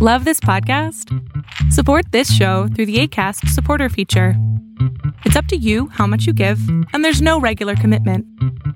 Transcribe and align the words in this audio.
Love 0.00 0.24
this 0.24 0.38
podcast? 0.38 1.12
Support 1.72 2.12
this 2.12 2.32
show 2.32 2.68
through 2.68 2.86
the 2.86 3.00
ACAST 3.00 3.48
supporter 3.48 3.88
feature. 3.88 4.34
It's 5.24 5.34
up 5.34 5.46
to 5.46 5.56
you 5.56 5.88
how 5.88 6.06
much 6.06 6.24
you 6.24 6.32
give, 6.32 6.60
and 6.92 7.04
there's 7.04 7.20
no 7.20 7.40
regular 7.40 7.74
commitment. 7.74 8.24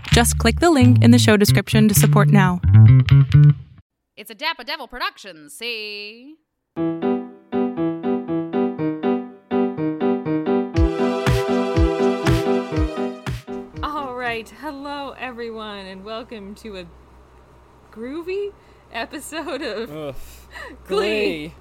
Just 0.09 0.37
click 0.39 0.59
the 0.59 0.73
link 0.73 1.01
in 1.01 1.13
the 1.13 1.21
show 1.21 1.37
description 1.37 1.87
to 1.87 1.95
support 1.95 2.27
now. 2.27 2.61
It's 4.17 4.33
a 4.33 4.35
Dapper 4.35 4.65
Devil 4.65 4.89
production, 4.89 5.49
see? 5.49 6.39
All 13.81 14.17
right, 14.17 14.53
hello 14.61 15.15
everyone, 15.17 15.87
and 15.87 16.05
welcome 16.05 16.57
to 16.57 16.79
a 16.79 16.87
groovy 17.93 18.53
episode 18.93 19.63
of 19.63 19.91
Ugh. 19.97 20.15
Glee. 20.87 21.55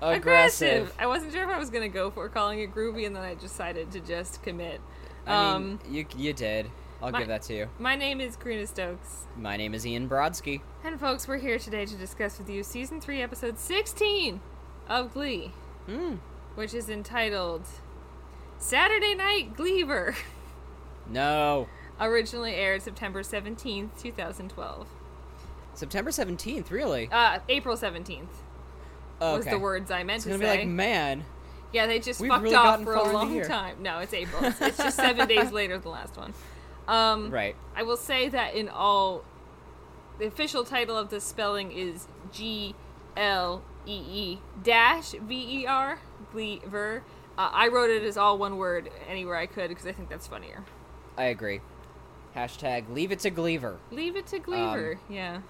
Aggressive. 0.00 0.94
I 0.98 1.06
wasn't 1.06 1.32
sure 1.32 1.42
if 1.42 1.48
I 1.48 1.58
was 1.58 1.70
gonna 1.70 1.88
go 1.88 2.10
for 2.10 2.28
calling 2.28 2.60
it 2.60 2.72
groovy, 2.74 3.06
and 3.06 3.16
then 3.16 3.22
I 3.24 3.34
decided 3.34 3.90
to 3.92 4.00
just 4.00 4.42
commit. 4.42 4.80
I 5.26 5.54
Um, 5.54 5.80
mean, 5.84 5.94
you 5.94 6.06
you 6.16 6.32
did. 6.32 6.70
I'll 7.02 7.10
my- 7.10 7.18
give 7.20 7.28
that 7.28 7.42
to 7.42 7.54
you. 7.54 7.68
my 7.78 7.94
name 7.96 8.20
is 8.20 8.36
Karina 8.36 8.66
Stokes, 8.66 9.26
My 9.36 9.56
name 9.56 9.74
is 9.74 9.86
Ian 9.86 10.08
Brodsky. 10.08 10.60
and 10.84 10.98
folks, 11.00 11.26
we're 11.28 11.38
here 11.38 11.58
today 11.58 11.84
to 11.86 11.96
discuss 11.96 12.38
with 12.38 12.48
you 12.50 12.62
season 12.62 13.00
three, 13.00 13.22
episode 13.22 13.58
sixteen 13.58 14.40
of 14.88 15.12
Glee, 15.14 15.52
Hmm. 15.86 16.16
which 16.54 16.74
is 16.74 16.88
entitled 16.88 17.62
"Saturday 18.58 19.14
Night 19.14 19.56
Gleaver." 19.56 20.14
No. 21.08 21.68
Originally 22.00 22.54
aired 22.54 22.82
September 22.82 23.22
seventeenth, 23.24 24.00
two 24.00 24.12
thousand 24.12 24.50
twelve. 24.50 24.86
September 25.78 26.10
17th, 26.10 26.70
really? 26.70 27.08
Uh, 27.10 27.38
April 27.48 27.76
seventeenth 27.76 28.42
Oh, 29.20 29.36
was 29.36 29.42
okay. 29.46 29.50
the 29.54 29.58
words 29.58 29.90
I 29.90 30.02
meant 30.04 30.16
It's 30.18 30.24
to 30.24 30.30
gonna 30.30 30.44
say. 30.44 30.56
be 30.58 30.58
like, 30.64 30.68
man. 30.68 31.24
Yeah, 31.72 31.86
they 31.86 31.98
just 31.98 32.24
fucked 32.24 32.42
really 32.42 32.54
off 32.54 32.82
for 32.82 32.94
a 32.94 33.12
long 33.12 33.42
time. 33.42 33.82
No, 33.82 33.98
it's 33.98 34.14
April. 34.14 34.44
It's, 34.44 34.60
it's 34.60 34.78
just 34.78 34.96
seven 34.96 35.26
days 35.28 35.50
later 35.52 35.74
than 35.74 35.82
the 35.82 35.88
last 35.90 36.16
one. 36.16 36.32
Um, 36.86 37.30
Right. 37.30 37.54
I 37.76 37.82
will 37.82 37.96
say 37.96 38.28
that 38.30 38.54
in 38.54 38.68
all, 38.68 39.22
the 40.18 40.26
official 40.26 40.64
title 40.64 40.96
of 40.96 41.10
the 41.10 41.20
spelling 41.20 41.70
is 41.72 42.06
G 42.32 42.74
L 43.16 43.62
E 43.86 43.92
E 44.10 44.40
dash 44.62 45.10
V 45.12 45.60
E 45.62 45.66
R 45.66 45.98
Gleaver. 46.32 47.02
Uh, 47.36 47.50
I 47.52 47.68
wrote 47.68 47.90
it 47.90 48.02
as 48.02 48.16
all 48.16 48.38
one 48.38 48.56
word 48.56 48.90
anywhere 49.08 49.36
I 49.36 49.46
could 49.46 49.68
because 49.68 49.86
I 49.86 49.92
think 49.92 50.08
that's 50.08 50.26
funnier. 50.26 50.64
I 51.16 51.24
agree. 51.24 51.60
Hashtag 52.36 52.88
leave 52.92 53.10
it 53.12 53.18
to 53.20 53.30
Gleaver. 53.30 53.78
Leave 53.90 54.16
it 54.16 54.26
to 54.28 54.38
Gleaver. 54.38 54.98
yeah, 55.08 55.40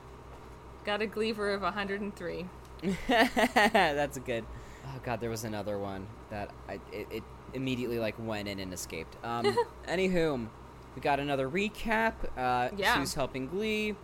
got 0.88 1.02
a 1.02 1.06
Gleaver 1.06 1.52
of 1.52 1.60
103. 1.60 2.46
That's 3.08 4.16
a 4.16 4.20
good. 4.20 4.42
Oh 4.86 4.98
god, 5.04 5.20
there 5.20 5.28
was 5.28 5.44
another 5.44 5.78
one 5.78 6.06
that 6.30 6.50
I 6.66 6.80
it, 6.90 7.06
it 7.10 7.22
immediately 7.52 7.98
like 7.98 8.14
went 8.18 8.48
in 8.48 8.58
and 8.58 8.72
escaped. 8.72 9.22
Um, 9.22 9.54
anywho, 9.86 10.46
we 10.94 11.02
got 11.02 11.20
another 11.20 11.46
recap. 11.46 12.14
Uh, 12.38 12.70
Yeah. 12.74 12.94
Sue's 12.94 13.12
helping 13.12 13.48
Glee. 13.48 13.96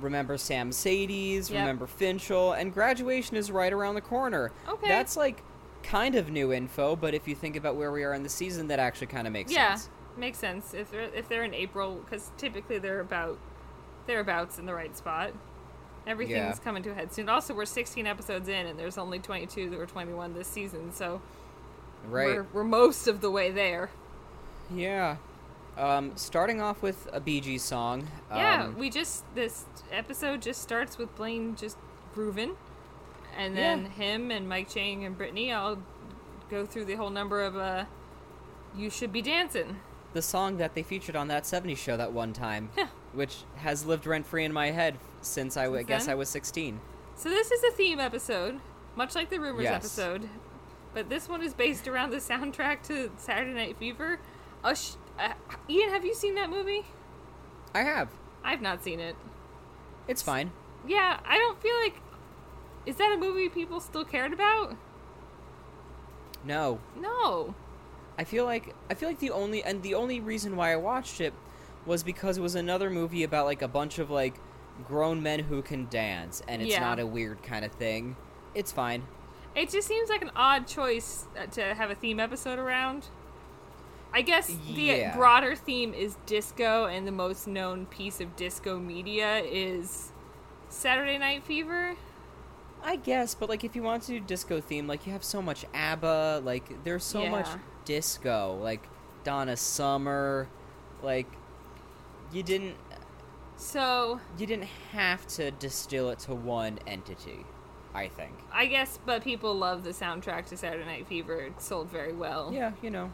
Remember 0.00 0.38
Sam 0.38 0.70
Sadies. 0.70 1.50
Yep. 1.50 1.58
Remember 1.58 1.88
Finchel. 1.88 2.56
And 2.56 2.72
graduation 2.72 3.36
is 3.36 3.50
right 3.50 3.72
around 3.72 3.96
the 3.96 4.00
corner. 4.00 4.52
Okay. 4.68 4.86
That's 4.86 5.16
like 5.16 5.42
kind 5.82 6.14
of 6.14 6.30
new 6.30 6.52
info, 6.52 6.94
but 6.94 7.14
if 7.14 7.26
you 7.26 7.34
think 7.34 7.56
about 7.56 7.74
where 7.74 7.90
we 7.90 8.04
are 8.04 8.14
in 8.14 8.22
the 8.22 8.28
season, 8.28 8.68
that 8.68 8.78
actually 8.78 9.08
kind 9.08 9.26
of 9.26 9.32
makes 9.32 9.50
yeah, 9.50 9.74
sense. 9.74 9.90
Yeah, 10.14 10.20
makes 10.20 10.38
sense 10.38 10.72
if 10.72 10.88
they're 10.92 11.10
if 11.12 11.28
they're 11.28 11.42
in 11.42 11.54
April 11.54 11.96
because 12.04 12.30
typically 12.36 12.78
they're 12.78 13.00
about 13.00 13.38
thereabouts 14.06 14.60
in 14.60 14.66
the 14.66 14.74
right 14.74 14.96
spot. 14.96 15.32
Everything's 16.06 16.36
Yeah. 16.58 16.64
coming 16.64 16.82
to 16.84 16.90
a 16.90 16.94
head 16.94 17.12
soon. 17.12 17.28
Also, 17.28 17.52
we're 17.54 17.64
16 17.66 18.06
episodes 18.06 18.48
in, 18.48 18.66
and 18.66 18.78
there's 18.78 18.96
only 18.98 19.18
22 19.18 19.78
or 19.78 19.86
21 19.86 20.34
this 20.34 20.48
season, 20.48 20.92
so 20.92 21.20
Right. 22.08 22.26
we're 22.28 22.46
we're 22.52 22.64
most 22.64 23.06
of 23.08 23.20
the 23.20 23.30
way 23.30 23.50
there. 23.50 23.90
Yeah. 24.74 25.16
Um, 25.76 26.12
starting 26.16 26.60
off 26.60 26.82
with 26.82 27.08
a 27.12 27.20
Bee 27.20 27.40
Gees 27.40 27.62
song. 27.62 28.08
yeah, 28.34 28.64
um, 28.64 28.78
we 28.78 28.90
just 28.90 29.24
this 29.34 29.64
episode 29.92 30.42
just 30.42 30.60
starts 30.62 30.98
with 30.98 31.14
Blaine 31.16 31.54
just 31.56 31.76
grooving, 32.14 32.56
and 33.36 33.56
then 33.56 33.82
Yeah. 33.84 33.88
him 33.90 34.30
and 34.30 34.48
Mike 34.48 34.68
Chang 34.68 35.04
and 35.04 35.16
Brittany 35.16 35.52
all 35.52 35.78
go 36.50 36.64
through 36.66 36.86
the 36.86 36.94
whole 36.94 37.10
number 37.10 37.42
of 37.42 37.56
uh, 37.56 37.84
"You 38.74 38.90
should 38.90 39.12
be 39.12 39.22
dancing." 39.22 39.80
the 40.14 40.22
song 40.22 40.56
that 40.56 40.74
they 40.74 40.82
featured 40.82 41.14
on 41.14 41.28
that 41.28 41.44
70s 41.44 41.76
show 41.78 41.94
that 41.96 42.12
one 42.12 42.32
time, 42.32 42.70
which 43.12 43.44
has 43.56 43.84
lived 43.84 44.06
rent 44.06 44.26
free 44.26 44.42
in 44.44 44.52
my 44.52 44.70
head 44.70 44.98
since 45.22 45.56
I, 45.56 45.66
Since 45.72 45.86
guess? 45.86 46.08
I 46.08 46.14
was 46.14 46.28
16. 46.28 46.80
So 47.16 47.28
this 47.28 47.50
is 47.50 47.62
a 47.64 47.70
theme 47.72 47.98
episode, 48.00 48.60
much 48.96 49.14
like 49.14 49.28
the 49.30 49.38
rumors 49.40 49.64
Yes. 49.64 49.76
episode, 49.76 50.28
but 50.94 51.08
this 51.08 51.28
one 51.28 51.42
is 51.42 51.54
based 51.54 51.88
around 51.88 52.10
the 52.10 52.18
soundtrack 52.18 52.82
to 52.84 53.10
Saturday 53.16 53.52
Night 53.52 53.76
Fever. 53.78 54.20
Uh, 54.62 54.74
sh- 54.74 54.92
uh, 55.18 55.32
Ian, 55.68 55.90
have 55.90 56.04
you 56.04 56.14
seen 56.14 56.34
that 56.36 56.48
movie? 56.50 56.84
I 57.74 57.80
have. 57.82 58.08
I've 58.44 58.62
not 58.62 58.82
seen 58.82 59.00
it. 59.00 59.16
It's 60.06 60.22
fine. 60.22 60.52
Yeah, 60.86 61.20
I 61.24 61.36
don't 61.38 61.60
feel 61.60 61.76
like 61.76 62.00
is 62.86 62.96
that 62.96 63.12
a 63.12 63.16
movie 63.18 63.48
people 63.48 63.80
still 63.80 64.04
cared 64.04 64.32
about? 64.32 64.74
No, 66.44 66.78
No. 66.98 67.54
I 68.16 68.24
feel 68.24 68.44
like 68.44 68.74
I 68.90 68.94
feel 68.94 69.08
like 69.08 69.18
the 69.20 69.30
only 69.30 69.62
and 69.62 69.82
the 69.82 69.94
only 69.94 70.18
reason 70.18 70.56
why 70.56 70.72
I 70.72 70.76
watched 70.76 71.20
it 71.20 71.32
was 71.86 72.02
because 72.02 72.36
it 72.38 72.40
was 72.40 72.54
another 72.56 72.90
movie 72.90 73.22
about 73.22 73.44
like 73.46 73.62
a 73.62 73.68
bunch 73.68 73.98
of 74.00 74.10
like 74.10 74.34
grown 74.86 75.22
men 75.22 75.40
who 75.40 75.62
can 75.62 75.88
dance, 75.88 76.42
and 76.48 76.62
it's 76.62 76.72
Yeah. 76.72 76.80
not 76.80 76.98
a 76.98 77.06
weird 77.06 77.42
kind 77.42 77.64
of 77.64 77.72
thing. 77.72 78.16
It's 78.54 78.72
fine. 78.72 79.06
It 79.54 79.70
just 79.70 79.88
seems 79.88 80.08
like 80.08 80.22
an 80.22 80.30
odd 80.36 80.66
choice 80.66 81.26
uh, 81.38 81.46
to 81.46 81.74
have 81.74 81.90
a 81.90 81.94
theme 81.94 82.20
episode 82.20 82.58
around. 82.58 83.06
I 84.12 84.22
guess 84.22 84.46
the 84.46 84.82
Yeah. 84.82 85.16
broader 85.16 85.54
theme 85.54 85.92
is 85.92 86.16
disco, 86.26 86.86
and 86.86 87.06
the 87.06 87.12
most 87.12 87.46
known 87.46 87.86
piece 87.86 88.20
of 88.20 88.36
disco 88.36 88.78
media 88.78 89.38
is 89.38 90.12
Saturday 90.68 91.18
Night 91.18 91.42
Fever. 91.44 91.96
I 92.82 92.96
guess, 92.96 93.34
but 93.34 93.48
like 93.48 93.64
if 93.64 93.74
you 93.74 93.82
want 93.82 94.04
to 94.04 94.12
do 94.12 94.20
disco 94.20 94.60
theme, 94.60 94.86
like 94.86 95.06
you 95.06 95.12
have 95.12 95.24
so 95.24 95.42
much 95.42 95.64
ABBA, 95.74 96.42
like 96.44 96.84
there's 96.84 97.04
so 97.04 97.26
much 97.26 97.48
disco, 97.84 98.56
like 98.62 98.88
Donna 99.24 99.56
Summer, 99.56 100.48
like 101.02 101.26
you 102.32 102.42
didn't 102.42 102.76
So 103.58 104.20
you 104.38 104.46
didn't 104.46 104.68
have 104.92 105.26
to 105.28 105.50
distill 105.50 106.10
it 106.10 106.20
to 106.20 106.34
one 106.34 106.78
entity. 106.86 107.44
I 107.94 108.06
think. 108.08 108.32
I 108.52 108.66
guess, 108.66 108.98
but 109.04 109.24
people 109.24 109.54
love 109.54 109.82
the 109.82 109.90
soundtrack 109.90 110.46
to 110.50 110.56
Saturday 110.56 110.84
Night 110.84 111.06
Fever. 111.08 111.40
It 111.40 111.60
sold 111.60 111.88
very 111.90 112.12
well. 112.12 112.52
Yeah, 112.52 112.72
you 112.82 112.90
know, 112.90 113.10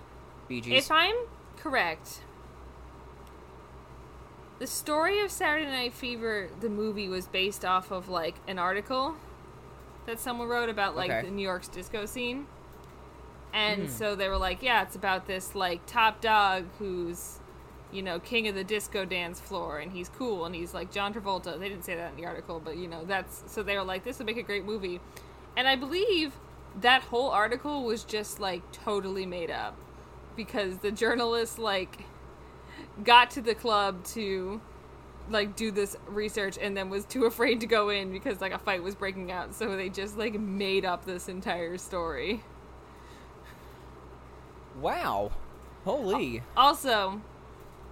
Gees. 0.50 0.66
If 0.66 0.90
I'm 0.90 1.14
correct, 1.56 2.20
the 4.58 4.66
story 4.66 5.20
of 5.20 5.30
Saturday 5.30 5.70
Night 5.70 5.94
Fever, 5.94 6.48
the 6.60 6.68
movie, 6.68 7.08
was 7.08 7.26
based 7.26 7.64
off 7.64 7.90
of 7.90 8.08
like 8.08 8.34
an 8.46 8.58
article 8.58 9.14
that 10.06 10.20
someone 10.20 10.48
wrote 10.48 10.68
about 10.68 10.96
like 10.96 11.10
Okay. 11.10 11.22
the 11.28 11.30
New 11.32 11.42
York's 11.42 11.68
disco 11.68 12.04
scene. 12.04 12.46
And 13.54 13.82
Hmm. 13.82 13.88
so 13.88 14.14
they 14.16 14.28
were 14.28 14.36
like, 14.36 14.62
yeah, 14.62 14.82
it's 14.82 14.96
about 14.96 15.26
this 15.26 15.54
like 15.54 15.86
top 15.86 16.20
dog 16.20 16.64
who's, 16.78 17.38
you 17.94 18.02
know, 18.02 18.18
king 18.18 18.48
of 18.48 18.54
the 18.54 18.64
disco 18.64 19.04
dance 19.04 19.40
floor 19.40 19.78
and 19.78 19.92
he's 19.92 20.08
cool 20.08 20.44
and 20.44 20.54
he's 20.54 20.74
like 20.74 20.90
John 20.90 21.14
Travolta. 21.14 21.58
They 21.58 21.68
didn't 21.68 21.84
say 21.84 21.94
that 21.94 22.10
in 22.10 22.16
the 22.16 22.26
article, 22.26 22.60
but 22.62 22.76
you 22.76 22.88
know, 22.88 23.04
that's 23.04 23.44
so 23.46 23.62
they 23.62 23.76
were 23.76 23.84
like, 23.84 24.04
this 24.04 24.18
would 24.18 24.26
make 24.26 24.36
a 24.36 24.42
great 24.42 24.64
movie. 24.64 25.00
And 25.56 25.68
I 25.68 25.76
believe 25.76 26.32
that 26.80 27.02
whole 27.02 27.30
article 27.30 27.84
was 27.84 28.04
just 28.04 28.40
like 28.40 28.62
totally 28.72 29.26
made 29.26 29.50
up 29.50 29.76
because 30.36 30.78
the 30.78 30.90
journalist 30.90 31.58
like 31.58 32.04
got 33.04 33.30
to 33.30 33.40
the 33.40 33.54
club 33.54 34.04
to 34.04 34.60
like 35.30 35.56
do 35.56 35.70
this 35.70 35.96
research 36.08 36.58
and 36.60 36.76
then 36.76 36.90
was 36.90 37.04
too 37.04 37.24
afraid 37.26 37.60
to 37.60 37.66
go 37.66 37.88
in 37.88 38.10
because 38.10 38.40
like 38.40 38.52
a 38.52 38.58
fight 38.58 38.82
was 38.82 38.94
breaking 38.94 39.30
out 39.30 39.54
so 39.54 39.76
they 39.76 39.88
just 39.88 40.18
like 40.18 40.38
made 40.38 40.84
up 40.84 41.04
this 41.04 41.28
entire 41.28 41.78
story 41.78 42.42
wow, 44.80 45.30
holy, 45.84 46.42
also 46.56 47.20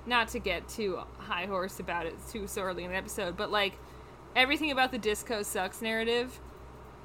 not 0.07 0.29
to 0.29 0.39
get 0.39 0.69
too 0.69 0.99
high 1.19 1.47
horse 1.47 1.79
about 1.81 2.07
it 2.07 2.15
too 2.31 2.47
so 2.47 2.63
early 2.63 2.85
in 2.85 2.91
the 2.91 2.97
episode 2.97 3.37
but 3.37 3.51
like 3.51 3.75
everything 4.35 4.71
about 4.71 4.91
the 4.91 4.99
disco 4.99 5.43
sucks 5.43 5.81
narrative 5.83 6.41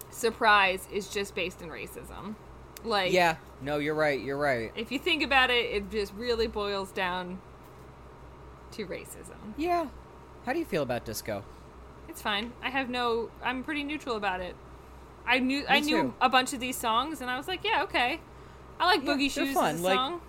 surprise 0.10 0.88
is 0.92 1.10
just 1.10 1.36
based 1.36 1.62
in 1.62 1.70
racism 1.70 2.36
like 2.84 3.12
yeah, 3.12 3.38
no, 3.62 3.80
you're 3.80 3.96
right, 3.96 4.22
you're 4.22 4.38
right. 4.38 4.72
if 4.76 4.92
you 4.92 5.00
think 5.00 5.24
about 5.24 5.50
it 5.50 5.66
it 5.66 5.90
just 5.92 6.14
really 6.14 6.48
boils 6.48 6.92
down 6.92 7.40
to 8.72 8.86
racism 8.86 9.54
Yeah, 9.58 9.88
how 10.46 10.54
do 10.54 10.60
you 10.60 10.66
feel 10.66 10.84
about 10.84 11.04
disco? 11.06 11.44
It's 12.08 12.22
fine. 12.22 12.54
I 12.64 12.70
have 12.70 12.90
no. 12.90 13.30
I'm 13.44 13.64
pretty 13.64 13.84
neutral 13.84 14.16
about 14.16 14.40
it. 14.40 14.56
I 15.26 15.40
knew 15.40 15.66
I 15.68 15.82
knew 15.82 16.04
too. 16.04 16.14
a 16.22 16.30
bunch 16.30 16.54
of 16.54 16.60
these 16.60 16.78
songs, 16.78 17.20
and 17.20 17.30
I 17.30 17.36
was 17.38 17.48
like, 17.48 17.64
yeah, 17.66 17.84
okay. 17.84 18.20
I 18.80 18.86
like 18.86 19.04
Yeah, 19.04 19.14
Boogie 19.14 19.30
Shoes 19.32 19.54
fun, 19.54 19.82
like- 19.82 19.94
song. 19.96 20.22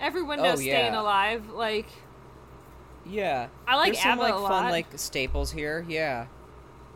Everyone 0.00 0.40
Oh, 0.40 0.44
knows 0.44 0.60
"Staying. 0.60 0.94
Alive." 0.94 1.50
Like, 1.50 1.86
Yeah, 3.06 3.48
I 3.68 3.76
like 3.76 3.92
There's 3.92 4.02
some 4.02 4.12
ABBA 4.18 4.22
like 4.22 4.48
fun 4.48 4.70
like 4.70 4.86
staples 4.96 5.52
here. 5.52 5.84
Yeah, 5.88 6.26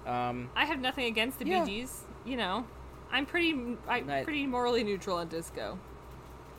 um, 0.07 0.49
I 0.57 0.65
have 0.65 0.81
nothing 0.81 1.05
against 1.07 1.39
the 1.39 1.47
Yeah. 1.47 1.65
Bee 1.65 1.81
Gees. 1.83 2.05
You 2.25 2.37
know, 2.37 2.65
I'm 3.13 3.27
pretty 3.27 3.53
I'm 3.87 4.07
Night- 4.07 4.25
pretty 4.25 4.47
morally 4.47 4.85
neutral 4.85 5.19
on 5.19 5.29
disco. 5.29 5.79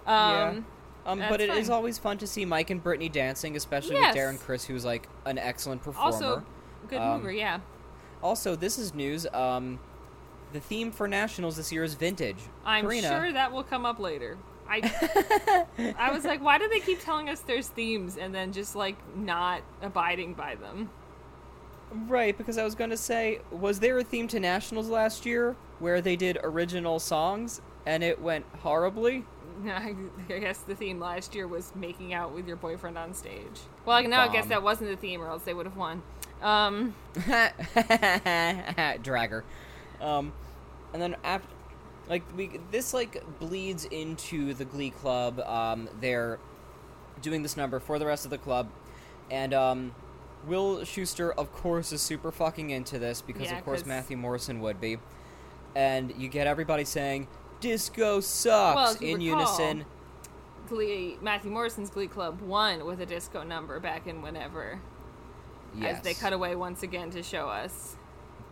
Yeah. 0.08 0.50
Um, 0.50 0.66
Um, 1.06 1.20
but 1.30 1.42
it 1.42 1.50
is 1.50 1.70
always 1.70 1.98
fun 1.98 2.18
to 2.20 2.28
see 2.28 2.46
Mike 2.46 2.70
and 2.70 2.84
Brittany 2.84 3.10
dancing, 3.10 3.56
especially 3.56 3.96
Yes. 3.96 4.14
with 4.14 4.22
Darren 4.24 4.40
Criss, 4.40 4.66
who's 4.66 4.86
like 4.86 5.08
an 5.26 5.38
excellent 5.40 5.82
performer. 5.82 6.06
also 6.06 6.44
good 6.88 7.00
Um, 7.00 7.18
mover, 7.18 7.32
yeah. 7.32 7.60
Also, 8.22 8.56
this 8.56 8.78
is 8.78 8.94
news. 8.94 9.26
Um, 9.34 9.80
the 10.52 10.60
theme 10.60 10.92
for 10.92 11.08
nationals 11.08 11.56
this 11.56 11.72
year 11.72 11.84
is 11.84 11.94
vintage. 11.96 12.38
I'm 12.66 12.84
Karina, 12.84 13.08
sure 13.08 13.32
that 13.32 13.52
will 13.52 13.64
come 13.64 13.86
up 13.86 13.98
later. 13.98 14.38
I 14.70 15.66
I 15.98 16.12
was 16.12 16.26
like, 16.26 16.42
why 16.42 16.58
do 16.58 16.68
they 16.68 16.80
keep 16.80 17.04
telling 17.04 17.30
us 17.30 17.42
there's 17.42 17.68
themes 17.68 18.18
and 18.18 18.34
then 18.34 18.54
just 18.54 18.76
like 18.76 18.96
not 19.16 19.62
abiding 19.82 20.34
by 20.34 20.56
them? 20.56 20.90
Right, 21.92 22.38
because 22.38 22.60
I 22.60 22.64
was 22.64 22.76
going 22.76 22.92
to 22.92 22.98
say, 22.98 23.42
was 23.50 23.80
there 23.80 23.98
a 23.98 24.04
theme 24.04 24.28
to 24.28 24.40
nationals 24.40 24.90
last 24.90 25.26
year 25.26 25.56
where 25.80 26.02
they 26.02 26.16
did 26.16 26.38
original 26.44 27.00
songs 27.00 27.62
and 27.86 28.04
it 28.04 28.22
went 28.22 28.46
horribly? 28.60 29.26
I 29.68 29.96
guess 30.28 30.60
the 30.60 30.76
theme 30.76 31.00
last 31.00 31.34
year 31.36 31.48
was 31.48 31.74
making 31.76 32.14
out 32.14 32.34
with 32.34 32.48
your 32.48 32.58
boyfriend 32.58 32.98
on 32.98 33.14
stage. 33.14 33.60
Well, 33.86 34.02
now 34.08 34.22
I 34.22 34.30
guess 34.30 34.46
that 34.48 34.64
wasn't 34.64 34.90
the 34.92 34.96
theme, 34.96 35.22
or 35.22 35.28
else 35.28 35.44
they 35.44 35.54
would 35.54 35.66
have 35.66 35.76
won. 35.76 36.02
Um, 36.42 36.96
Dragger. 37.16 39.44
Um, 40.00 40.32
and 40.94 41.02
then 41.02 41.18
after, 41.24 41.50
like 42.10 42.24
we 42.36 42.60
this 42.72 42.94
like 42.94 43.24
bleeds 43.40 43.86
into 43.86 44.54
the 44.54 44.66
Glee 44.66 44.90
Club. 44.90 45.40
Um, 45.42 45.88
they're 46.02 46.40
doing 47.22 47.44
this 47.44 47.56
number 47.56 47.80
for 47.80 48.00
the 48.00 48.06
rest 48.06 48.26
of 48.26 48.32
the 48.32 48.38
club, 48.38 48.68
and 49.30 49.54
um, 49.54 49.96
Will 50.48 50.78
Schuester, 50.80 51.32
of 51.38 51.52
course, 51.54 51.92
is 51.92 52.02
super 52.02 52.32
fucking 52.32 52.70
into 52.72 52.98
this 53.00 53.22
because 53.22 53.44
Yeah, 53.52 53.58
of 53.60 53.66
course 53.66 53.82
'cause- 53.82 53.88
Matthew 53.88 54.18
Morrison 54.18 54.60
would 54.62 54.82
be, 54.82 54.98
and 55.76 56.14
you 56.18 56.28
get 56.30 56.48
everybody 56.48 56.84
saying 56.86 57.28
"Disco 57.60 58.20
sucks" 58.22 59.00
Well, 59.02 59.10
in 59.10 59.20
recall, 59.20 59.40
unison. 59.40 59.86
Glee 60.68 61.18
Matthew 61.22 61.52
Morrison's 61.52 61.90
Glee 61.90 62.08
Club 62.08 62.42
won 62.42 62.86
with 62.86 63.02
a 63.02 63.06
disco 63.06 63.44
number 63.44 63.80
back 63.80 64.06
in 64.08 64.22
whenever, 64.22 64.80
Yes. 65.76 65.98
as 65.98 66.04
they 66.04 66.14
cut 66.14 66.32
away 66.32 66.56
once 66.56 66.84
again 66.84 67.10
to 67.12 67.24
show 67.24 67.48
us. 67.50 67.96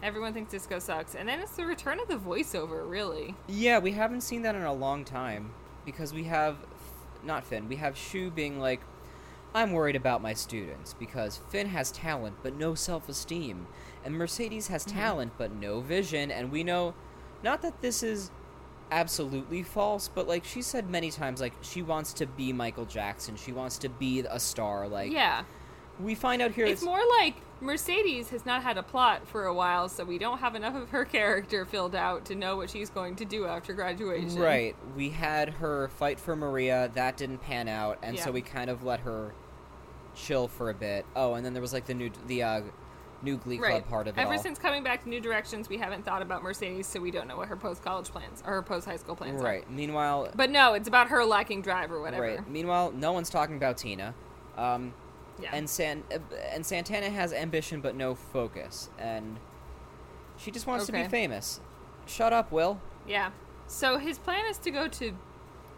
Everyone 0.04 0.34
thinks 0.34 0.52
disco 0.52 0.80
sucks, 0.80 1.16
and 1.16 1.28
then 1.28 1.40
it's 1.40 1.56
the 1.56 1.66
return 1.66 2.00
of 2.00 2.08
the 2.08 2.18
voiceover. 2.18 2.88
Really, 2.90 3.36
Yeah, 3.48 3.80
we 3.80 3.92
haven't 3.94 4.22
seen 4.22 4.44
that 4.44 4.56
in 4.56 4.62
a 4.64 4.74
long 4.74 5.04
time 5.04 5.52
because 5.86 6.14
we 6.14 6.26
have 6.26 6.58
not 7.24 7.44
Finn. 7.44 7.68
We 7.68 7.78
have 7.78 7.96
Schue 7.96 8.34
being 8.34 8.60
like, 8.60 8.82
"I'm 9.56 9.72
worried 9.72 9.96
about 9.96 10.22
my 10.22 10.34
students 10.34 10.94
because 10.94 11.38
Finn 11.50 11.68
has 11.70 11.92
talent 11.92 12.36
but 12.44 12.56
no 12.56 12.76
self-esteem, 12.76 13.66
and 14.06 14.14
Mercedes 14.16 14.68
has 14.68 14.86
Mm-hmm. 14.86 14.98
talent 15.00 15.32
but 15.38 15.52
no 15.52 15.82
vision." 15.82 16.30
And 16.30 16.52
we 16.52 16.64
know, 16.64 16.94
not 17.44 17.64
that 17.64 17.82
this 17.82 18.04
is 18.04 18.30
absolutely 18.92 19.64
false, 19.64 20.08
but 20.08 20.28
like 20.28 20.46
she 20.46 20.62
said 20.62 20.90
many 20.90 21.10
times, 21.10 21.42
like 21.42 21.54
she 21.62 21.82
wants 21.82 22.14
to 22.14 22.28
be 22.28 22.54
Michael 22.54 22.86
Jackson. 22.86 23.36
She 23.36 23.52
wants 23.52 23.78
to 23.80 23.90
be 23.90 24.20
a 24.20 24.40
star. 24.40 24.88
Like 24.88 25.12
yeah. 25.12 25.44
We 26.00 26.16
find 26.16 26.42
out 26.42 26.52
here, 26.52 26.66
It's 26.66 26.84
more 26.84 27.02
like 27.20 27.36
Mercedes 27.60 28.30
has 28.30 28.46
not 28.46 28.62
had 28.64 28.78
a 28.78 28.84
plot 28.84 29.28
for 29.28 29.46
a 29.46 29.54
while, 29.54 29.90
so 29.90 30.04
we 30.04 30.18
don't 30.18 30.38
have 30.40 30.54
enough 30.56 30.76
of 30.76 30.90
her 30.92 31.06
character 31.18 31.66
filled 31.66 31.96
out 31.96 32.26
to 32.26 32.36
know 32.36 32.56
what 32.58 32.70
she's 32.70 32.90
going 32.90 33.16
to 33.18 33.26
do 33.26 33.46
after 33.48 33.74
graduation. 33.74 34.40
Right. 34.40 34.76
We 34.96 35.10
had 35.10 35.50
her 35.50 35.88
fight 35.90 36.20
for 36.20 36.36
Maria. 36.36 36.92
That 36.94 37.18
didn't 37.18 37.40
pan 37.40 37.68
out, 37.68 37.98
and 38.04 38.18
so 38.20 38.32
we 38.32 38.42
kind 38.42 38.70
of 38.70 38.84
let 38.84 39.00
her 39.02 39.34
chill 40.16 40.48
for 40.48 40.70
a 40.70 40.74
bit. 40.74 41.06
Oh, 41.16 41.34
and 41.36 41.46
then 41.46 41.54
there 41.54 41.62
was 41.62 41.74
like 41.74 41.86
the 41.86 41.94
new 41.94 42.12
the 42.28 42.44
uh, 42.44 42.62
new 43.24 43.38
Glee 43.38 43.58
Club 43.58 43.72
Right. 43.72 43.90
part 43.90 44.08
of 44.08 44.18
it 44.18 44.22
Ever 44.22 44.34
all. 44.34 44.40
since 44.40 44.60
coming 44.60 44.84
back 44.84 45.04
to 45.04 45.10
New 45.10 45.20
Directions, 45.20 45.68
we 45.70 45.78
haven't 45.78 46.06
thought 46.06 46.22
about 46.22 46.44
Mercedes, 46.44 46.86
so 46.86 47.00
we 47.00 47.10
don't 47.10 47.28
know 47.28 47.38
what 47.38 47.48
her 47.48 47.56
post 47.56 47.84
college 47.84 48.10
plans 48.10 48.44
or 48.46 48.54
her 48.54 48.62
post 48.62 48.86
high 48.86 48.98
school 48.98 49.16
plans 49.16 49.42
are. 49.42 49.46
right. 49.46 49.72
Meanwhile, 49.72 50.30
But 50.36 50.52
no, 50.52 50.74
it's 50.76 50.88
about 50.88 51.08
her 51.10 51.26
lacking 51.26 51.64
drive 51.64 51.92
or 51.92 52.00
whatever. 52.02 52.22
right. 52.24 52.50
Meanwhile, 52.50 52.92
no 52.96 53.14
one's 53.14 53.30
talking 53.32 53.58
about 53.58 53.78
Tina. 53.78 54.14
Um, 54.58 54.94
Yeah. 55.42 55.50
and 55.54 55.70
San 55.70 56.04
uh, 56.14 56.18
and 56.52 56.66
Santana 56.66 57.10
has 57.10 57.32
ambition 57.34 57.82
but 57.82 57.96
no 57.96 58.16
focus, 58.16 58.90
and 58.98 59.38
she 60.38 60.52
just 60.52 60.66
wants 60.68 60.86
to 60.88 60.92
be 60.92 61.04
famous. 61.06 61.60
Shut 62.06 62.34
up, 62.34 62.52
Will. 62.52 62.80
yeah. 63.08 63.32
So 63.68 63.98
his 63.98 64.18
plan 64.18 64.46
is 64.50 64.58
to 64.60 64.72
go 64.72 64.88
to 64.88 65.12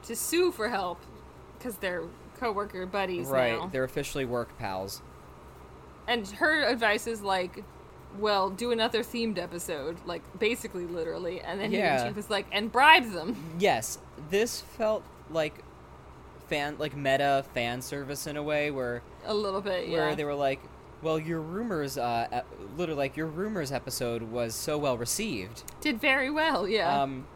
to 0.03 0.15
sue 0.15 0.51
for 0.51 0.69
help 0.69 0.99
because 1.57 1.75
they're 1.77 2.03
coworker 2.39 2.85
buddies 2.85 3.27
right. 3.27 3.53
now. 3.57 3.67
They're 3.67 3.83
officially 3.83 4.25
work 4.25 4.57
pals. 4.57 5.01
And 6.07 6.27
her 6.27 6.63
advice 6.63 7.05
is 7.05 7.21
like, 7.21 7.63
well, 8.17 8.49
do 8.49 8.71
another 8.71 8.99
themed 9.03 9.37
episode, 9.37 9.97
like 10.05 10.21
basically 10.39 10.85
literally. 10.85 11.41
And 11.41 11.59
then 11.59 11.71
he- 11.71 11.77
Yeah. 11.77 12.07
she 12.07 12.13
was 12.13 12.29
like, 12.29 12.45
and 12.51 12.71
bribe 12.71 13.11
them. 13.11 13.35
Yes, 13.59 13.99
this 14.29 14.61
felt 14.61 15.03
like 15.29 15.63
fan 16.49 16.75
like 16.79 16.95
meta 16.95 17.45
fan 17.53 17.81
service 17.81 18.27
in 18.27 18.35
a 18.37 18.43
way 18.43 18.71
where 18.71 19.01
A 19.25 19.33
little 19.33 19.61
bit, 19.61 19.87
yeah. 19.87 19.97
where 19.99 20.15
they 20.15 20.25
were 20.25 20.35
like, 20.35 20.59
"Well, 21.01 21.19
your 21.19 21.39
rumors, 21.41 21.97
uh, 21.97 22.41
literally 22.75 22.97
like 22.99 23.15
your 23.17 23.27
rumors 23.27 23.71
episode 23.71 24.23
was 24.23 24.55
so 24.55 24.77
well 24.77 24.97
received." 24.97 25.63
Did 25.81 26.01
very 26.01 26.29
well, 26.31 26.67
yeah. 26.67 27.01
Um, 27.01 27.27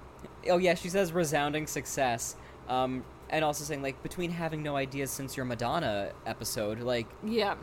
oh 0.49 0.57
yeah, 0.57 0.73
she 0.75 0.89
says 0.89 1.13
resounding 1.13 1.67
success. 1.67 2.35
Um, 2.67 3.03
and 3.29 3.43
also 3.43 3.63
saying 3.63 3.81
like 3.81 4.01
between 4.03 4.31
having 4.31 4.61
no 4.63 4.75
ideas 4.75 5.09
since 5.11 5.35
your 5.37 5.45
Madonna 5.45 6.11
episode, 6.25 6.79
like 6.79 7.07
yeah. 7.25 7.55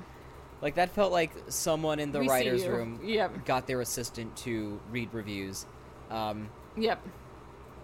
like 0.62 0.74
that 0.76 0.90
felt 0.90 1.12
like 1.12 1.30
someone 1.48 1.98
in 2.00 2.12
the 2.12 2.20
We 2.20 2.28
writers' 2.28 2.66
room 2.66 3.00
Yep. 3.04 3.44
got 3.44 3.66
their 3.66 3.80
assistant 3.80 4.36
to 4.38 4.80
read 4.90 5.08
reviews. 5.12 5.66
Um, 6.10 6.48
Yep. 6.76 7.06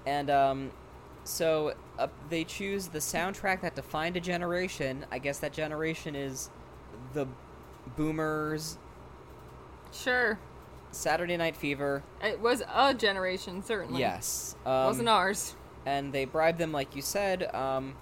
and 0.05 0.31
um, 0.31 0.71
so 1.25 1.75
uh, 1.99 2.09
they 2.29 2.45
choose 2.45 2.89
the 2.89 2.99
soundtrack 2.99 3.61
that 3.63 3.75
defined 3.75 4.17
a 4.17 4.21
generation. 4.21 5.05
I 5.11 5.19
guess 5.19 5.39
that 5.39 5.53
generation 5.53 6.15
is 6.15 6.51
the 7.15 7.27
Boomers, 7.97 8.79
Sure. 9.93 10.39
Saturday 10.91 11.37
Night 11.37 11.57
Fever. 11.57 12.03
It 12.23 12.41
was 12.41 12.63
a 12.75 12.93
generation, 12.95 13.63
certainly. 13.63 14.01
Yes, 14.01 14.57
um, 14.67 14.87
Wasn't 14.87 15.09
ours. 15.09 15.55
and 15.87 16.13
they 16.13 16.25
bribe 16.25 16.59
them, 16.59 16.73
like 16.73 16.97
you 16.97 17.03
said, 17.03 17.55
um, 17.55 17.95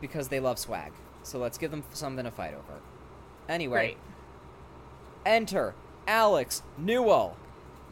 because 0.00 0.28
they 0.28 0.40
love 0.40 0.58
swag. 0.58 0.92
So 1.24 1.38
let's 1.38 1.58
give 1.58 1.70
them 1.70 1.84
something 1.92 2.24
to 2.24 2.30
fight 2.30 2.54
over. 2.54 2.80
Anyway, 3.48 3.76
Right. 3.76 3.98
enter 5.26 5.74
Alex 6.06 6.62
Newell. 6.78 7.36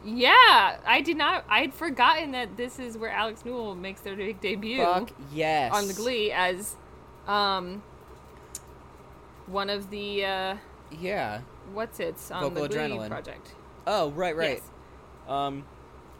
Yeah, 0.03 0.77
I 0.85 1.01
did 1.01 1.17
not. 1.17 1.45
I 1.47 1.61
had 1.61 1.73
forgotten 1.73 2.31
that 2.31 2.57
this 2.57 2.79
is 2.79 2.97
where 2.97 3.11
Alex 3.11 3.45
Newell 3.45 3.75
makes 3.75 4.01
their 4.01 4.15
big 4.15 4.41
debut 4.41 4.77
Fuck 4.83 5.11
yes. 5.31 5.71
on 5.73 5.87
the 5.87 5.93
Glee 5.93 6.31
as, 6.31 6.75
um, 7.27 7.83
one 9.47 9.69
of 9.69 9.89
the 9.89 10.25
uh, 10.25 10.55
Yeah. 10.91 11.41
what's 11.73 11.99
it's 11.99 12.31
on 12.31 12.41
Vocal 12.43 12.63
the 12.63 12.69
Glee 12.69 12.77
Adrenaline. 12.77 13.09
project. 13.09 13.53
Oh 13.87 14.11
right, 14.11 14.35
right. 14.35 14.57
Yes. 14.61 14.69
Um, 15.27 15.65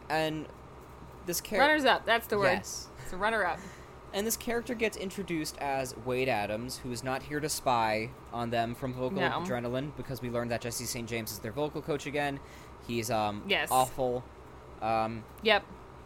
and 0.08 0.46
this 1.26 1.40
character. 1.40 1.66
Runners 1.68 1.84
up. 1.84 2.06
That's 2.06 2.26
the 2.26 2.38
word. 2.38 2.52
Yes. 2.52 2.88
It's 3.02 3.12
a 3.12 3.16
runner 3.16 3.44
up. 3.44 3.58
And 4.14 4.26
this 4.26 4.36
character 4.36 4.74
gets 4.74 4.96
introduced 4.98 5.56
as 5.58 5.96
Wade 6.04 6.28
Adams, 6.28 6.78
who 6.78 6.92
is 6.92 7.02
not 7.02 7.22
here 7.22 7.40
to 7.40 7.48
spy 7.48 8.10
on 8.30 8.50
them 8.50 8.74
from 8.74 8.92
Vocal 8.92 9.18
No. 9.20 9.30
Adrenaline, 9.30 9.96
because 9.96 10.20
we 10.20 10.28
learned 10.28 10.50
that 10.50 10.60
Jesse 10.60 10.84
St. 10.84 11.08
James 11.08 11.32
is 11.32 11.38
their 11.38 11.52
vocal 11.52 11.80
coach 11.80 12.04
again. 12.04 12.38
He's 12.86 13.10
um 13.10 13.42
Yes. 13.46 13.68
awful. 13.70 14.24
Um, 14.80 15.24
Yep. 15.42 15.64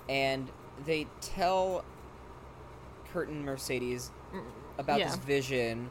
and 0.09 0.50
they 0.85 1.06
tell 1.21 1.85
Curtin 3.12 3.45
Mercedes 3.45 4.11
about 4.78 4.99
yeah. 4.99 5.06
this 5.06 5.16
vision 5.16 5.90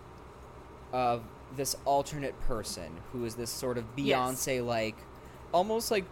of 0.93 1.23
this 1.55 1.75
alternate 1.85 2.39
person 2.41 2.91
who 3.11 3.25
is 3.25 3.35
this 3.35 3.49
sort 3.49 3.77
of 3.77 3.95
Beyonce 3.95 4.63
like 4.65 4.95
almost 5.51 5.89
like 5.89 6.05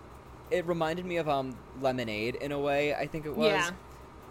it 0.49 0.65
reminded 0.65 1.05
me 1.05 1.17
of 1.17 1.27
um 1.29 1.55
Lemonade 1.81 2.35
in 2.35 2.51
a 2.51 2.59
way, 2.59 2.93
I 2.95 3.07
think 3.07 3.25
it 3.25 3.35
was. 3.35 3.47
Yeah. 3.51 3.69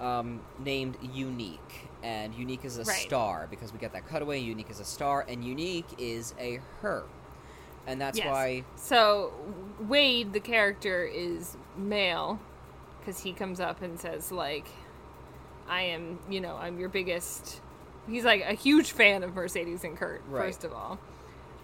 Um, 0.00 0.40
named 0.58 0.96
Unique. 1.14 1.88
And 2.02 2.34
Unique 2.34 2.64
is 2.64 2.76
a 2.78 2.82
Right. 2.82 2.96
star 2.98 3.46
because 3.48 3.72
we 3.72 3.78
get 3.78 3.92
that 3.92 4.08
cutaway. 4.08 4.40
Unique 4.40 4.68
is 4.70 4.80
a 4.80 4.84
star, 4.84 5.24
and 5.28 5.44
Unique 5.44 5.86
is 5.98 6.34
a 6.40 6.60
her. 6.80 7.04
And 7.86 8.00
that's 8.00 8.18
Yes. 8.18 8.26
why 8.28 8.64
So 8.76 9.32
Wade, 9.80 10.32
the 10.32 10.40
character, 10.40 11.04
is 11.04 11.56
male 11.76 12.38
because 13.00 13.20
he 13.20 13.32
comes 13.32 13.58
up 13.60 13.82
and 13.82 13.98
says 13.98 14.30
like, 14.30 14.66
"I 15.68 15.82
am, 15.82 16.18
you 16.28 16.40
know, 16.40 16.56
I'm 16.56 16.78
your 16.78 16.88
biggest." 16.88 17.60
He's 18.08 18.24
like 18.24 18.42
a 18.42 18.54
huge 18.54 18.92
fan 18.92 19.22
of 19.22 19.34
Mercedes 19.34 19.84
and 19.84 19.96
Kurt, 19.96 20.22
Right. 20.28 20.44
first 20.46 20.64
of 20.64 20.72
all, 20.72 20.98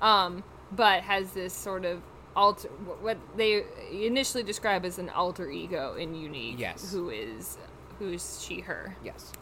um, 0.03 0.43
but 0.73 1.03
has 1.03 1.33
this 1.33 1.53
sort 1.53 1.85
of 1.85 2.03
alter 2.37 2.69
what 2.69 3.19
they 3.37 3.65
initially 3.91 4.43
describe 4.45 4.85
as 4.85 4.99
an 4.99 5.11
alter 5.11 5.51
ego 5.51 5.95
in 5.95 6.15
Unique, 6.15 6.59
Yes. 6.59 6.93
who 6.93 7.11
is 7.11 7.59
who 7.99 8.13
is 8.13 8.41
she 8.45 8.61
her, 8.61 8.97
yes. 9.03 9.33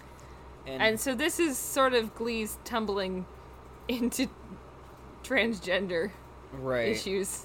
and 0.67 0.99
so 0.99 1.15
this 1.15 1.39
is 1.39 1.59
sort 1.59 1.93
of 1.95 2.15
Glee's 2.15 2.59
tumbling 2.65 3.27
into 3.89 4.29
transgender 5.23 6.11
right. 6.53 6.89
issues. 6.89 7.45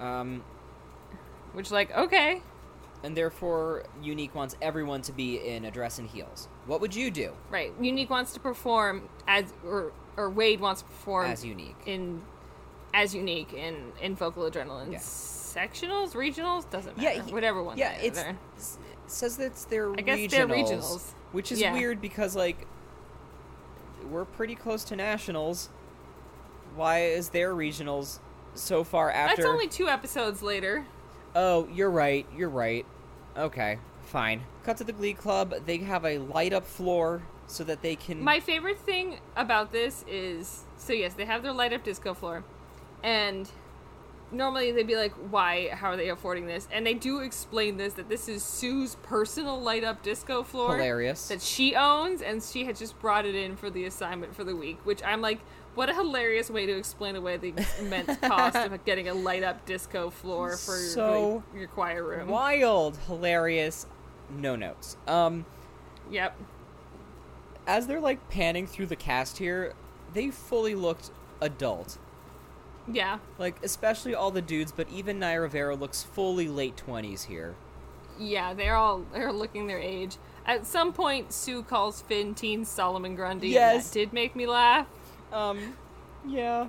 Um, 0.00 0.42
Which, 1.52 1.70
like, 1.70 1.90
okay, 1.96 2.42
and 3.04 3.16
therefore 3.16 3.84
Unique 4.02 4.34
wants 4.34 4.56
everyone 4.62 5.02
to 5.02 5.12
be 5.12 5.36
in 5.36 5.64
a 5.64 5.70
dress 5.70 5.98
and 5.98 6.08
heels. 6.08 6.48
What 6.66 6.80
would 6.80 6.94
you 6.94 7.10
do 7.10 7.32
Right. 7.50 7.72
Unique 7.80 8.10
wants 8.10 8.32
to 8.34 8.40
perform 8.40 9.08
as 9.26 9.52
or 9.66 9.92
or 10.16 10.30
Wade 10.30 10.60
wants 10.60 10.82
to 10.82 10.88
perform 10.88 11.26
as 11.30 11.44
Unique? 11.44 11.76
in 11.86 12.22
as 12.94 13.14
unique 13.14 13.52
in 13.54 13.90
in 14.00 14.14
vocal 14.14 14.48
adrenaline 14.48 14.92
Yeah. 14.92 14.98
sectionals, 14.98 16.12
regionals 16.12 16.68
doesn't 16.70 16.96
Yeah, 16.98 17.10
matter. 17.14 17.22
he- 17.24 17.32
Whatever 17.32 17.62
one. 17.62 17.76
yeah, 17.78 17.92
it's 17.92 18.18
it 18.20 18.36
says 19.06 19.36
that 19.38 19.46
it's 19.46 19.64
their 19.64 19.90
I 19.92 19.96
guess 19.96 20.18
regionals, 20.18 20.30
they're 20.30 20.46
regionals. 20.46 21.14
which 21.32 21.50
is 21.52 21.60
Yeah. 21.60 21.72
weird 21.72 22.00
because 22.00 22.36
like 22.36 22.66
we're 24.10 24.24
pretty 24.26 24.54
close 24.54 24.84
to 24.84 24.96
nationals. 24.96 25.70
Why 26.76 27.00
is 27.02 27.30
their 27.30 27.54
regionals 27.54 28.18
so 28.54 28.84
far 28.84 29.10
after? 29.10 29.36
That's 29.36 29.48
only 29.48 29.68
two 29.68 29.88
episodes 29.88 30.42
later. 30.42 30.86
Oh, 31.34 31.68
you're 31.72 31.90
right. 31.90 32.26
You're 32.36 32.50
right. 32.50 32.84
Okay, 33.36 33.78
fine. 34.02 34.42
Cut 34.64 34.76
to 34.78 34.84
the 34.84 34.92
Glee 34.92 35.14
Club. 35.14 35.54
They 35.64 35.78
have 35.78 36.04
a 36.04 36.18
light 36.18 36.52
up 36.52 36.66
floor 36.66 37.22
so 37.46 37.64
that 37.64 37.82
they 37.82 37.96
can. 37.96 38.22
My 38.22 38.40
favorite 38.40 38.78
thing 38.78 39.18
about 39.36 39.72
this 39.72 40.04
is 40.08 40.64
so 40.76 40.92
yes, 40.92 41.14
they 41.14 41.24
have 41.24 41.42
their 41.42 41.52
light 41.52 41.72
up 41.72 41.84
disco 41.84 42.14
floor, 42.14 42.44
and 43.02 43.48
normally 44.30 44.72
they'd 44.72 44.86
be 44.86 44.96
like, 44.96 45.12
"Why? 45.30 45.68
How 45.68 45.90
are 45.90 45.96
they 45.96 46.08
affording 46.08 46.46
this?" 46.46 46.68
And 46.72 46.86
they 46.86 46.94
do 46.94 47.20
explain 47.20 47.76
this 47.76 47.94
that 47.94 48.08
this 48.08 48.28
is 48.28 48.42
Sue's 48.42 48.96
personal 49.02 49.60
light 49.60 49.84
up 49.84 50.02
disco 50.02 50.42
floor 50.42 50.76
Hilarious. 50.76 51.28
that 51.28 51.40
she 51.40 51.74
owns, 51.74 52.20
and 52.20 52.42
she 52.42 52.64
had 52.64 52.76
just 52.76 52.98
brought 53.00 53.24
it 53.24 53.34
in 53.34 53.56
for 53.56 53.70
the 53.70 53.84
assignment 53.84 54.34
for 54.34 54.44
the 54.44 54.56
week. 54.56 54.78
Which 54.84 55.02
I'm 55.04 55.20
like, 55.20 55.40
what 55.74 55.88
a 55.88 55.94
hilarious 55.94 56.50
way 56.50 56.66
to 56.66 56.76
explain 56.76 57.16
away 57.16 57.36
the 57.36 57.54
immense 57.80 58.16
cost 58.22 58.56
of 58.56 58.84
getting 58.84 59.08
a 59.08 59.14
light 59.14 59.42
up 59.42 59.64
disco 59.66 60.10
floor 60.10 60.50
for 60.56 60.76
So 60.76 61.42
like, 61.52 61.58
your 61.60 61.68
choir 61.68 62.04
room. 62.04 62.28
Wild, 62.28 62.98
hilarious. 63.06 63.86
No 64.30 64.56
notes. 64.56 64.96
Um, 65.06 65.44
Yep. 66.10 66.36
as 67.66 67.86
they're 67.86 68.00
like 68.00 68.28
panning 68.28 68.66
through 68.66 68.86
the 68.86 68.96
cast 68.96 69.38
here, 69.38 69.74
they 70.12 70.30
fully 70.30 70.74
looked 70.74 71.10
adult. 71.40 71.98
Yeah. 72.90 73.18
Like 73.38 73.56
especially 73.62 74.14
all 74.14 74.30
the 74.30 74.42
dudes, 74.42 74.72
but 74.72 74.88
even 74.90 75.18
Naya 75.18 75.40
Rivera 75.40 75.74
looks 75.76 76.02
fully 76.02 76.48
late 76.48 76.76
twenties 76.76 77.24
here. 77.24 77.54
Yeah, 78.18 78.52
they're 78.54 78.74
all 78.76 79.04
they're 79.12 79.32
looking 79.32 79.68
their 79.68 79.78
age. 79.78 80.16
At 80.44 80.66
some 80.66 80.92
point, 80.92 81.32
Sue 81.32 81.62
calls 81.62 82.02
Finn 82.02 82.34
Teen 82.34 82.64
Solomon 82.64 83.14
Grundy. 83.14 83.46
and 83.46 83.54
Yes. 83.54 83.88
that 83.88 83.94
did 83.94 84.12
make 84.12 84.34
me 84.34 84.46
laugh. 84.46 84.86
Um, 85.32 85.76
yeah. 86.26 86.68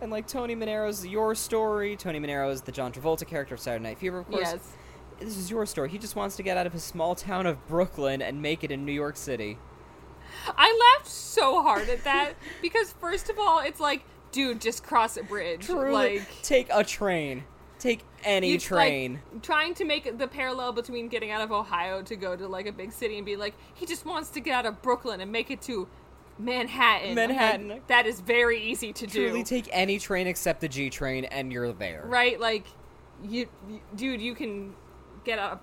And 0.00 0.10
like 0.10 0.26
Tony 0.26 0.54
Manero's 0.54 1.06
Your 1.06 1.34
Story. 1.34 1.96
Tony 1.96 2.20
Monero 2.20 2.50
is 2.52 2.62
the 2.62 2.72
John 2.72 2.92
Travolta 2.92 3.26
character 3.26 3.54
of 3.54 3.60
Saturday 3.60 3.82
Night 3.84 3.98
Fever, 3.98 4.18
of 4.18 4.26
course. 4.28 4.40
Yes. 4.42 4.72
This 5.20 5.36
is 5.36 5.50
your 5.50 5.64
story. 5.64 5.88
He 5.90 5.98
just 5.98 6.16
wants 6.16 6.36
to 6.36 6.42
get 6.42 6.56
out 6.56 6.66
of 6.66 6.72
his 6.72 6.82
small 6.82 7.14
town 7.14 7.46
of 7.46 7.64
Brooklyn 7.68 8.20
and 8.20 8.42
make 8.42 8.64
it 8.64 8.70
in 8.70 8.84
New 8.84 8.92
York 8.92 9.16
City. 9.16 9.58
I 10.58 10.96
laughed 10.98 11.08
so 11.10 11.62
hard 11.62 11.88
at 11.88 12.02
that 12.04 12.34
because 12.62 12.92
first 13.00 13.30
of 13.30 13.38
all, 13.38 13.60
it's 13.60 13.78
like, 13.80 14.04
dude, 14.32 14.60
just 14.60 14.82
cross 14.82 15.16
a 15.16 15.22
bridge. 15.22 15.66
Truly, 15.66 15.92
Like 15.92 16.42
take 16.42 16.68
a 16.72 16.82
train. 16.82 17.44
Take 17.78 18.00
any 18.24 18.52
you- 18.52 18.58
train. 18.58 19.20
Like, 19.32 19.42
trying 19.42 19.74
to 19.74 19.84
make 19.84 20.18
the 20.18 20.26
parallel 20.26 20.72
between 20.72 21.08
getting 21.08 21.30
out 21.30 21.42
of 21.42 21.52
Ohio 21.52 22.02
to 22.02 22.16
go 22.16 22.34
to 22.34 22.48
like 22.48 22.66
a 22.66 22.72
big 22.72 22.92
city 22.92 23.16
and 23.16 23.24
be 23.24 23.36
like, 23.36 23.54
he 23.74 23.86
just 23.86 24.04
wants 24.04 24.30
to 24.30 24.40
get 24.40 24.54
out 24.54 24.66
of 24.66 24.82
Brooklyn 24.82 25.20
and 25.20 25.30
make 25.30 25.50
it 25.50 25.62
to 25.62 25.86
Manhattan. 26.38 27.10
I'm 27.10 27.16
like, 27.16 27.28
Manhattan. 27.28 27.80
that 27.88 28.06
is 28.06 28.20
very 28.20 28.60
easy 28.62 28.92
to 28.92 29.06
Truly, 29.06 29.26
do. 29.26 29.28
Truly 29.30 29.44
take 29.44 29.68
any 29.72 29.98
train 29.98 30.26
except 30.26 30.60
the 30.60 30.68
G 30.68 30.90
train, 30.90 31.24
and 31.26 31.52
you're 31.52 31.72
there. 31.72 32.04
right? 32.06 32.38
Like, 32.40 32.66
you, 33.22 33.48
you- 33.68 33.80
dude, 33.94 34.20
you 34.20 34.34
can 34.34 34.74
get 35.24 35.38
a, 35.38 35.58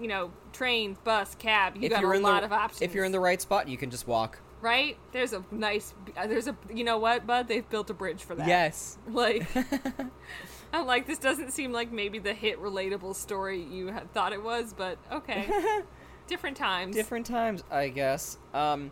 you 0.00 0.08
know, 0.08 0.30
train, 0.52 0.96
bus, 1.04 1.34
cab. 1.36 1.76
You 1.76 1.82
If 1.84 1.90
got 1.90 2.00
you're 2.02 2.12
a 2.12 2.16
in 2.18 2.22
lot 2.22 2.40
the, 2.40 2.46
of 2.46 2.52
options. 2.52 2.82
If 2.82 2.94
you're 2.94 3.04
in 3.04 3.12
the 3.12 3.20
right 3.20 3.40
spot, 3.40 3.68
you 3.68 3.76
can 3.76 3.90
just 3.90 4.06
walk. 4.06 4.38
right, 4.60 4.96
there's 5.12 5.32
a 5.32 5.42
nice, 5.50 5.94
there's 6.26 6.46
a, 6.48 6.56
you 6.74 6.84
know 6.84 6.98
what, 6.98 7.26
bud? 7.26 7.48
They've 7.48 7.68
built 7.68 7.88
a 7.90 7.94
bridge 7.94 8.22
for 8.22 8.34
that. 8.34 8.46
Yes. 8.46 8.98
Like, 9.08 9.46
I'm 10.72 10.84
like, 10.86 11.06
this 11.06 11.18
doesn't 11.18 11.52
seem 11.52 11.72
like 11.72 11.90
maybe 11.92 12.18
the 12.18 12.34
hit 12.34 12.60
relatable 12.60 13.14
story 13.14 13.62
you 13.62 13.86
had 13.88 14.12
thought 14.12 14.32
it 14.32 14.42
was, 14.42 14.74
but 14.76 14.98
okay, 15.10 15.48
different 16.26 16.56
times. 16.56 16.94
Different 16.94 17.24
times, 17.24 17.62
I 17.70 17.88
guess. 17.88 18.36
Um, 18.52 18.90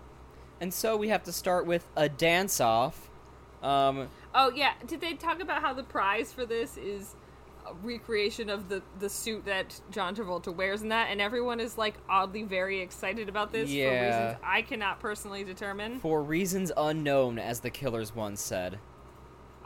and 0.61 0.73
so 0.73 0.97
we 0.97 1.09
have 1.09 1.23
to 1.25 1.33
start 1.33 1.67
with 1.67 1.87
a 1.97 2.09
dance 2.09 2.61
off. 2.61 3.11
Um, 3.63 4.09
Oh 4.35 4.51
yeah, 4.55 4.73
did 4.87 5.01
they 5.01 5.15
talk 5.15 5.41
about 5.41 5.63
how 5.63 5.73
the 5.73 5.85
prize 5.85 6.33
for 6.33 6.45
this 6.45 6.77
is 6.77 7.15
a 7.67 7.73
recreation 7.87 8.51
of 8.51 8.69
the 8.69 8.83
the 8.99 9.09
suit 9.09 9.45
that 9.47 9.81
John 9.91 10.15
Travolta 10.15 10.55
wears 10.55 10.83
in 10.83 10.89
that, 10.89 11.09
and 11.11 11.21
everyone 11.21 11.61
is 11.61 11.79
like 11.79 11.95
oddly 12.09 12.43
very 12.43 12.81
excited 12.81 13.29
about 13.29 13.53
this 13.53 13.71
for 13.71 13.75
reasons 13.75 14.37
I 14.45 14.63
cannot 14.63 15.01
personally 15.01 15.45
determine. 15.45 16.01
for 16.01 16.23
reasons 16.23 16.73
unknown, 16.77 17.39
as 17.39 17.61
the 17.61 17.71
killers 17.71 18.15
once 18.15 18.41
said. 18.43 18.79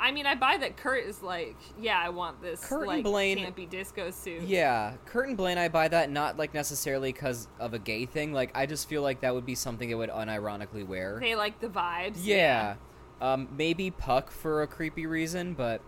I 0.00 0.12
mean, 0.12 0.26
I 0.26 0.34
buy 0.36 0.56
that 0.58 0.76
Kurt 0.76 1.04
is 1.04 1.22
like, 1.22 1.56
yeah, 1.80 2.00
I 2.00 2.10
want 2.10 2.40
this 2.40 2.64
Kurt 2.64 2.80
and 2.82 2.86
like 2.88 3.04
Blaine- 3.04 3.38
campy 3.38 3.68
disco 3.68 4.10
suit. 4.12 4.42
Yeah, 4.42 4.94
Kurt 5.06 5.28
and 5.28 5.36
Blaine, 5.36 5.58
I 5.58 5.68
buy 5.68 5.88
that 5.88 6.10
not 6.10 6.36
like 6.36 6.54
necessarily 6.54 7.12
because 7.12 7.48
of 7.58 7.74
a 7.74 7.78
gay 7.80 8.06
thing. 8.06 8.32
Like, 8.32 8.50
I 8.56 8.66
just 8.66 8.88
feel 8.88 9.02
like 9.02 9.20
that 9.22 9.34
would 9.34 9.44
be 9.46 9.54
something 9.56 9.88
they 9.88 9.94
would 9.96 10.10
unironically 10.10 10.86
wear. 10.86 11.18
They 11.20 11.34
like 11.34 11.60
the 11.60 11.68
vibes. 11.68 12.18
Yeah. 12.22 12.76
Um, 13.20 13.48
maybe 13.56 13.90
Puck 13.90 14.30
for 14.30 14.62
a 14.62 14.68
creepy 14.68 15.04
reason, 15.06 15.54
but 15.54 15.80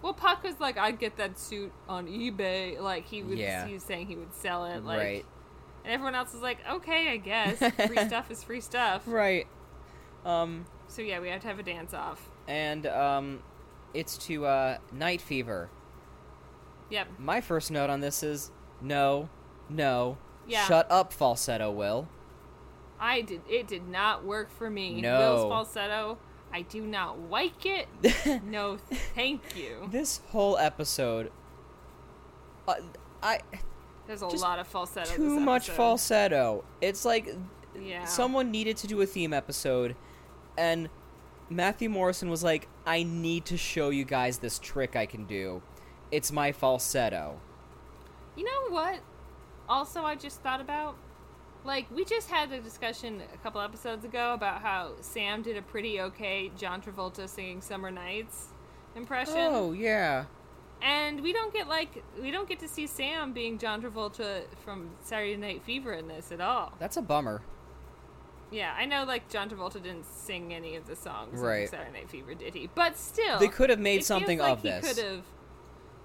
Well, 0.00 0.14
Puck 0.14 0.44
was 0.44 0.60
like, 0.60 0.78
I'd 0.78 1.00
get 1.00 1.16
that 1.16 1.36
suit 1.36 1.72
on 1.88 2.06
eBay. 2.06 2.80
Like 2.80 3.06
he 3.06 3.24
was, 3.24 3.36
Yeah. 3.38 3.66
he 3.66 3.74
was 3.74 3.82
saying 3.82 4.06
he 4.06 4.14
would 4.16 4.32
sell 4.32 4.64
it. 4.66 4.84
Like, 4.84 4.98
right, 5.00 5.26
and 5.84 5.92
everyone 5.92 6.14
else 6.14 6.32
is 6.34 6.40
like, 6.40 6.58
okay, 6.70 7.08
I 7.10 7.16
guess 7.16 7.58
free 7.86 7.96
stuff 8.06 8.30
is 8.30 8.44
free 8.44 8.60
stuff. 8.60 9.02
right. 9.06 9.48
Um, 10.24 10.66
So 10.86 11.02
yeah, 11.02 11.18
we 11.18 11.28
have 11.30 11.40
to 11.42 11.48
have 11.48 11.58
a 11.58 11.64
dance 11.64 11.92
off. 11.92 12.29
And 12.48 12.86
um, 12.86 13.42
it's 13.94 14.16
to 14.26 14.46
uh, 14.46 14.78
Night 14.92 15.20
Fever. 15.20 15.68
Yep. 16.90 17.08
My 17.18 17.40
first 17.40 17.70
note 17.70 17.88
on 17.90 18.00
this 18.00 18.22
is 18.22 18.50
no, 18.80 19.28
no, 19.68 20.18
Yeah. 20.46 20.64
shut 20.66 20.90
up, 20.90 21.12
falsetto. 21.12 21.70
Will 21.70 22.08
I 22.98 23.22
did. 23.22 23.40
It 23.48 23.66
did 23.68 23.88
not 23.88 24.24
work 24.24 24.50
for 24.50 24.68
me. 24.68 25.00
No. 25.00 25.18
Will's 25.18 25.50
falsetto. 25.50 26.18
I 26.52 26.62
do 26.62 26.82
not 26.82 27.30
like 27.30 27.64
it. 27.64 27.86
no, 28.44 28.76
thank 29.14 29.56
you. 29.56 29.88
this 29.90 30.20
whole 30.30 30.58
episode, 30.58 31.30
uh, 32.66 32.74
I 33.22 33.38
There's 34.08 34.22
a 34.22 34.26
lot 34.26 34.58
of 34.58 34.66
falsetto. 34.66 35.14
too 35.14 35.36
this 35.36 35.40
much 35.40 35.70
falsetto. 35.70 36.64
It's 36.80 37.04
like 37.04 37.34
Yeah. 37.80 38.04
someone 38.04 38.50
needed 38.50 38.76
to 38.78 38.86
do 38.88 39.00
a 39.00 39.06
theme 39.06 39.32
episode, 39.32 39.94
and 40.58 40.88
Matthew 41.50 41.90
Morrison 41.90 42.30
was 42.30 42.42
like, 42.44 42.68
"I 42.86 43.02
need 43.02 43.44
to 43.46 43.56
show 43.56 43.90
you 43.90 44.04
guys 44.04 44.38
this 44.38 44.58
trick 44.58 44.94
I 44.96 45.04
can 45.04 45.24
do. 45.26 45.62
It's 46.10 46.30
my 46.32 46.52
falsetto." 46.52 47.40
You 48.36 48.44
know 48.44 48.68
what? 48.74 49.00
Also, 49.68 50.02
I 50.02 50.14
just 50.14 50.40
thought 50.42 50.60
about. 50.60 50.96
Like, 51.62 51.90
we 51.94 52.06
just 52.06 52.30
had 52.30 52.50
a 52.52 52.60
discussion 52.60 53.20
a 53.34 53.36
couple 53.38 53.60
episodes 53.60 54.04
ago 54.06 54.32
about 54.32 54.62
how 54.62 54.92
Sam 55.02 55.42
did 55.42 55.58
a 55.58 55.62
pretty 55.62 56.00
okay 56.00 56.50
John 56.56 56.80
Travolta 56.80 57.28
singing 57.28 57.60
Summer 57.60 57.90
Nights 57.90 58.46
impression. 58.96 59.34
Oh 59.36 59.72
yeah, 59.72 60.24
And 60.80 61.20
we 61.20 61.34
don't 61.34 61.52
get, 61.52 61.68
like, 61.68 62.02
we 62.18 62.30
don't 62.30 62.48
get 62.48 62.60
to 62.60 62.68
see 62.68 62.86
Sam 62.86 63.34
being 63.34 63.58
John 63.58 63.82
Travolta 63.82 64.44
from 64.64 64.90
Saturday 65.02 65.36
Night 65.36 65.62
Fever 65.62 65.92
in 65.92 66.08
this 66.08 66.32
at 66.32 66.40
all. 66.40 66.72
that's 66.78 66.96
a 66.96 67.02
bummer. 67.02 67.42
Yeah, 68.50 68.74
I 68.76 68.84
know, 68.84 69.04
like, 69.04 69.28
John 69.28 69.48
Travolta 69.48 69.74
didn't 69.74 70.04
sing 70.06 70.52
any 70.52 70.74
of 70.76 70.86
the 70.86 70.96
songs 70.96 71.40
Right. 71.40 71.62
in 71.62 71.68
Saturday 71.68 71.92
Night 71.92 72.10
Fever, 72.10 72.34
did 72.34 72.54
he? 72.54 72.68
But 72.74 72.96
still. 72.96 73.38
They 73.38 73.48
could 73.48 73.70
have 73.70 73.78
made 73.78 74.04
something 74.04 74.38
like 74.40 74.50
of 74.52 74.62
this. 74.62 74.88
He 74.88 74.94
could 74.94 75.04
have. 75.04 75.24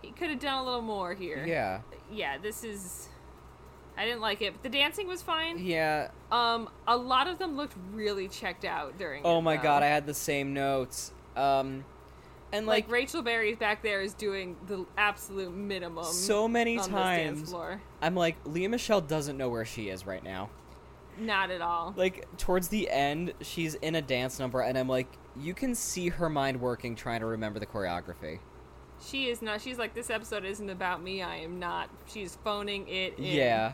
He 0.03 0.11
could 0.11 0.29
have 0.29 0.39
done 0.39 0.59
a 0.59 0.63
little 0.63 0.83
more 0.83 1.13
here. 1.15 1.43
Yeah, 1.47 1.81
Yeah, 2.11 2.37
this 2.37 2.63
is. 2.63 3.09
I 3.97 4.05
didn't 4.05 4.21
like 4.21 4.41
it, 4.41 4.53
but 4.53 4.61
the 4.61 4.69
dancing 4.69 5.07
was 5.07 5.21
fine. 5.21 5.57
yeah. 5.57 6.09
Um, 6.31 6.69
a 6.87 6.95
lot 6.97 7.27
of 7.27 7.39
them 7.39 7.55
looked 7.55 7.75
really 7.93 8.27
checked 8.27 8.65
out 8.65 8.97
during. 8.99 9.21
Oh 9.25 9.39
it, 9.39 9.41
my 9.41 9.55
though. 9.57 9.63
god, 9.63 9.83
I 9.83 9.87
had 9.87 10.05
the 10.05 10.13
same 10.13 10.53
notes. 10.53 11.13
Um, 11.35 11.85
and 12.51 12.67
like, 12.67 12.85
like, 12.85 12.91
Rachel 12.91 13.21
Berry 13.23 13.55
back 13.55 13.81
there 13.81 14.01
is 14.01 14.13
doing 14.13 14.57
the 14.67 14.85
absolute 14.97 15.53
minimum. 15.55 16.03
so 16.05 16.47
many 16.47 16.77
this 16.77 16.87
times, 16.87 17.49
floor. 17.49 17.81
I'm 18.01 18.15
like, 18.15 18.35
Lea 18.45 18.67
Michele 18.67 19.01
doesn't 19.01 19.37
know 19.37 19.49
where 19.49 19.65
she 19.65 19.89
is 19.89 20.05
right 20.05 20.23
now. 20.23 20.49
Not 21.19 21.51
at 21.51 21.61
all. 21.61 21.93
Like 21.95 22.27
towards 22.37 22.67
the 22.69 22.89
end, 22.89 23.33
she's 23.41 23.75
in 23.75 23.95
a 23.95 24.01
dance 24.01 24.39
number, 24.39 24.61
and 24.61 24.77
I'm 24.77 24.87
like, 24.89 25.07
you 25.37 25.53
can 25.53 25.75
see 25.75 26.09
her 26.09 26.29
mind 26.29 26.59
working, 26.61 26.95
trying 26.95 27.19
to 27.21 27.25
remember 27.25 27.59
the 27.59 27.65
choreography. 27.65 28.39
She 29.05 29.29
is 29.29 29.41
not. 29.41 29.61
She's 29.61 29.77
like, 29.77 29.93
this 29.93 30.09
episode 30.09 30.45
isn't 30.45 30.69
about 30.69 31.03
me. 31.03 31.21
I 31.21 31.37
am 31.37 31.59
not. 31.59 31.89
She's 32.05 32.37
phoning 32.43 32.87
it. 32.87 33.17
In. 33.17 33.23
Yeah. 33.25 33.73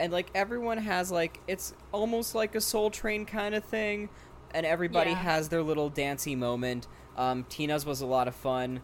And 0.00 0.12
like 0.12 0.28
everyone 0.34 0.78
has 0.78 1.10
like 1.12 1.40
it's 1.46 1.74
almost 1.92 2.34
like 2.34 2.54
a 2.54 2.60
soul 2.60 2.90
train 2.90 3.26
kind 3.26 3.54
of 3.54 3.62
thing 3.64 4.08
and 4.52 4.64
everybody 4.66 5.10
Yeah. 5.10 5.16
has 5.16 5.48
their 5.50 5.62
little 5.62 5.90
dancey 5.90 6.34
moment. 6.34 6.88
Um 7.16 7.44
Tina's 7.50 7.84
was 7.84 8.00
a 8.00 8.06
lot 8.06 8.26
of 8.26 8.34
fun. 8.34 8.80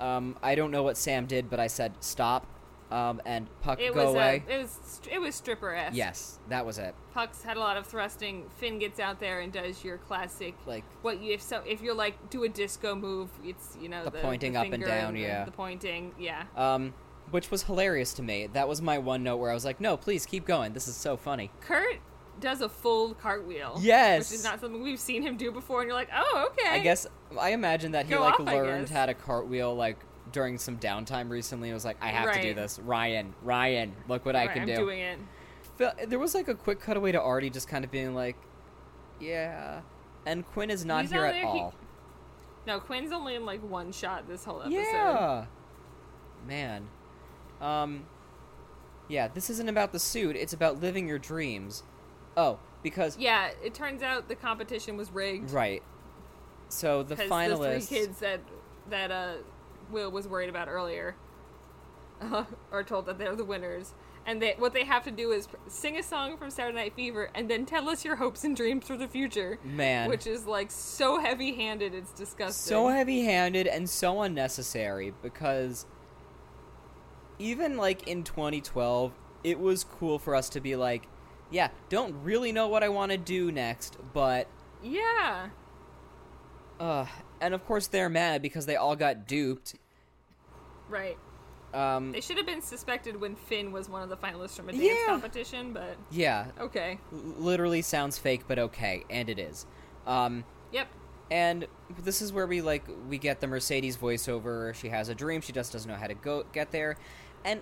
Um 0.00 0.36
I 0.42 0.54
don't 0.54 0.70
know 0.70 0.84
what 0.84 0.96
Sam 0.96 1.26
did, 1.26 1.50
but 1.50 1.58
I 1.60 1.66
said 1.66 1.92
stop. 2.00 2.46
Um, 2.92 3.22
and 3.24 3.46
Puck 3.62 3.80
It 3.80 3.94
go 3.94 4.04
was 4.06 4.14
away. 4.14 4.44
A, 4.48 4.52
it 4.54 4.58
was 4.62 5.00
it 5.10 5.18
was 5.20 5.34
stripper 5.34 5.74
esque. 5.74 5.96
yes, 5.96 6.38
that 6.48 6.66
was 6.66 6.78
it. 6.78 6.94
Puck's 7.14 7.42
had 7.42 7.56
a 7.56 7.60
lot 7.60 7.76
of 7.76 7.86
thrusting. 7.86 8.44
Finn 8.58 8.78
gets 8.78 9.00
out 9.00 9.18
there 9.18 9.40
and 9.40 9.52
does 9.52 9.82
your 9.82 9.96
classic 9.98 10.54
Like 10.66 10.84
what 11.02 11.22
you 11.22 11.32
if 11.32 11.40
so 11.42 11.62
if 11.66 11.80
you're 11.80 11.94
like 11.94 12.28
do 12.30 12.44
a 12.44 12.48
disco 12.48 12.94
move, 12.94 13.30
it's 13.42 13.76
you 13.80 13.88
know 13.88 14.04
The 14.04 14.10
the, 14.10 14.18
pointing 14.18 14.56
up 14.56 14.70
and 14.70 14.84
down, 14.84 15.14
the- 15.14 15.20
yeah. 15.20 15.44
the 15.44 15.50
pointing, 15.52 16.12
yeah. 16.18 16.44
um, 16.56 16.92
which 17.30 17.50
was 17.50 17.62
hilarious 17.62 18.12
to 18.14 18.22
me. 18.22 18.46
That 18.52 18.68
was 18.68 18.82
my 18.82 18.98
one 18.98 19.22
note 19.22 19.38
where 19.38 19.50
I 19.50 19.54
was 19.54 19.64
like, 19.64 19.80
"No, 19.80 19.96
please 19.96 20.26
keep 20.26 20.44
going. 20.44 20.74
This 20.74 20.86
is 20.86 20.94
so 20.94 21.16
funny." 21.16 21.50
Kurt 21.60 21.96
does 22.40 22.60
a 22.60 22.68
full 22.68 23.14
cartwheel. 23.14 23.78
Yes. 23.80 24.30
which 24.30 24.38
is 24.38 24.44
not 24.44 24.60
something 24.60 24.82
we've 24.82 24.98
seen 25.00 25.22
him 25.22 25.36
do 25.36 25.50
before, 25.52 25.80
and 25.80 25.88
you're 25.88 25.96
like, 25.96 26.08
oh 26.14 26.48
okay. 26.50 26.68
I 26.68 26.78
guess 26.80 27.06
I 27.40 27.50
imagine 27.50 27.92
that 27.92 28.06
he 28.06 28.12
Go 28.14 28.20
like 28.20 28.38
off, 28.40 28.46
learned 28.46 28.88
how 28.90 29.06
to 29.06 29.14
cartwheel 29.14 29.74
like 29.74 29.98
during 30.32 30.58
some 30.58 30.78
downtime 30.78 31.30
recently. 31.30 31.68
and 31.68 31.74
was 31.74 31.84
like, 31.84 31.96
"I 32.00 32.08
have 32.08 32.32
to 32.34 32.42
do 32.42 32.54
this." 32.54 32.78
Ryan, 32.78 33.34
Ryan, 33.42 33.94
look 34.08 34.24
what 34.26 34.34
I 34.36 34.46
Right, 34.46 34.52
can 34.52 34.62
I'm 34.62 34.68
do. 34.68 34.76
doing 34.76 35.00
it. 35.00 35.18
There 36.08 36.18
was 36.18 36.34
like 36.34 36.48
a 36.48 36.54
quick 36.54 36.80
cutaway 36.80 37.12
to 37.12 37.20
Artie 37.20 37.50
just 37.50 37.68
kind 37.68 37.84
of 37.84 37.90
being 37.90 38.14
like, 38.14 38.36
"Yeah," 39.20 39.80
and 40.26 40.46
Quinn 40.52 40.70
is 40.70 40.84
not 40.84 41.02
He's 41.02 41.10
here 41.12 41.20
not 41.22 41.28
at 41.28 41.32
there, 41.32 41.42
he- 41.52 41.60
all. 41.60 41.74
No, 42.66 42.78
Quinn's 42.78 43.10
only 43.12 43.34
in 43.34 43.44
like 43.44 43.60
one 43.60 43.90
shot 43.92 44.28
this 44.28 44.44
whole 44.44 44.60
episode. 44.62 44.76
Yeah. 44.80 45.46
Man. 46.46 46.88
Um 47.60 48.06
Yeah, 49.08 49.28
this 49.28 49.50
isn't 49.50 49.68
about 49.68 49.92
the 49.92 49.98
suit, 49.98 50.36
it's 50.36 50.52
about 50.52 50.80
living 50.80 51.08
your 51.08 51.18
dreams. 51.18 51.82
Oh, 52.36 52.58
because 52.82 53.16
Yeah, 53.18 53.50
it 53.62 53.74
turns 53.74 54.02
out 54.02 54.28
the 54.28 54.36
competition 54.36 54.96
was 54.96 55.10
rigged. 55.10 55.50
right. 55.50 55.82
So 56.68 57.02
the 57.02 57.16
finalists 57.16 57.58
the 57.58 57.86
three 57.86 57.98
kids 57.98 58.18
that 58.20 58.40
that 58.90 59.10
uh, 59.10 59.34
Will 59.92 60.10
was 60.10 60.26
worried 60.26 60.48
about 60.48 60.68
earlier 60.68 61.16
uh, 62.22 62.44
are 62.70 62.84
told 62.84 63.06
that 63.06 63.18
they're 63.18 63.36
the 63.36 63.44
winners, 63.44 63.94
and 64.26 64.40
they 64.40 64.54
what 64.58 64.72
they 64.72 64.84
have 64.84 65.04
to 65.04 65.10
do 65.10 65.32
is 65.32 65.48
sing 65.68 65.98
a 65.98 66.02
song 66.02 66.36
from 66.36 66.50
Saturday 66.50 66.76
Night 66.76 66.94
Fever 66.94 67.30
and 67.34 67.50
then 67.50 67.66
tell 67.66 67.88
us 67.88 68.04
your 68.04 68.16
hopes 68.16 68.44
and 68.44 68.56
dreams 68.56 68.86
for 68.86 68.96
the 68.96 69.08
future. 69.08 69.58
Man. 69.64 70.08
which 70.08 70.26
is 70.26 70.46
like 70.46 70.70
so 70.70 71.18
heavy-handed, 71.20 71.94
it's 71.94 72.12
disgusting. 72.12 72.70
so 72.70 72.88
heavy-handed 72.88 73.66
and 73.66 73.88
so 73.88 74.22
unnecessary 74.22 75.12
because 75.22 75.86
even 77.38 77.76
like 77.76 78.06
in 78.06 78.22
2012, 78.22 79.12
it 79.42 79.58
was 79.58 79.84
cool 79.84 80.18
for 80.18 80.34
us 80.34 80.48
to 80.50 80.60
be 80.60 80.76
like, 80.76 81.08
yeah, 81.50 81.68
don't 81.88 82.14
really 82.22 82.52
know 82.52 82.68
what 82.68 82.82
I 82.84 82.88
want 82.88 83.10
to 83.12 83.18
do 83.18 83.50
next, 83.50 83.96
but 84.12 84.46
yeah, 84.82 85.48
uh 86.78 87.06
and 87.40 87.54
of 87.54 87.64
course 87.66 87.88
they're 87.88 88.08
mad 88.08 88.42
because 88.42 88.66
they 88.66 88.76
all 88.76 88.96
got 88.96 89.26
duped. 89.26 89.74
Right. 90.92 91.18
Um 91.74 92.12
They 92.12 92.20
should 92.20 92.36
have 92.36 92.46
been 92.46 92.60
suspected 92.62 93.18
when 93.20 93.34
Finn 93.34 93.72
was 93.72 93.88
one 93.88 94.02
of 94.02 94.08
the 94.10 94.16
finalists 94.16 94.54
from 94.56 94.68
a 94.68 94.72
dance 94.72 94.84
Yeah. 94.84 95.06
competition, 95.06 95.72
but 95.72 95.96
yeah, 96.10 96.46
okay. 96.60 96.98
l- 97.12 97.18
literally 97.38 97.82
sounds 97.82 98.18
fake 98.18 98.42
but 98.46 98.58
okay, 98.58 99.04
and 99.10 99.28
it 99.30 99.38
is. 99.38 99.66
Um 100.06 100.44
Yep. 100.70 100.88
and 101.30 101.66
this 102.04 102.20
is 102.22 102.32
where 102.32 102.46
we 102.46 102.60
like 102.60 102.84
we 103.08 103.16
get 103.18 103.40
the 103.40 103.46
Mercedes 103.46 103.96
voiceover. 103.96 104.74
She 104.74 104.90
has 104.90 105.08
a 105.08 105.14
dream, 105.14 105.40
she 105.40 105.52
just 105.52 105.72
doesn't 105.72 105.90
know 105.90 105.96
how 105.96 106.06
to 106.08 106.14
go 106.14 106.44
get 106.52 106.70
there. 106.72 106.96
And 107.44 107.60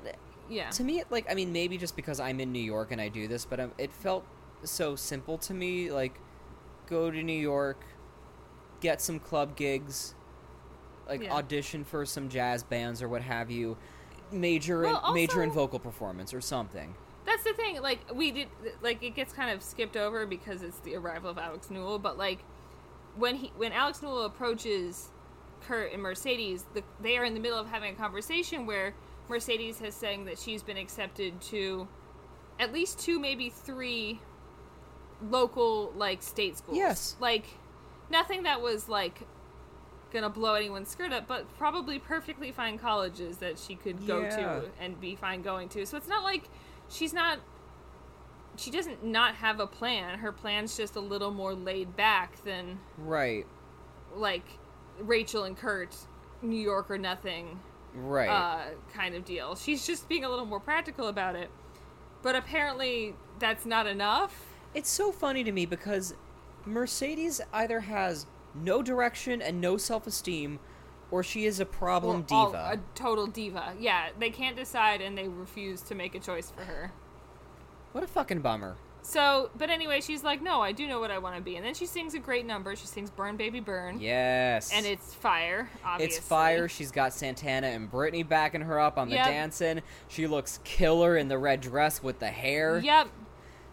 Yeah. 0.49 0.71
to 0.71 0.83
me, 0.83 1.05
like 1.09 1.31
I 1.31 1.35
mean, 1.35 1.53
maybe 1.53 1.79
just 1.79 1.95
because 1.95 2.19
I'm 2.19 2.41
in 2.41 2.51
New 2.51 2.59
York 2.63 2.91
and 2.91 3.01
I 3.01 3.09
do 3.09 3.29
this, 3.29 3.45
but 3.47 3.61
um, 3.61 3.73
it 3.79 3.93
felt 3.93 4.25
so 4.65 4.97
simple 4.97 5.39
to 5.39 5.55
me. 5.55 5.91
Like, 5.93 6.19
go 6.89 7.11
to 7.13 7.23
New 7.23 7.33
York, 7.41 7.85
get 8.81 9.01
some 9.01 9.19
club 9.21 9.55
gigs, 9.57 10.15
like 11.11 11.23
Yeah. 11.23 11.35
audition 11.35 11.85
for 11.85 12.07
some 12.07 12.29
jazz 12.29 12.63
bands 12.63 13.03
or 13.03 13.09
what 13.09 13.21
have 13.23 13.51
you, 13.51 13.77
major 14.33 14.83
Well, 14.83 15.03
in, 15.09 15.15
major 15.15 15.43
in 15.43 15.51
vocal 15.51 15.79
performance 15.79 16.33
or 16.33 16.41
something. 16.41 16.95
That's 17.27 17.45
the 17.45 17.53
thing. 17.53 17.83
Like 17.83 18.01
we 18.15 18.31
did, 18.31 18.49
like 18.81 19.03
it 19.03 19.15
gets 19.15 19.33
kind 19.33 19.51
of 19.51 19.63
skipped 19.63 19.97
over 19.97 20.25
because 20.27 20.63
it's 20.63 20.79
the 20.81 20.95
arrival 20.97 21.29
of 21.31 21.37
Alex 21.39 21.69
Newell. 21.71 21.99
But 21.99 22.17
like 22.17 22.45
when 23.17 23.35
he 23.37 23.53
when 23.57 23.73
Alex 23.73 24.01
Newell 24.03 24.23
approaches 24.25 25.11
Kurt 25.63 25.93
and 25.93 26.01
Mercedes, 26.03 26.65
the, 26.75 26.83
they 27.03 27.19
are 27.19 27.25
in 27.25 27.35
the 27.35 27.41
middle 27.41 27.59
of 27.59 27.67
having 27.69 27.93
a 27.93 27.97
conversation 27.97 28.65
where 28.67 28.95
Mercedes 29.29 29.79
has 29.81 29.95
saying 29.95 30.25
that 30.25 30.39
she's 30.39 30.63
been 30.63 30.79
accepted 30.79 31.41
to 31.43 31.87
at 32.59 32.73
least 32.73 32.99
two, 32.99 33.19
maybe 33.21 33.51
three 33.51 34.21
local 35.29 35.93
like 35.97 36.23
state 36.23 36.57
schools. 36.57 36.79
Yes. 36.79 37.17
like 37.21 37.45
nothing 38.11 38.45
that 38.45 38.61
was 38.63 38.89
like 38.89 39.21
gonna 40.13 40.29
blow 40.31 40.55
anyone's 40.55 40.89
skirt 40.89 41.13
up, 41.13 41.27
but 41.27 41.47
probably 41.59 41.99
perfectly 41.99 42.51
fine 42.53 42.79
colleges 42.79 43.39
that 43.39 43.59
she 43.59 43.75
could 43.77 44.07
go 44.07 44.21
Yeah. 44.21 44.37
to 44.37 44.71
and 44.81 45.01
be 45.01 45.15
fine 45.17 45.43
going 45.43 45.69
to. 45.71 45.87
So 45.87 45.97
it's 45.97 46.09
not 46.09 46.25
like 46.25 46.49
she's 46.89 47.13
not 47.13 47.39
she 48.57 48.71
doesn't 48.71 49.03
not 49.05 49.37
have 49.37 49.59
a 49.61 49.67
plan. 49.67 50.19
Her 50.19 50.33
plan's 50.33 50.77
just 50.77 50.95
a 50.97 51.01
little 51.01 51.31
more 51.31 51.55
laid 51.55 51.97
back 51.97 52.43
than 52.45 52.79
Right, 52.99 53.47
like 54.15 54.45
Rachel 54.99 55.45
and 55.45 55.57
Kurt, 55.57 55.97
New 56.43 56.61
York 56.61 56.91
or 56.91 56.99
nothing 56.99 57.61
right. 57.95 58.29
uh, 58.29 58.65
kind 58.93 59.15
of 59.15 59.25
deal. 59.25 59.55
She's 59.55 59.87
just 59.87 60.09
being 60.09 60.25
a 60.25 60.29
little 60.29 60.45
more 60.45 60.61
practical 60.61 61.07
about 61.09 61.37
it. 61.37 61.49
But 62.23 62.35
apparently 62.37 63.15
that's 63.39 63.65
not 63.65 63.87
enough. 63.87 64.47
It's 64.75 64.91
so 64.91 65.11
funny 65.11 65.43
to 65.45 65.53
me 65.53 65.65
because 65.65 66.15
Mercedes 66.67 67.41
either 67.53 67.81
has 67.81 68.27
no 68.55 68.83
direction 68.83 69.41
and 69.43 69.61
no 69.61 69.77
self 69.77 70.07
esteem, 70.07 70.59
or 71.11 71.23
she 71.23 71.45
is 71.47 71.61
a 71.61 71.67
problem 71.67 72.25
all- 72.31 72.47
diva. 72.51 72.71
a 72.75 72.79
total 72.99 73.27
diva. 73.27 73.75
Yeah, 73.79 74.09
they 74.19 74.31
can't 74.31 74.57
decide 74.57 75.01
and 75.01 75.17
they 75.17 75.29
refuse 75.29 75.83
to 75.83 75.95
make 75.95 76.15
a 76.15 76.21
choice 76.21 76.51
for 76.51 76.65
her. 76.65 76.93
What 77.93 78.05
a 78.05 78.07
fucking 78.07 78.41
bummer. 78.41 78.77
So, 79.03 79.51
but 79.57 79.71
anyway, 79.71 80.03
she's 80.03 80.23
like, 80.23 80.43
"No, 80.43 80.61
I 80.61 80.73
do 80.73 80.87
know 80.87 81.01
what 81.01 81.11
I 81.11 81.17
want 81.19 81.35
to 81.37 81.41
be." 81.43 81.57
And 81.57 81.65
then 81.65 81.73
she 81.73 81.87
sings 81.87 82.13
a 82.13 82.19
great 82.19 82.45
number. 82.45 82.77
She 82.77 82.87
sings 82.87 83.11
"Burn 83.11 83.37
Baby 83.39 83.59
Burn," 83.59 83.99
Yes. 83.99 84.71
and 84.75 84.85
it's 84.85 85.15
fire. 85.15 85.71
Obviously, 85.83 86.17
It's 86.19 86.25
fire. 86.27 86.69
She's 86.69 86.93
got 86.93 87.15
Santana 87.15 87.69
and 87.69 87.91
Brittany 87.91 88.23
backing 88.23 88.61
her 88.61 88.79
up 88.79 88.99
on 88.99 89.09
the 89.09 89.15
Yep. 89.17 89.27
dancing. 89.27 89.83
She 90.09 90.27
looks 90.27 90.61
killer 90.65 91.17
in 91.17 91.29
the 91.29 91.39
red 91.39 91.63
dress 91.63 92.03
with 92.03 92.19
the 92.19 92.29
hair. 92.29 92.79
Yep. 92.79 93.09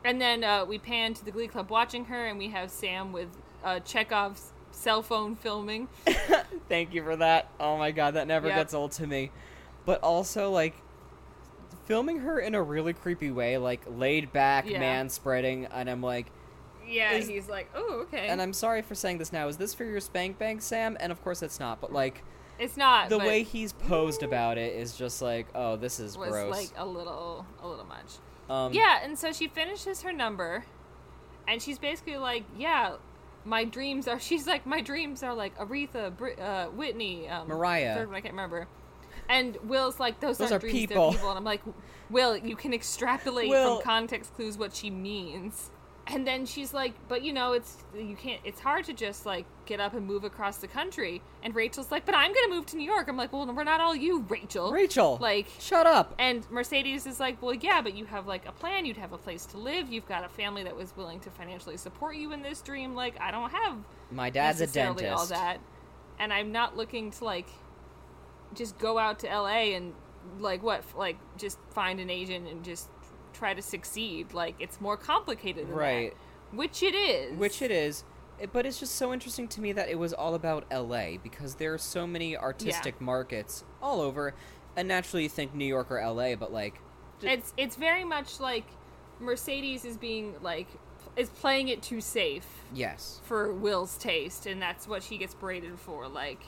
And 0.05 0.21
then 0.21 0.45
uh, 0.45 0.63
we 0.63 0.79
pan 0.79 1.13
to 1.15 1.25
the 1.25 1.31
Glee 1.31 1.49
Club 1.49 1.69
watching 1.69 2.05
her, 2.05 2.25
and 2.25 2.39
we 2.39 2.47
have 2.51 2.71
Sam 2.71 3.11
with 3.11 3.27
uh, 3.65 3.81
Chekhov's 3.81 4.53
cell 4.77 5.01
phone 5.01 5.35
filming. 5.35 5.87
Thank 6.69 6.93
you 6.93 7.03
for 7.03 7.15
that. 7.15 7.49
Oh 7.59 7.77
my 7.77 7.91
god, 7.91 8.13
that 8.13 8.27
never 8.27 8.47
Yep. 8.47 8.55
gets 8.55 8.73
old 8.73 8.91
to 8.93 9.07
me. 9.07 9.31
But 9.85 10.01
also, 10.03 10.51
like, 10.51 10.75
filming 11.85 12.19
her 12.19 12.39
in 12.39 12.53
a 12.55 12.61
really 12.61 12.93
creepy 12.93 13.31
way, 13.31 13.57
like 13.57 13.81
laid 13.87 14.31
back, 14.33 14.69
Yeah. 14.69 14.79
man 14.79 15.09
spreading, 15.09 15.65
and 15.67 15.89
I'm 15.89 16.01
like, 16.01 16.27
Yeah, 16.85 17.11
Is- 17.13 17.27
he's 17.27 17.49
like, 17.49 17.69
"Oh, 17.75 18.01
okay." 18.07 18.27
and 18.29 18.41
I'm 18.41 18.53
sorry 18.53 18.81
for 18.81 18.95
saying 18.95 19.17
this 19.17 19.33
now. 19.33 19.47
Is 19.49 19.57
this 19.57 19.73
for 19.73 19.83
your 19.83 19.99
spank 19.99 20.37
bank, 20.39 20.61
Sam? 20.61 20.95
And 21.01 21.11
of 21.11 21.21
course 21.21 21.41
it's 21.41 21.59
not. 21.59 21.81
But 21.81 21.91
like, 21.91 22.23
it's 22.59 22.77
not 22.77 23.09
the 23.09 23.17
but 23.17 23.27
way 23.27 23.43
he's 23.43 23.73
posed 23.73 24.23
about 24.23 24.57
it 24.57 24.73
is 24.73 24.95
just 24.95 25.21
like, 25.21 25.47
oh, 25.53 25.75
this 25.75 25.99
is 25.99 26.17
was 26.17 26.29
gross. 26.29 26.49
like 26.55 26.69
a 26.77 26.85
little, 26.85 27.45
a 27.61 27.67
little 27.67 27.83
much. 27.85 28.19
um, 28.49 28.71
Yeah, 28.73 28.99
and 29.03 29.19
so 29.19 29.33
she 29.33 29.49
finishes 29.49 30.01
her 30.03 30.13
number, 30.13 30.63
and 31.45 31.61
she's 31.61 31.77
basically 31.77 32.15
like, 32.17 32.45
"Yeah, 32.57 32.95
my 33.47 33.63
dreams 33.63 34.07
are." 34.07 34.19
She's 34.19 34.45
like, 34.45 34.65
"My 34.65 34.81
dreams 34.81 35.23
are 35.23 35.33
like 35.33 35.57
Aretha, 35.57 36.15
Brit- 36.15 36.39
uh, 36.39 36.67
Whitney, 36.67 37.27
um, 37.29 37.47
Mariah. 37.47 37.95
Third 37.95 38.07
one 38.07 38.15
I 38.17 38.21
can't 38.21 38.33
remember." 38.33 38.67
And 39.29 39.57
Will's 39.63 39.99
like, 39.99 40.19
"Those, 40.19 40.37
Those 40.37 40.51
aren't 40.51 40.63
are 40.63 40.67
dreams, 40.67 40.79
people." 40.79 41.09
they're 41.09 41.11
people." 41.13 41.29
And 41.29 41.37
I'm 41.37 41.43
like, 41.43 41.61
"Will, 42.09 42.37
you 42.37 42.55
can 42.55 42.73
extrapolate 42.73 43.49
Will- 43.49 43.77
from 43.77 43.83
context 43.83 44.33
clues 44.35 44.57
what 44.57 44.75
she 44.75 44.89
means." 44.89 45.71
And 46.09 46.25
then 46.25 46.45
she's 46.45 46.73
like, 46.73 46.93
"But 47.09 47.21
you 47.23 47.33
know, 47.33 47.51
it's 47.53 47.77
you 47.97 48.15
can't. 48.15 48.39
It's 48.45 48.59
hard 48.61 48.85
to 48.85 48.93
just 48.93 49.25
like 49.25 49.45
get 49.65 49.79
up 49.81 49.93
and 49.93 50.05
move 50.05 50.23
across 50.23 50.57
the 50.57 50.67
country." 50.67 51.21
And 51.43 51.53
Rachel's 51.53 51.91
like, 51.91 52.05
"But 52.05 52.15
I'm 52.15 52.33
gonna 52.33 52.47
move 52.55 52.65
to 52.67 52.77
New 52.77 52.85
York." 52.85 53.07
I'm 53.09 53.17
like, 53.17 53.33
"Well, 53.33 53.45
we're 53.45 53.63
not 53.65 53.81
all 53.81 53.95
you, 53.95 54.21
Rachel." 54.29 54.71
Rachel, 54.71 55.17
Like, 55.21 55.47
shut 55.59 55.85
up. 55.85 56.15
and 56.17 56.49
Mercedes 56.49 57.05
is 57.05 57.19
like, 57.19 57.41
well, 57.41 57.53
yeah, 57.53 57.81
but 57.81 57.93
you 57.93 58.05
have 58.05 58.25
like 58.25 58.47
a 58.47 58.51
plan. 58.53 58.85
You'd 58.85 58.97
have 58.97 59.11
a 59.11 59.17
place 59.17 59.45
to 59.47 59.57
live. 59.57 59.89
You've 59.91 60.07
got 60.07 60.23
a 60.23 60.29
family 60.29 60.63
that 60.63 60.75
was 60.75 60.95
willing 60.95 61.19
to 61.21 61.29
financially 61.29 61.77
support 61.77 62.15
you 62.15 62.31
in 62.31 62.41
this 62.41 62.61
dream. 62.61 62.95
Like, 62.95 63.19
I 63.19 63.31
don't 63.31 63.49
have 63.51 63.77
My 64.09 64.29
dad's 64.29 64.61
a 64.61 64.67
dentist. 64.67 65.11
all 65.13 65.25
that, 65.27 65.59
and 66.19 66.31
I'm 66.31 66.51
not 66.53 66.77
looking 66.77 67.11
to 67.11 67.25
like 67.25 67.47
just 68.53 68.77
go 68.77 68.97
out 68.97 69.19
to 69.19 69.29
L.A. 69.29 69.73
and 69.73 69.93
like 70.39 70.63
what, 70.63 70.83
like 70.97 71.17
just 71.37 71.59
find 71.71 71.99
an 71.99 72.09
agent 72.09 72.47
and 72.47 72.63
just 72.63 72.87
try 73.37 73.53
to 73.53 73.61
succeed. 73.61 74.33
Like, 74.33 74.55
it's 74.59 74.81
more 74.81 74.97
complicated 74.97 75.67
than 75.67 75.75
Right. 75.75 76.13
that, 76.51 76.57
which 76.57 76.81
it 76.83 76.95
is. 76.95 77.37
Which 77.37 77.61
it 77.61 77.71
is. 77.71 78.03
But 78.51 78.65
it's 78.65 78.79
just 78.79 78.95
so 78.95 79.13
interesting 79.13 79.47
to 79.49 79.61
me 79.61 79.71
that 79.73 79.89
it 79.89 79.97
was 79.97 80.13
all 80.13 80.35
about 80.35 80.65
LA 80.71 81.17
because 81.21 81.55
there 81.55 81.73
are 81.73 81.77
so 81.79 82.05
many 82.05 82.37
artistic 82.37 83.01
markets 83.01 83.63
all 83.81 83.99
over. 84.01 84.33
And 84.75 84.87
naturally 84.87 85.23
you 85.23 85.29
think 85.29 85.55
New 85.55 85.65
York 85.65 85.89
or 85.91 85.99
LA, 85.99 86.35
but 86.35 86.53
like 86.53 86.79
It's 87.23 87.51
it's 87.57 87.75
very 87.75 88.03
much 88.03 88.39
like 88.39 88.65
Mercedes 89.19 89.83
is 89.85 89.97
being 89.97 90.35
like 90.43 90.67
is 91.15 91.29
playing 91.31 91.67
it 91.69 91.81
too 91.81 91.99
safe. 91.99 92.45
yes. 92.71 93.19
for 93.23 93.51
Will's 93.51 93.97
taste, 93.97 94.45
and 94.45 94.61
that's 94.61 94.87
what 94.87 95.01
she 95.01 95.17
gets 95.17 95.33
berated 95.33 95.79
for. 95.79 96.07
Like, 96.07 96.41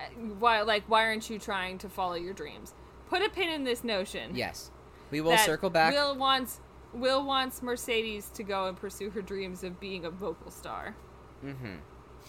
uh, 0.00 0.04
why? 0.40 0.62
Like, 0.62 0.82
why 0.88 1.04
aren't 1.04 1.30
you 1.30 1.38
trying 1.38 1.78
to 1.78 1.88
follow 1.88 2.14
your 2.14 2.34
dreams? 2.34 2.74
put 3.08 3.22
a 3.22 3.28
pin 3.28 3.48
in 3.48 3.64
this 3.64 3.82
notion. 3.82 4.34
Yes, 4.36 4.70
we 5.10 5.20
will 5.20 5.36
circle 5.38 5.70
back. 5.70 5.92
Will 5.92 6.16
wants 6.16 6.60
Will 6.92 7.24
wants 7.24 7.62
Mercedes 7.62 8.28
to 8.34 8.42
go 8.42 8.66
and 8.66 8.76
pursue 8.76 9.10
her 9.10 9.22
dreams 9.22 9.62
of 9.64 9.78
being 9.78 10.04
a 10.04 10.10
vocal 10.10 10.50
star. 10.50 10.94
mm-hmm. 11.44 11.76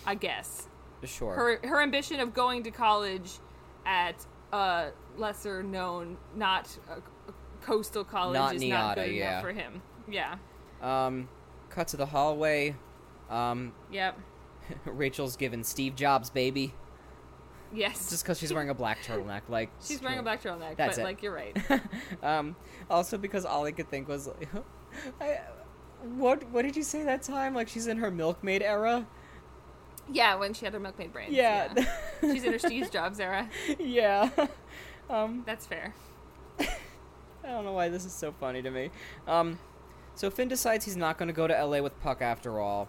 I 0.06 0.16
guess 0.16 0.68
Sure. 1.04 1.34
her 1.34 1.60
her 1.68 1.82
ambition 1.82 2.20
of 2.20 2.34
going 2.34 2.64
to 2.64 2.72
college 2.72 3.32
at 3.86 4.26
a 4.54 4.90
lesser 5.18 5.64
known, 5.64 6.18
not 6.36 6.78
coastal 7.62 8.04
college, 8.04 8.36
Not 8.36 8.56
is 8.56 8.62
Neada, 8.62 8.70
not 8.70 8.96
good 8.98 9.12
yeah. 9.12 9.32
enough 9.32 9.44
for 9.44 9.52
him. 9.52 9.82
Yeah. 10.10 10.36
Um, 10.82 11.28
cut 11.70 11.88
to 11.90 11.98
the 11.98 12.06
hallway. 12.06 12.76
Um, 13.30 13.74
Yep. 13.92 14.20
Rachel's 14.86 15.36
giving 15.36 15.64
Steve 15.64 15.96
Jobs 15.96 16.30
baby 16.30 16.74
Yes. 17.74 18.10
just 18.10 18.24
because 18.24 18.38
she's 18.40 18.52
wearing 18.54 18.70
a 18.70 18.74
black 18.74 19.00
turtleneck. 19.04 19.42
Like 19.50 19.70
She's 19.82 20.02
wearing 20.02 20.20
a 20.20 20.24
black 20.24 20.44
turtleneck, 20.44 20.76
That's 20.76 20.98
but 20.98 21.02
it. 21.02 21.06
like 21.06 21.24
you're 21.24 21.34
right. 21.34 21.58
um, 22.24 22.56
also 22.90 23.18
because 23.18 23.46
all 23.46 23.66
I 23.66 23.72
could 23.72 23.90
think 23.90 24.08
was, 24.08 24.30
I, 25.22 25.40
what 26.16 26.44
what 26.52 26.64
did 26.64 26.76
you 26.76 26.84
say 26.84 27.04
that 27.04 27.22
time? 27.24 27.54
Like 27.56 27.68
she's 27.70 27.88
in 27.88 27.98
her 27.98 28.12
milkmaid 28.12 28.62
era. 28.62 29.08
yeah, 30.12 30.36
when 30.36 30.54
she 30.54 30.66
had 30.66 30.74
her 30.74 30.80
milkmaid 30.80 31.14
brains. 31.14 31.32
Yeah. 31.34 31.72
yeah. 31.76 31.86
She's 32.34 32.44
in 32.44 32.52
her 32.52 32.60
Steve 32.60 32.92
Jobs 32.92 33.20
era. 33.20 33.50
yeah. 33.80 34.30
Um, 35.10 35.44
That's 35.46 35.66
fair. 35.66 35.94
I 36.60 37.48
don't 37.48 37.66
know 37.66 37.72
why 37.74 37.90
this 37.90 38.06
is 38.06 38.14
so 38.14 38.32
funny 38.32 38.62
to 38.62 38.70
me. 38.70 38.92
Um, 39.28 39.58
so 40.14 40.30
Finn 40.30 40.48
decides 40.48 40.86
he's 40.86 40.96
not 40.98 41.18
going 41.18 41.28
to 41.28 41.34
go 41.34 41.48
to 41.48 41.66
LA 41.66 41.82
with 41.82 42.00
Puck 42.02 42.22
after 42.22 42.60
all. 42.60 42.88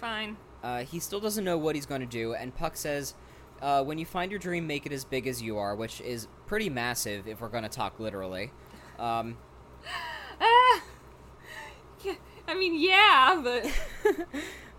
Fine. 0.00 0.36
Uh, 0.62 0.80
he 0.82 0.98
still 0.98 1.20
doesn't 1.20 1.44
know 1.44 1.56
what 1.56 1.74
he's 1.76 1.86
going 1.86 2.00
to 2.00 2.06
do, 2.06 2.34
and 2.34 2.54
Puck 2.54 2.76
says, 2.76 3.14
uh, 3.62 3.82
"When 3.84 3.98
you 3.98 4.06
find 4.06 4.30
your 4.30 4.38
dream, 4.40 4.66
make 4.66 4.86
it 4.86 4.92
as 4.92 5.04
big 5.04 5.26
as 5.26 5.42
you 5.42 5.58
are," 5.58 5.74
which 5.74 6.00
is 6.00 6.28
pretty 6.46 6.68
massive 6.70 7.26
if 7.28 7.40
we're 7.40 7.48
going 7.48 7.62
to 7.64 7.68
talk 7.68 7.98
literally. 8.00 8.50
Um, 8.98 9.36
Ah! 10.40 10.82
Yeah, 12.04 12.14
I 12.46 12.54
mean, 12.54 12.78
yeah, 12.78 13.40
but 13.42 13.66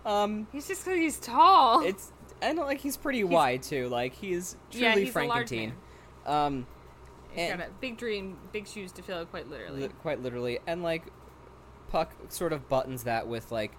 um, 0.10 0.46
he's 0.52 0.68
just 0.68 0.84
because 0.84 0.98
he's 0.98 1.18
tall. 1.18 1.84
it's 1.84 2.12
and 2.40 2.56
like 2.58 2.78
he's 2.78 2.96
pretty 2.96 3.24
wide 3.24 3.62
too. 3.62 3.88
Like 3.88 4.14
he's 4.14 4.56
truly 4.70 4.86
Yeah, 4.86 4.96
he's 4.96 5.14
a 5.16 5.24
large 5.24 5.50
man. 5.50 5.72
Um, 6.24 6.66
He's 7.32 7.50
and- 7.50 7.58
got 7.60 7.68
a 7.68 7.72
big 7.80 7.98
dream, 7.98 8.38
big 8.52 8.66
shoes 8.66 8.92
to 8.92 9.02
fill, 9.02 9.26
quite 9.26 9.48
literally. 9.50 9.82
li- 9.82 9.88
quite 10.00 10.22
literally, 10.22 10.60
and 10.66 10.82
like 10.82 11.04
Puck 11.90 12.14
sort 12.28 12.52
of 12.52 12.68
buttons 12.68 13.02
that 13.04 13.26
with 13.28 13.50
like, 13.52 13.72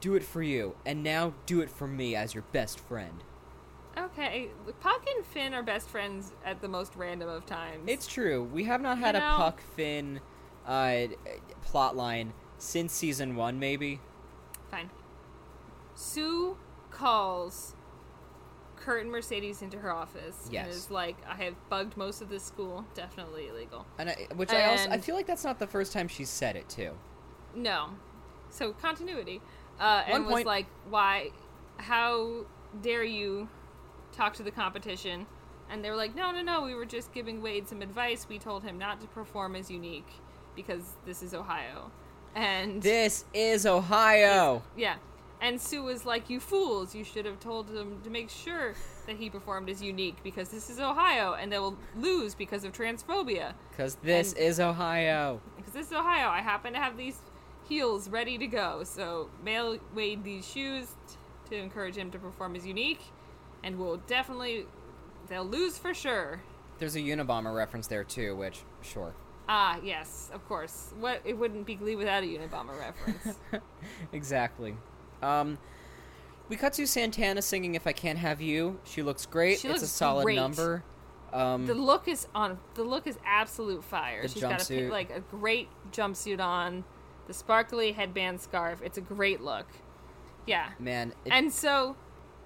"Do 0.00 0.14
it 0.14 0.22
for 0.24 0.42
you, 0.42 0.74
and 0.86 1.02
now 1.02 1.34
do 1.46 1.60
it 1.60 1.70
for 1.70 1.86
me 1.86 2.16
as 2.16 2.34
your 2.34 2.44
best 2.52 2.80
friend." 2.80 3.22
Okay, 3.96 4.48
Puck 4.80 5.04
and 5.16 5.24
Finn 5.26 5.52
are 5.54 5.62
best 5.62 5.88
friends 5.88 6.32
at 6.44 6.60
the 6.62 6.68
most 6.68 6.94
random 6.96 7.28
of 7.28 7.44
times. 7.44 7.84
It's 7.86 8.06
true. 8.06 8.42
We 8.44 8.64
have 8.64 8.80
not 8.80 8.98
had 8.98 9.14
You 9.14 9.20
a 9.20 9.24
Puck 9.36 9.60
Finn 9.76 10.20
uh, 10.66 11.02
plot 11.62 11.94
line 11.96 12.32
since 12.58 12.92
season 12.92 13.36
one, 13.36 13.58
maybe. 13.58 14.00
fine. 14.70 14.90
Sue 15.94 16.56
calls 16.90 17.74
Kurt 18.76 19.02
and 19.02 19.10
Mercedes 19.12 19.60
into 19.62 19.78
her 19.78 19.92
office 19.92 20.48
Yes. 20.50 20.64
and 20.66 20.74
is 20.74 20.90
like, 20.90 21.16
"I 21.28 21.34
have 21.44 21.54
bugged 21.68 21.96
most 21.96 22.22
of 22.22 22.28
this 22.30 22.42
school. 22.42 22.84
Definitely 22.94 23.48
illegal." 23.48 23.86
And 23.98 24.08
I, 24.10 24.26
which 24.34 24.52
I 24.52 24.64
also 24.70 24.90
I 24.90 24.98
feel 24.98 25.14
like 25.14 25.26
that's 25.26 25.44
not 25.44 25.58
the 25.58 25.66
first 25.66 25.92
time 25.92 26.08
she's 26.08 26.30
said 26.30 26.56
it 26.56 26.68
too. 26.68 26.92
No. 27.54 27.90
So 28.48 28.72
continuity. 28.72 29.40
Uh, 29.78 30.02
and 30.06 30.12
One 30.12 30.24
was 30.24 30.32
point- 30.34 30.46
like, 30.46 30.66
why, 30.88 31.30
how 31.78 32.46
dare 32.80 33.04
you 33.04 33.48
talk 34.12 34.34
to 34.34 34.42
the 34.42 34.50
competition? 34.50 35.26
And 35.70 35.82
they 35.84 35.90
were 35.90 35.96
like, 35.96 36.14
no, 36.14 36.30
no, 36.32 36.42
no, 36.42 36.62
we 36.62 36.74
were 36.74 36.84
just 36.84 37.12
giving 37.12 37.40
Wade 37.42 37.68
some 37.68 37.80
advice. 37.82 38.26
We 38.28 38.38
told 38.38 38.62
him 38.62 38.78
not 38.78 39.00
to 39.00 39.06
perform 39.08 39.56
as 39.56 39.70
unique 39.70 40.08
because 40.54 40.82
this 41.06 41.22
is 41.22 41.32
Ohio. 41.34 41.90
And 42.34 42.82
This 42.82 43.24
is 43.34 43.64
Ohio. 43.66 44.62
yeah. 44.76 44.96
And 45.40 45.60
Sue 45.60 45.82
was 45.82 46.06
like, 46.06 46.30
you 46.30 46.38
fools, 46.38 46.94
you 46.94 47.02
should 47.02 47.26
have 47.26 47.40
told 47.40 47.68
him 47.68 48.00
to 48.04 48.10
make 48.10 48.30
sure 48.30 48.74
that 49.06 49.16
he 49.16 49.28
performed 49.28 49.68
as 49.70 49.82
unique 49.82 50.16
because 50.22 50.50
this 50.50 50.70
is 50.70 50.78
Ohio 50.78 51.34
and 51.34 51.50
they 51.50 51.58
will 51.58 51.76
lose 51.96 52.34
because 52.34 52.62
of 52.64 52.72
transphobia. 52.72 53.54
Because 53.70 53.96
this 53.96 54.32
And- 54.34 54.42
is 54.42 54.60
Ohio. 54.60 55.40
Because 55.56 55.72
this 55.72 55.86
is 55.88 55.92
Ohio. 55.92 56.28
I 56.28 56.42
happen 56.42 56.74
to 56.74 56.78
have 56.78 56.96
these 56.96 57.18
heels 57.68 58.08
ready 58.08 58.38
to 58.38 58.46
go. 58.46 58.84
So 58.84 59.30
mail 59.44 59.78
Wade 59.94 60.22
these 60.22 60.46
shoes 60.48 60.86
t- 61.08 61.16
to 61.50 61.56
encourage 61.60 61.96
him 61.96 62.10
to 62.12 62.18
perform 62.20 62.54
as 62.54 62.64
unique, 62.64 63.00
and 63.64 63.78
we'll 63.78 63.98
definitely 64.06 64.66
they'll 65.28 65.44
lose 65.44 65.78
for 65.78 65.94
sure. 65.94 66.42
There's 66.78 66.96
a 66.96 67.00
Unabomber 67.00 67.54
reference 67.54 67.86
there 67.86 68.04
too, 68.04 68.36
which 68.36 68.60
sure. 68.82 69.14
Ah, 69.48 69.78
yes, 69.82 70.30
of 70.32 70.46
course. 70.48 70.94
What 70.98 71.20
it 71.24 71.36
wouldn't 71.36 71.66
be 71.66 71.74
Glee 71.74 71.96
without 71.96 72.22
a 72.22 72.26
Unabomber 72.26 72.78
reference. 72.78 73.38
exactly. 74.12 74.76
Um, 75.22 75.58
we 76.48 76.56
cut 76.56 76.72
to 76.74 76.86
Santana 76.86 77.42
singing 77.42 77.74
"If 77.74 77.86
I 77.86 77.92
Can't 77.92 78.18
Have 78.18 78.40
You." 78.40 78.78
She 78.84 79.02
looks 79.02 79.26
great. 79.26 79.58
She 79.58 79.68
it's 79.68 79.82
a 79.82 79.86
solid 79.86 80.24
great. 80.24 80.36
number. 80.36 80.84
Um, 81.32 81.66
the 81.66 81.74
look 81.74 82.08
is 82.08 82.28
on. 82.34 82.58
The 82.74 82.84
look 82.84 83.06
is 83.06 83.18
absolute 83.24 83.82
fire. 83.82 84.28
She's 84.28 84.42
got 84.42 84.52
a 84.52 84.56
jumpsuit. 84.56 84.90
like 84.90 85.10
a 85.10 85.20
great 85.20 85.68
jumpsuit 85.90 86.40
on, 86.40 86.84
the 87.26 87.32
sparkly 87.32 87.92
headband 87.92 88.40
scarf. 88.40 88.80
It's 88.84 88.98
a 88.98 89.02
great 89.02 89.40
look. 89.40 89.66
Yeah, 90.46 90.70
man, 90.78 91.14
it, 91.24 91.32
and 91.32 91.52
so 91.52 91.96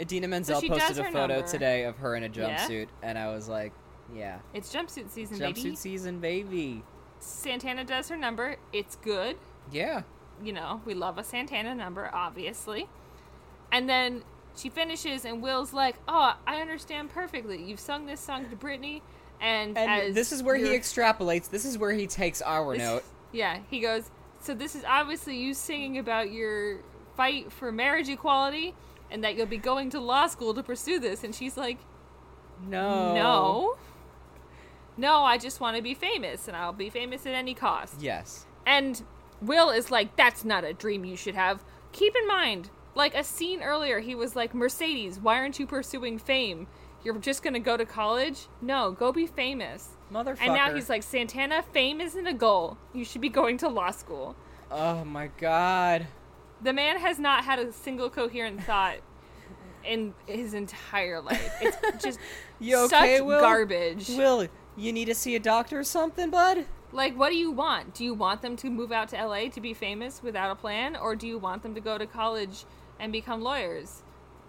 Idina 0.00 0.28
Menzel 0.28 0.60
she 0.60 0.68
posted 0.68 0.98
a 0.98 1.04
photo 1.04 1.34
number. 1.34 1.46
today 1.48 1.84
of 1.84 1.96
her 1.98 2.14
in 2.16 2.22
a 2.24 2.26
Yeah? 2.28 2.56
jumpsuit, 2.66 2.88
and 3.02 3.18
I 3.18 3.32
was 3.34 3.48
like, 3.48 3.72
"Yeah, 4.14 4.38
it's 4.54 4.72
jumpsuit 4.74 5.10
season, 5.10 5.38
jumpsuit 5.38 5.40
baby. 5.54 5.62
Jumpsuit 5.62 5.76
season, 5.78 6.20
baby." 6.20 6.82
Santana 7.18 7.84
does 7.84 8.08
her 8.08 8.16
number. 8.16 8.56
It's 8.72 8.96
good. 8.96 9.36
Yeah, 9.72 10.02
you 10.42 10.52
know, 10.52 10.80
we 10.84 10.94
love 10.94 11.18
a 11.18 11.24
Santana 11.24 11.74
number, 11.74 12.10
obviously. 12.12 12.88
And 13.72 13.88
then 13.88 14.22
she 14.56 14.68
finishes, 14.68 15.24
and 15.24 15.42
Will's 15.42 15.72
like, 15.72 15.96
"Oh, 16.06 16.34
I 16.46 16.60
understand 16.60 17.10
perfectly. 17.10 17.62
You've 17.62 17.80
sung 17.80 18.06
this 18.06 18.20
song 18.20 18.48
to 18.50 18.56
Brittany, 18.56 19.02
and, 19.40 19.76
and 19.76 20.14
this 20.14 20.30
is 20.32 20.42
where 20.42 20.56
he 20.56 20.66
extrapolates. 20.66 21.48
This 21.50 21.64
is 21.64 21.78
where 21.78 21.92
he 21.92 22.06
takes 22.06 22.40
our 22.42 22.72
this- 22.74 22.82
note. 22.82 23.04
Yeah, 23.32 23.58
he 23.70 23.80
goes. 23.80 24.10
So 24.40 24.54
this 24.54 24.74
is 24.76 24.84
obviously 24.86 25.36
you 25.36 25.52
singing 25.54 25.98
about 25.98 26.30
your 26.30 26.78
fight 27.16 27.50
for 27.50 27.72
marriage 27.72 28.08
equality, 28.08 28.74
and 29.10 29.22
that 29.24 29.36
you'll 29.36 29.46
be 29.46 29.58
going 29.58 29.90
to 29.90 30.00
law 30.00 30.26
school 30.26 30.54
to 30.54 30.62
pursue 30.62 30.98
this." 30.98 31.22
And 31.24 31.34
she's 31.34 31.56
like, 31.56 31.78
No, 32.66 33.14
"No, 33.14 33.76
no, 34.96 35.24
I 35.24 35.38
just 35.38 35.60
want 35.60 35.76
to 35.76 35.82
be 35.82 35.94
famous, 35.94 36.48
and 36.48 36.56
I'll 36.56 36.72
be 36.72 36.90
famous 36.90 37.26
at 37.26 37.34
any 37.34 37.54
cost." 37.54 38.00
Yes, 38.00 38.46
And 38.64 39.02
Will 39.42 39.68
is 39.70 39.90
like, 39.90 40.16
that's 40.16 40.44
not 40.44 40.64
a 40.64 40.72
dream 40.72 41.04
you 41.04 41.14
should 41.16 41.34
have. 41.34 41.62
Keep 41.92 42.16
in 42.16 42.26
mind, 42.26 42.70
like 42.94 43.14
a 43.14 43.22
scene 43.22 43.62
earlier, 43.62 44.00
he 44.00 44.14
was 44.14 44.34
like, 44.34 44.54
Mercedes, 44.54 45.20
why 45.20 45.36
aren't 45.36 45.58
you 45.58 45.66
pursuing 45.66 46.18
fame? 46.18 46.66
You're 47.04 47.18
just 47.18 47.42
gonna 47.42 47.60
go 47.60 47.76
to 47.76 47.84
college? 47.84 48.48
No, 48.62 48.90
go 48.92 49.12
be 49.12 49.26
famous. 49.26 49.90
motherfucker. 50.10 50.38
And 50.40 50.54
now 50.54 50.72
he's 50.74 50.88
like, 50.88 51.02
Santana, 51.02 51.62
fame 51.62 52.00
isn't 52.00 52.26
a 52.26 52.32
goal. 52.32 52.78
You 52.94 53.04
should 53.04 53.20
be 53.20 53.28
going 53.28 53.58
to 53.58 53.68
law 53.68 53.90
school. 53.90 54.34
"Oh 54.70 55.04
my 55.04 55.26
god." 55.38 56.06
The 56.62 56.72
man 56.72 56.98
has 56.98 57.18
not 57.18 57.44
had 57.44 57.58
a 57.58 57.72
single 57.72 58.08
coherent 58.10 58.62
thought 58.64 58.96
in 59.84 60.14
his 60.26 60.54
entire 60.54 61.20
life. 61.20 61.54
It's 61.60 61.76
just 62.04 62.18
You 62.58 62.78
okay, 62.86 63.18
such 63.18 63.26
Will? 63.26 63.40
garbage. 63.40 64.08
Will, 64.08 64.48
you 64.76 64.92
need 64.92 65.04
to 65.06 65.14
see 65.14 65.36
a 65.36 65.40
doctor 65.40 65.78
or 65.80 65.84
something, 65.84 66.30
bud? 66.30 66.66
Like, 66.92 67.16
what 67.16 67.30
do 67.30 67.36
you 67.36 67.50
want? 67.50 67.94
Do 67.94 68.04
you 68.04 68.14
want 68.14 68.42
them 68.42 68.56
to 68.56 68.70
move 68.70 68.90
out 68.92 69.08
to 69.10 69.16
LA 69.26 69.48
to 69.50 69.60
be 69.60 69.74
famous 69.74 70.22
without 70.22 70.50
a 70.50 70.54
plan, 70.54 70.96
or 70.96 71.14
do 71.14 71.26
you 71.26 71.38
want 71.38 71.62
them 71.62 71.74
to 71.74 71.80
go 71.80 71.98
to 71.98 72.06
college 72.06 72.64
and 72.98 73.12
become 73.12 73.42
lawyers? 73.42 74.02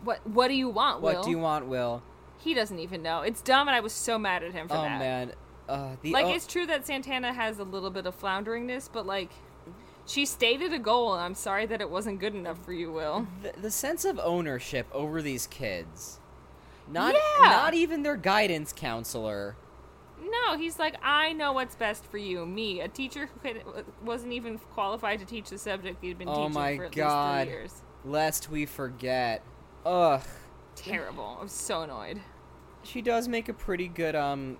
What 0.04 0.26
What 0.28 0.48
do 0.48 0.54
you 0.54 0.70
want, 0.70 1.02
Will? 1.02 1.16
What 1.16 1.24
do 1.24 1.30
you 1.30 1.40
want, 1.40 1.66
Will? 1.66 2.02
He 2.38 2.54
doesn't 2.54 2.80
even 2.80 3.02
know. 3.02 3.22
It's 3.22 3.42
dumb, 3.42 3.68
and 3.68 3.76
I 3.76 3.80
was 3.80 3.92
so 3.92 4.18
mad 4.18 4.44
at 4.44 4.54
him 4.54 4.68
for 4.68 4.76
oh 4.76 4.82
that. 4.84 5.00
man, 5.00 5.34
uh, 5.68 5.96
the 6.02 6.12
Like, 6.14 6.26
o- 6.28 6.34
it's 6.34 6.46
true 6.48 6.66
that 6.68 6.86
Santana 6.86 7.34
has 7.34 7.58
a 7.60 7.64
little 7.64 7.90
bit 7.90 8.06
of 8.06 8.20
flounderingness, 8.20 8.90
but 8.94 9.06
like, 9.08 9.32
she 10.08 10.26
stated 10.26 10.74
a 10.74 10.80
goal, 10.80 11.14
and 11.14 11.22
I'm 11.22 11.36
sorry 11.36 11.66
that 11.68 11.82
it 11.82 11.90
wasn't 11.90 12.20
good 12.20 12.34
enough 12.36 12.64
for 12.64 12.74
you, 12.74 12.92
Will. 12.92 13.28
the, 13.44 13.54
the 13.62 13.72
sense 13.72 14.06
of 14.06 14.20
ownership 14.24 14.88
over 14.92 15.22
these 15.22 15.48
kids. 15.48 16.20
Not 16.90 17.14
Yeah. 17.16 17.50
not 17.50 17.74
even 17.74 18.04
their 18.04 18.16
guidance 18.16 18.74
counselor. 18.76 19.56
No, 20.20 20.58
he's 20.58 20.80
like, 20.80 20.96
I 21.04 21.34
know 21.34 21.54
what's 21.54 21.76
best 21.76 22.06
for 22.06 22.18
you. 22.18 22.46
Me, 22.46 22.82
a 22.82 22.88
teacher 22.88 23.28
who 23.28 23.40
could, 23.40 23.62
wasn't 24.04 24.34
even 24.34 24.58
qualified 24.58 25.20
to 25.20 25.26
teach 25.26 25.50
the 25.50 25.58
subject 25.58 26.02
he'd 26.04 26.18
been 26.18 26.28
Oh 26.28 26.36
teaching 26.48 26.54
my 26.54 26.78
for 26.78 26.86
at 26.86 26.92
God. 26.94 27.38
least 27.40 27.46
three 27.50 27.54
years. 27.60 27.74
Lest 28.06 28.50
we 28.50 28.66
forget. 28.66 29.44
Ugh. 29.86 30.22
Terrible. 30.76 31.38
I'm 31.42 31.48
so 31.48 31.82
annoyed. 31.84 32.20
She 32.84 33.02
does 33.02 33.28
make 33.28 33.48
a 33.50 33.54
pretty 33.54 33.88
good 33.88 34.16
um 34.16 34.58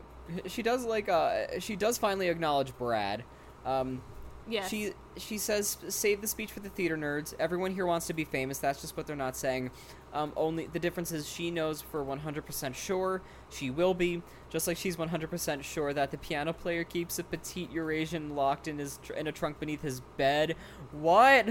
she 0.48 0.62
does 0.62 0.86
like 0.86 1.08
uh 1.10 1.60
she 1.60 1.76
does 1.76 1.98
finally 1.98 2.28
acknowledge 2.28 2.78
Brad. 2.78 3.24
Um 3.66 4.02
Yes. 4.50 4.70
She 4.70 4.94
she 5.18 5.38
says 5.38 5.78
save 5.90 6.22
the 6.22 6.28
speech 6.28 6.52
for 6.52 6.60
the 6.60 6.70
theater 6.70 6.98
nerds. 6.98 7.34
Everyone 7.40 7.74
here 7.74 7.86
wants 7.86 8.08
to 8.08 8.14
be 8.14 8.24
famous. 8.24 8.60
That's 8.60 8.82
just 8.82 8.96
what 8.96 9.08
they're 9.08 9.16
not 9.16 9.36
saying. 9.36 9.72
Um, 10.14 10.32
only 10.36 10.68
the 10.68 10.80
difference 10.80 11.12
is 11.12 11.28
she 11.28 11.52
knows 11.52 11.82
for 11.82 12.04
100% 12.04 12.74
sure 12.74 13.22
she 13.50 13.70
will 13.70 13.94
be, 13.94 14.24
just 14.50 14.66
like 14.66 14.78
she's 14.78 14.96
100% 14.96 15.64
sure 15.64 15.94
that 15.94 16.12
the 16.12 16.18
piano 16.18 16.54
player 16.54 16.84
keeps 16.84 17.20
a 17.20 17.24
petite 17.24 17.72
Eurasian 17.72 18.36
locked 18.36 18.68
in 18.68 18.80
his 18.80 19.00
tr- 19.04 19.14
in 19.14 19.28
a 19.28 19.32
trunk 19.32 19.60
beneath 19.60 19.82
his 19.82 20.00
bed. 20.16 20.56
What? 20.92 21.50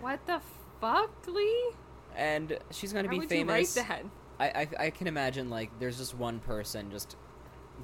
What 0.00 0.26
the 0.26 0.40
fuck, 0.80 1.10
Lee? 1.26 1.72
And 2.16 2.58
she's 2.70 2.92
going 2.92 3.04
to 3.04 3.10
be 3.10 3.20
famous. 3.26 3.76
you 3.76 3.82
write 3.82 3.88
that? 3.88 4.04
I, 4.40 4.60
I 4.62 4.86
I 4.86 4.90
can 4.90 5.06
imagine 5.06 5.50
like 5.50 5.70
there's 5.78 5.98
just 5.98 6.16
one 6.16 6.40
person 6.40 6.90
just 6.90 7.16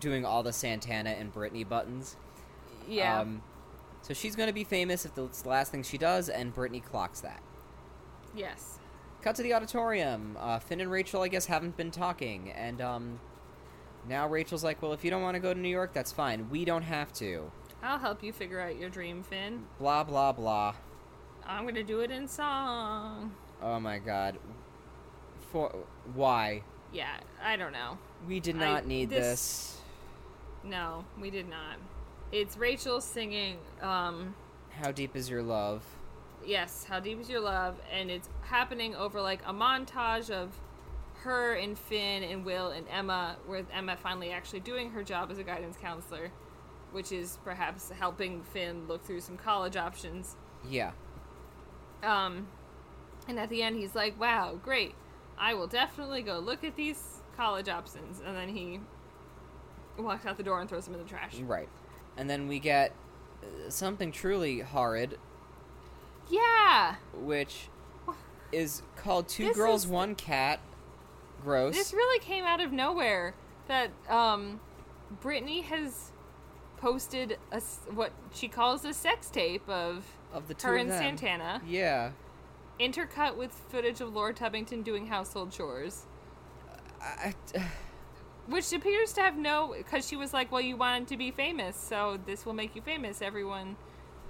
doing 0.00 0.24
all 0.24 0.42
the 0.42 0.52
Santana 0.52 1.11
and 1.11 1.33
Brittany 1.33 1.64
buttons. 1.64 2.16
Yeah. 2.88 3.20
Um, 3.20 3.42
so 4.07 4.14
she's 4.14 4.37
going 4.37 4.47
to 4.47 4.53
be 4.53 4.62
famous 4.64 5.05
if 5.05 5.19
it's 5.19 5.42
the 5.42 5.49
last 5.49 5.73
thing 5.73 5.83
she 5.83 5.99
does, 5.99 6.29
and 6.29 6.55
Brittany 6.55 6.81
clocks 6.81 7.21
that. 7.21 7.42
yes. 8.35 8.79
Cut 9.23 9.35
to 9.37 9.42
the 9.42 9.55
auditorium. 9.55 10.37
Uh, 10.38 10.61
Finn 10.61 10.81
and 10.81 10.88
Rachel, 10.90 11.23
I 11.23 11.29
guess, 11.29 11.47
haven't 11.47 11.77
been 11.77 11.90
talking, 11.90 12.53
and 12.53 12.81
um, 12.81 13.19
now 14.09 14.29
Rachel's 14.29 14.62
like, 14.62 14.81
"Well, 14.81 14.92
if 14.92 15.03
you 15.05 15.11
don't 15.11 15.23
want 15.23 15.35
to 15.35 15.40
go 15.40 15.53
to 15.53 15.59
New 15.59 15.69
York, 15.71 15.92
that's 15.92 16.12
fine. 16.12 16.49
We 16.49 16.64
don't 16.64 16.83
have 16.83 17.12
to." 17.14 17.51
I'll 17.83 17.99
help 17.99 18.23
you 18.23 18.33
figure 18.33 18.61
out 18.61 18.77
your 18.79 18.88
dream, 18.88 19.25
Finn. 19.25 19.64
Blah 19.81 20.05
blah 20.05 20.31
blah. 20.31 20.75
I'm 21.45 21.66
gonna 21.66 21.83
do 21.83 22.01
it 22.01 22.12
in 22.12 22.29
song. 22.29 23.33
Oh 23.61 23.81
my 23.81 23.99
God. 23.99 24.38
For 25.51 25.75
why? 26.14 26.62
Yeah, 26.92 27.16
I 27.42 27.57
don't 27.57 27.73
know. 27.73 27.99
We 28.29 28.38
did 28.38 28.57
I- 28.57 28.59
not 28.75 28.87
need 28.87 29.11
this- 29.11 29.25
this. 29.27 29.81
No, 30.62 31.05
we 31.21 31.31
did 31.31 31.49
not. 31.49 31.79
It's 32.33 32.57
Rachel 32.57 33.01
singing, 33.01 33.59
um, 33.81 34.35
How 34.71 34.91
deep 34.93 35.15
is 35.17 35.31
your 35.31 35.43
love? 35.43 35.83
yes, 36.45 36.85
How 36.85 37.01
Deep 37.01 37.21
Is 37.21 37.29
Your 37.29 37.41
Love? 37.41 37.81
And 37.93 38.09
it's 38.09 38.29
happening 38.43 38.95
over 38.95 39.21
like 39.21 39.41
a 39.47 39.53
montage 39.53 40.31
of 40.31 40.53
her 41.23 41.55
and 41.55 41.77
Finn 41.77 42.23
and 42.23 42.45
Will 42.45 42.69
and 42.69 42.87
Emma, 42.89 43.37
with 43.49 43.67
Emma 43.73 43.97
finally 43.97 44.31
actually 44.31 44.61
doing 44.61 44.91
her 44.91 45.03
job 45.03 45.31
as 45.33 45.39
a 45.39 45.43
guidance 45.43 45.77
counselor, 45.77 46.31
which 46.93 47.11
is 47.11 47.39
perhaps 47.43 47.91
helping 47.91 48.43
Finn 48.45 48.87
look 48.87 49.05
through 49.05 49.23
some 49.23 49.37
college 49.37 49.77
options. 49.77 50.37
Yeah. 50.69 50.93
Um, 52.05 52.47
and 53.27 53.41
at 53.41 53.49
the 53.49 53.62
end, 53.62 53.77
he's 53.77 53.97
like, 53.97 54.19
"Wow, 54.21 54.61
great! 54.62 54.95
I 55.37 55.55
will 55.55 55.67
definitely 55.67 56.23
go 56.23 56.39
look 56.39 56.62
at 56.62 56.77
these 56.77 57.23
college 57.37 57.69
options." 57.69 58.21
And 58.25 58.37
then 58.37 58.51
he 58.51 58.79
walks 59.99 60.27
out 60.27 60.37
the 60.37 60.45
door 60.45 60.61
and 60.61 60.69
throws 60.69 60.85
them 60.85 60.95
in 60.95 61.03
the 61.03 61.09
trash. 61.09 61.41
Right. 61.41 61.69
And 62.16 62.29
then 62.31 62.48
we 62.48 62.59
get 62.59 62.92
uh, 63.42 63.68
something 63.70 64.11
truly 64.12 64.61
horrid, 64.61 65.18
Yeah, 66.31 66.96
which 67.14 67.68
is 68.52 68.83
called 68.96 69.29
Two 69.29 69.48
This 69.48 69.57
Girls, 69.57 69.87
One 69.87 70.14
Cat. 70.14 70.61
Gross. 71.42 71.74
this 71.76 71.92
really 71.92 72.18
came 72.18 72.44
out 72.44 72.61
of 72.61 72.72
nowhere. 72.72 73.35
That 73.68 73.90
um, 74.09 74.61
Brittany 75.20 75.61
has 75.62 76.12
posted 76.79 77.38
a, 77.52 77.61
what 77.92 78.12
she 78.33 78.48
calls 78.48 78.85
a 78.85 78.92
sex 78.94 79.29
tape 79.31 79.68
of 79.68 80.05
of 80.33 80.48
the 80.48 80.55
two 80.55 80.68
her 80.68 80.74
of 80.76 80.81
and 80.83 80.90
them. 80.90 80.98
Santana, 81.18 81.62
Yeah. 81.66 82.11
intercut 82.81 83.37
with 83.37 83.52
footage 83.70 84.00
of 84.00 84.14
Lord 84.14 84.37
Tubbington 84.37 84.83
doing 84.85 85.07
household 85.07 85.50
chores. 85.52 86.07
I, 87.00 87.35
Which 88.46 88.72
appears 88.72 89.12
to 89.14 89.22
have 89.22 89.37
no, 89.37 89.74
because 89.76 90.06
she 90.06 90.16
was 90.16 90.32
like, 90.32 90.52
"Well, 90.52 90.61
you 90.61 90.76
wanted 90.76 91.09
to 91.09 91.16
be 91.16 91.30
famous, 91.32 91.76
so 91.76 92.18
this 92.26 92.46
will 92.46 92.52
make 92.52 92.76
you 92.76 92.82
famous." 92.82 93.20
Everyone 93.22 93.76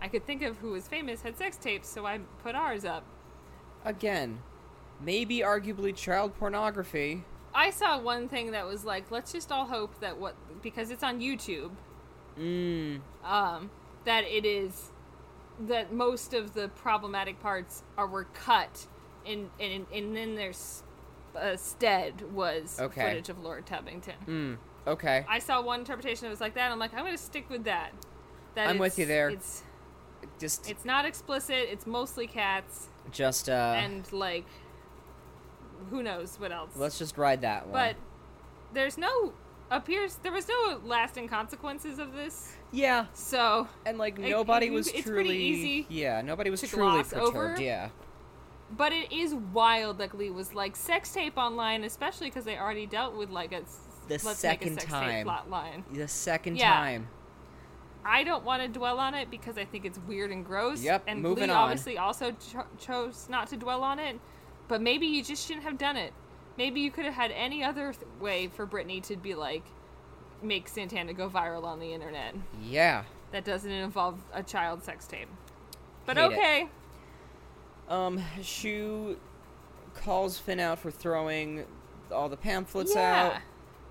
I 0.00 0.08
could 0.08 0.26
think 0.26 0.42
of 0.42 0.58
who 0.58 0.72
was 0.72 0.88
famous 0.88 1.22
had 1.22 1.36
sex 1.36 1.56
tapes, 1.56 1.88
so 1.88 2.06
I 2.06 2.20
put 2.42 2.54
ours 2.54 2.84
up. 2.84 3.04
again, 3.84 4.42
maybe 5.00 5.38
arguably 5.40 5.94
child 5.94 6.34
pornography. 6.36 7.24
I 7.54 7.70
saw 7.70 7.98
one 7.98 8.28
thing 8.28 8.50
that 8.52 8.66
was 8.66 8.84
like, 8.84 9.10
"Let's 9.10 9.32
just 9.32 9.52
all 9.52 9.66
hope 9.66 10.00
that 10.00 10.16
what 10.18 10.34
because 10.62 10.90
it's 10.90 11.02
on 11.02 11.20
YouTube, 11.20 11.70
Mmm. 12.38 13.00
um, 13.24 13.70
that 14.04 14.24
it 14.24 14.44
is 14.44 14.90
that 15.60 15.92
most 15.92 16.34
of 16.34 16.52
the 16.54 16.68
problematic 16.68 17.40
parts 17.40 17.82
are 17.96 18.06
were 18.06 18.24
cut, 18.34 18.86
and 19.26 19.50
and 19.60 19.86
and 19.92 20.16
then 20.16 20.34
there's 20.34 20.82
uh, 21.36 21.56
stead 21.56 22.22
was 22.32 22.78
Okay. 22.80 23.08
footage 23.08 23.28
of 23.28 23.42
Lord 23.42 23.66
Tubbington. 23.66 24.14
Mm. 24.26 24.56
Okay. 24.86 25.24
I 25.28 25.38
saw 25.38 25.60
one 25.62 25.80
interpretation 25.80 26.22
that 26.24 26.30
was 26.30 26.40
like 26.40 26.54
that. 26.54 26.70
I'm 26.70 26.78
like, 26.78 26.94
I'm 26.94 27.04
gonna 27.04 27.18
stick 27.18 27.48
with 27.50 27.64
that. 27.64 27.92
That 28.54 28.68
I'm 28.68 28.78
with 28.78 28.98
you 28.98 29.06
there. 29.06 29.28
It's 29.30 29.62
Just, 30.38 30.68
it's 30.70 30.84
not 30.84 31.04
explicit. 31.04 31.68
It's 31.70 31.86
mostly 31.86 32.26
cats, 32.26 32.88
just, 33.10 33.48
uh, 33.48 33.74
and 33.76 34.10
like, 34.12 34.46
who 35.90 36.02
knows 36.02 36.38
what 36.40 36.52
else. 36.52 36.70
let's 36.76 36.98
just 36.98 37.16
ride 37.18 37.42
that 37.42 37.64
one. 37.66 37.72
but 37.72 37.96
there's 38.72 38.98
no 38.98 39.32
appears 39.70 40.16
there 40.22 40.32
was 40.32 40.48
no 40.48 40.80
lasting 40.84 41.28
consequences 41.28 41.98
of 41.98 42.12
this. 42.12 42.54
yeah, 42.72 43.06
So 43.12 43.68
and 43.84 43.98
like 43.98 44.18
nobody 44.18 44.66
you- 44.66 44.72
was 44.72 44.88
it's 44.88 45.02
truly. 45.02 45.24
pretty 45.24 45.38
easy 45.44 45.86
yeah, 45.88 46.20
nobody 46.22 46.50
was 46.50 46.60
to 46.62 46.68
truly 46.68 47.02
perturbed. 47.02 47.22
over. 47.26 47.56
Yeah. 47.60 47.88
But 48.70 48.92
it 48.92 49.12
is 49.12 49.34
wild 49.34 49.98
that 49.98 50.16
Lee 50.16 50.30
was 50.30 50.54
like 50.54 50.74
sex 50.76 51.12
tape 51.12 51.36
online, 51.38 51.84
especially 51.84 52.28
because 52.28 52.44
they 52.44 52.58
already 52.58 52.86
dealt 52.86 53.14
with 53.16 53.30
like 53.30 53.52
a 53.52 53.62
The 54.08 54.18
second 54.18 54.72
a 54.78 54.80
sex 54.80 54.84
time. 54.92 55.08
tape 55.10 55.24
plot 55.24 55.48
line. 55.50 55.84
The 55.92 56.08
second 56.08 56.56
Yeah. 56.56 56.72
time. 56.72 57.08
I 58.04 58.22
don't 58.22 58.44
want 58.44 58.62
to 58.62 58.68
dwell 58.68 58.98
on 59.00 59.14
it 59.14 59.30
because 59.30 59.58
I 59.58 59.64
think 59.64 59.84
it's 59.84 59.98
weird 59.98 60.30
and 60.30 60.44
gross. 60.44 60.80
Yep, 60.82 61.04
and 61.06 61.20
moving 61.22 61.44
Lee 61.48 61.50
on. 61.50 61.56
obviously 61.56 61.98
also 61.98 62.32
cho- 62.32 62.66
chose 62.78 63.28
not 63.28 63.48
to 63.48 63.56
dwell 63.56 63.82
on 63.82 63.98
it. 63.98 64.18
But 64.68 64.80
maybe 64.80 65.06
you 65.06 65.22
just 65.22 65.46
shouldn't 65.46 65.64
have 65.64 65.78
done 65.78 65.96
it. 65.96 66.12
Maybe 66.56 66.80
you 66.80 66.90
could 66.90 67.04
have 67.04 67.14
had 67.14 67.30
any 67.32 67.62
other 67.62 67.92
th- 67.92 68.04
way 68.20 68.48
for 68.48 68.64
Brittany 68.66 69.00
to 69.02 69.16
be 69.16 69.34
like 69.34 69.62
make 70.42 70.68
Santana 70.68 71.12
go 71.14 71.28
viral 71.28 71.64
on 71.64 71.78
the 71.80 71.92
internet 71.92 72.34
Yeah. 72.60 73.04
that 73.32 73.44
doesn't 73.44 73.70
involve 73.70 74.20
a 74.32 74.42
child 74.42 74.82
sex 74.84 75.06
tape. 75.06 75.28
But 76.04 76.16
Hate 76.16 76.32
it. 76.32 76.68
Um, 77.88 78.20
Schue 78.40 79.16
calls 79.94 80.38
Finn 80.38 80.60
out 80.60 80.78
for 80.78 80.90
throwing 80.90 81.64
all 82.12 82.28
the 82.28 82.36
pamphlets 82.36 82.94
Yeah. 82.94 83.40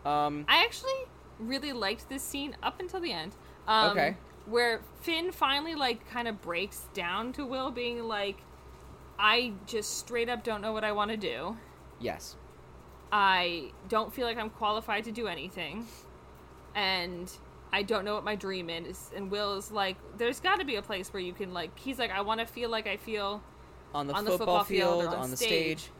out. 0.05 0.09
Um, 0.09 0.45
I 0.47 0.63
actually 0.63 0.93
really 1.39 1.73
liked 1.73 2.09
this 2.09 2.23
scene 2.23 2.55
up 2.63 2.79
until 2.79 2.99
the 2.99 3.11
end. 3.11 3.35
Um, 3.67 3.91
Okay. 3.91 4.17
Where 4.45 4.81
Finn 5.01 5.31
finally 5.31 5.73
like 5.75 6.07
kind 6.09 6.27
of 6.27 6.41
breaks 6.41 6.87
down 6.93 7.33
to 7.33 7.45
Will, 7.45 7.71
being 7.71 8.03
like, 8.03 8.37
"I 9.17 9.53
just 9.65 9.97
straight 9.97 10.29
up 10.29 10.43
don't 10.43 10.61
know 10.61 10.71
what 10.71 10.83
I 10.83 10.91
want 10.91 11.11
to 11.11 11.17
do. 11.17 11.57
yes. 11.99 12.35
I 13.11 13.71
don't 13.87 14.13
feel 14.13 14.27
like 14.27 14.37
I'm 14.37 14.49
qualified 14.49 15.05
to 15.05 15.11
do 15.11 15.27
anything, 15.27 15.87
and 16.75 17.31
I 17.71 17.81
don't 17.83 18.03
know 18.05 18.13
what 18.15 18.23
my 18.23 18.35
dream 18.35 18.69
is." 18.69 19.11
And 19.15 19.31
Will 19.31 19.53
is 19.57 19.71
like, 19.71 19.97
"There's 20.17 20.39
got 20.39 20.59
to 20.59 20.65
be 20.65 20.75
a 20.75 20.81
place 20.81 21.11
where 21.13 21.21
you 21.21 21.33
can 21.33 21.53
like." 21.53 21.77
He's 21.79 21.97
like, 21.97 22.11
"I 22.11 22.21
want 22.21 22.39
to 22.41 22.45
feel 22.45 22.69
like 22.69 22.85
I 22.87 22.97
feel." 22.97 23.41
On 23.95 24.07
the, 24.07 24.13
On 24.13 24.25
the 24.25 24.31
football, 24.31 24.59
football 24.59 24.63
field 24.65 25.01
field, 25.03 25.13
on 25.13 25.19
on 25.21 25.31
the 25.31 25.37
stage. 25.37 25.79
stage. 25.79 25.91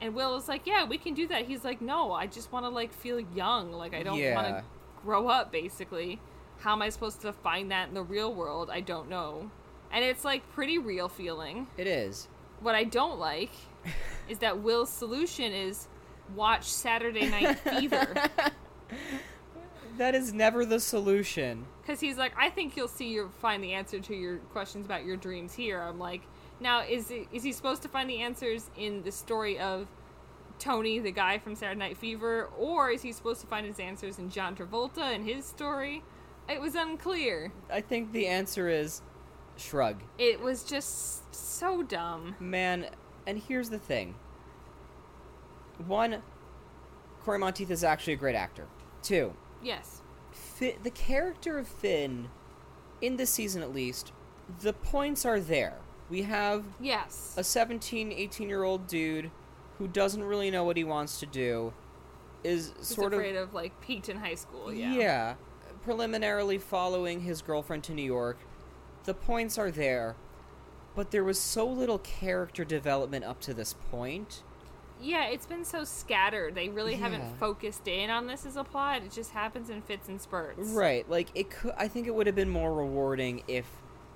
And 0.00 0.14
Will 0.14 0.36
is 0.36 0.48
like, 0.48 0.66
"Yeah, 0.66 0.84
we 0.84 0.98
can 0.98 1.14
do 1.14 1.28
that." 1.28 1.46
He's 1.46 1.64
like, 1.64 1.80
"No, 1.80 2.12
I 2.12 2.26
just 2.26 2.50
want 2.50 2.64
to 2.66 2.68
like 2.68 2.92
feel 2.92 3.20
young. 3.20 3.72
Like 3.72 3.94
I 3.94 4.02
don't 4.02 4.20
want 4.34 4.46
to 4.48 4.64
grow 5.02 5.28
up 5.28 5.52
basically. 5.52 6.20
How 6.58 6.72
am 6.72 6.82
I 6.82 6.88
supposed 6.88 7.20
to 7.22 7.32
find 7.32 7.70
that 7.70 7.88
in 7.88 7.94
the 7.94 8.02
real 8.02 8.34
world? 8.34 8.68
I 8.68 8.80
don't 8.80 9.08
know." 9.08 9.50
And 9.92 10.04
it's 10.04 10.24
like 10.24 10.50
pretty 10.52 10.78
real 10.78 11.08
feeling. 11.08 11.68
It 11.76 11.86
is. 11.86 12.26
What 12.60 12.74
I 12.74 12.82
don't 12.84 13.20
like 13.20 13.52
is 14.28 14.38
that 14.38 14.58
Will's 14.58 14.90
solution 14.90 15.52
is 15.52 15.86
watch 16.34 16.64
Saturday 16.64 17.28
Night 17.28 17.58
Fever 17.60 18.14
That 19.98 20.14
is 20.16 20.32
never 20.32 20.64
the 20.64 20.80
solution. 20.80 21.66
cuz 21.86 22.00
he's 22.00 22.16
like, 22.18 22.32
"I 22.36 22.50
think 22.50 22.76
you'll 22.76 22.88
see 22.88 23.10
your 23.12 23.28
find 23.28 23.62
the 23.62 23.72
answer 23.74 24.00
to 24.00 24.14
your 24.14 24.38
questions 24.52 24.84
about 24.86 25.04
your 25.04 25.16
dreams 25.16 25.54
here." 25.54 25.80
I'm 25.80 26.00
like, 26.00 26.22
"Now 26.60 26.82
is 26.82 27.10
it, 27.10 27.28
is 27.32 27.42
he 27.42 27.52
supposed 27.52 27.82
to 27.82 27.88
find 27.88 28.08
the 28.08 28.20
answers 28.20 28.70
in 28.76 29.02
the 29.02 29.12
story 29.12 29.58
of 29.58 29.88
Tony, 30.58 30.98
the 30.98 31.10
guy 31.10 31.38
from 31.38 31.54
Saturday 31.54 31.78
Night 31.78 31.96
Fever, 31.96 32.48
or 32.56 32.90
is 32.90 33.02
he 33.02 33.12
supposed 33.12 33.40
to 33.40 33.46
find 33.46 33.66
his 33.66 33.78
answers 33.80 34.18
in 34.18 34.30
John 34.30 34.54
Travolta 34.54 35.02
and 35.14 35.26
his 35.28 35.44
story? 35.44 36.02
It 36.48 36.60
was 36.60 36.74
unclear. 36.74 37.52
I 37.70 37.80
think 37.80 38.12
the 38.12 38.26
answer 38.26 38.68
is 38.68 39.02
shrug. 39.56 40.02
It 40.18 40.40
was 40.40 40.62
just 40.62 41.34
so 41.34 41.82
dumb. 41.82 42.36
Man, 42.38 42.86
and 43.26 43.38
here's 43.38 43.70
the 43.70 43.78
thing. 43.78 44.14
One, 45.86 46.22
Cory 47.24 47.38
Monteith 47.38 47.70
is 47.70 47.82
actually 47.82 48.12
a 48.12 48.16
great 48.16 48.36
actor. 48.36 48.66
Two, 49.02 49.34
Yes. 49.62 50.02
Fi- 50.30 50.76
the 50.82 50.90
character 50.90 51.58
of 51.58 51.66
Finn, 51.66 52.28
in 53.00 53.16
this 53.16 53.30
season 53.30 53.62
at 53.62 53.72
least, 53.72 54.12
the 54.60 54.72
points 54.72 55.24
are 55.24 55.40
there. 55.40 55.78
We 56.10 56.22
have 56.22 56.64
Yes. 56.80 57.34
a 57.36 57.44
17, 57.44 58.12
18 58.12 58.48
year 58.48 58.62
old 58.62 58.86
dude 58.86 59.30
who 59.78 59.88
doesn't 59.88 60.22
really 60.24 60.50
know 60.50 60.64
what 60.64 60.76
he 60.76 60.84
wants 60.84 61.18
to 61.20 61.26
do, 61.26 61.72
is 62.42 62.70
Just 62.70 62.90
sort 62.94 63.12
of. 63.14 63.18
afraid 63.20 63.36
of, 63.36 63.54
like 63.54 63.80
peaked 63.80 64.08
in 64.08 64.18
high 64.18 64.34
school. 64.36 64.72
Yeah. 64.72 64.92
yeah, 64.94 65.34
preliminarily 65.82 66.58
following 66.58 67.20
his 67.22 67.42
girlfriend 67.42 67.84
to 67.84 67.92
New 67.94 68.02
York, 68.04 68.38
the 69.04 69.14
points 69.14 69.58
are 69.58 69.70
there, 69.70 70.14
but 70.94 71.10
there 71.10 71.24
was 71.24 71.40
so 71.40 71.66
little 71.66 71.98
character 71.98 72.64
development 72.64 73.24
up 73.24 73.40
to 73.42 73.54
this 73.54 73.74
point. 73.90 74.42
Yeah, 75.00 75.24
it's 75.26 75.44
been 75.46 75.64
so 75.64 75.82
scattered. 75.84 76.54
They 76.54 76.68
really 76.68 76.92
Yeah. 76.92 76.98
haven't 76.98 77.36
focused 77.38 77.88
in 77.88 78.10
on 78.10 78.26
this 78.28 78.46
as 78.46 78.56
a 78.56 78.62
plot. 78.64 79.02
It 79.02 79.10
just 79.10 79.32
happens 79.32 79.68
in 79.68 79.82
fits 79.82 80.08
and 80.08 80.20
spurts. 80.20 80.70
Right, 80.70 81.08
like 81.10 81.28
it 81.34 81.50
could 81.50 81.72
I 81.76 81.88
think 81.88 82.06
it 82.06 82.14
would 82.14 82.26
have 82.26 82.36
been 82.36 82.48
more 82.48 82.72
rewarding 82.72 83.42
if 83.48 83.66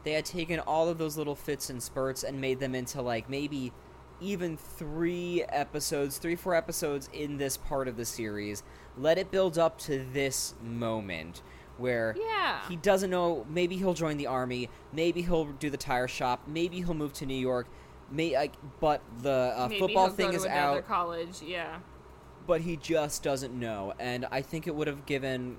they 0.05 0.13
had 0.13 0.25
taken 0.25 0.61
all 0.61 0.89
of 0.89 0.99
those 0.99 1.17
little 1.17 1.35
fits 1.35 1.71
and 1.71 1.83
spurts 1.83 2.23
and 2.23 2.41
made 2.41 2.61
them 2.61 2.75
into 2.75 3.03
like 3.03 3.29
maybe 3.29 3.73
even 4.21 4.57
3 4.57 5.45
episodes, 5.49 6.19
3 6.19 6.35
4 6.35 6.55
episodes 6.55 7.09
in 7.13 7.37
this 7.39 7.57
part 7.57 7.87
of 7.89 7.97
the 7.97 8.05
series. 8.05 8.63
Let 8.97 9.17
it 9.19 9.31
build 9.31 9.59
up 9.59 9.79
to 9.81 10.05
this 10.13 10.55
moment 10.63 11.43
where 11.77 12.17
Yeah. 12.19 12.59
he 12.69 12.75
doesn't 12.77 13.11
know 13.11 13.47
maybe 13.49 13.77
he'll 13.77 13.95
join 13.95 14.17
the 14.17 14.27
army, 14.27 14.69
maybe 14.93 15.23
he'll 15.23 15.45
do 15.47 15.71
the 15.71 15.77
tire 15.77 16.09
shop, 16.09 16.41
maybe 16.49 16.79
he'll 16.79 16.95
move 16.95 17.13
to 17.15 17.27
New 17.27 17.35
York. 17.39 17.69
May 18.11 18.35
like, 18.35 18.55
but 18.81 19.03
the 19.23 19.53
uh, 19.57 19.67
Maybe 19.69 19.81
football 19.81 20.07
he'll 20.07 20.15
thing 20.15 20.27
go 20.27 20.33
to 20.33 20.39
is 20.39 20.47
out 20.47 20.87
college. 20.89 21.43
Yeah. 21.45 21.79
but 22.47 22.63
he 22.63 22.77
just 22.77 23.23
doesn't 23.23 23.53
know. 23.53 23.93
And 24.01 24.27
I 24.31 24.41
think 24.41 24.67
it 24.67 24.75
would 24.75 24.87
have 24.89 25.05
given 25.07 25.59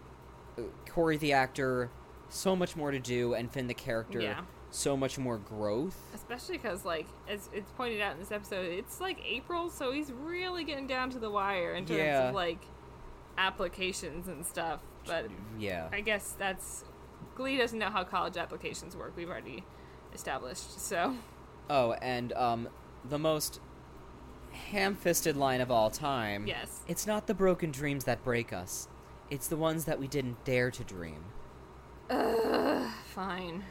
uh, 0.58 0.64
Cory 0.90 1.16
the 1.18 1.32
actor 1.34 1.90
so 2.30 2.56
much 2.56 2.76
more 2.76 2.92
to 2.92 3.00
do, 3.00 3.34
and 3.34 3.52
Finn 3.52 3.68
the 3.68 3.74
character 3.74 4.22
Yeah. 4.22 4.42
so 4.72 4.96
much 4.96 5.18
more 5.18 5.38
growth. 5.38 5.98
Especially 6.14 6.58
because, 6.58 6.86
like, 6.86 7.08
as 7.28 7.50
it's 7.54 7.72
pointed 7.72 8.02
out 8.02 8.14
in 8.14 8.20
this 8.20 8.32
episode, 8.32 8.72
it's 8.72 9.02
like 9.02 9.20
April, 9.26 9.70
so 9.70 9.92
he's 9.92 10.12
really 10.12 10.64
getting 10.64 10.88
down 10.88 11.10
to 11.12 11.20
the 11.20 11.30
wire 11.30 11.74
in 11.74 11.86
terms 11.86 12.00
Yeah. 12.00 12.30
of 12.30 12.36
like 12.36 12.60
applications 13.38 14.28
and 14.28 14.46
stuff. 14.46 14.82
But 15.06 15.28
Yeah, 15.58 15.90
I 15.92 16.02
guess 16.02 16.36
that's 16.38 16.84
Glee 17.36 17.58
doesn't 17.58 17.80
know 17.80 17.90
how 17.90 18.04
college 18.04 18.38
applications 18.38 18.96
work. 18.96 19.14
We've 19.16 19.30
already 19.30 19.64
established. 20.14 20.80
So 20.80 21.16
Oh, 21.70 21.94
and 21.94 22.34
um, 22.34 22.68
the 23.08 23.20
most 23.20 23.62
ham-fisted 24.52 25.38
line 25.38 25.62
of 25.62 25.72
all 25.72 25.90
time. 25.90 26.48
yes, 26.48 26.82
It's 26.88 27.06
not 27.08 27.28
the 27.28 27.34
broken 27.34 27.72
dreams 27.72 28.04
that 28.06 28.24
break 28.24 28.52
us. 28.52 28.88
It's 29.30 29.48
the 29.48 29.58
ones 29.58 29.86
that 29.86 30.00
we 30.00 30.08
didn't 30.08 30.44
dare 30.44 30.72
to 30.72 30.84
dream. 30.84 31.24
Fine. 32.10 33.64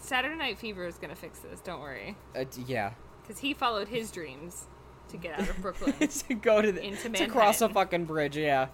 Saturday 0.00 0.36
Night 0.36 0.58
Fever 0.58 0.86
is 0.86 0.96
gonna 0.98 1.14
fix 1.16 1.40
this. 1.40 1.60
Don't 1.60 1.80
worry, 1.80 2.16
Uh, 2.34 2.44
yeah. 2.66 2.92
because 3.22 3.40
he 3.40 3.52
followed 3.54 3.88
his 3.88 4.10
dreams 4.10 4.66
to 5.08 5.16
get 5.16 5.38
out 5.38 5.48
of 5.48 5.60
Brooklyn. 5.60 5.94
to 6.08 6.34
go 6.34 6.62
to 6.62 6.70
the 6.72 6.82
Into 6.82 7.08
to 7.10 7.26
cross 7.26 7.60
a 7.60 7.68
fucking 7.68 8.04
bridge, 8.04 8.36
yeah. 8.36 8.68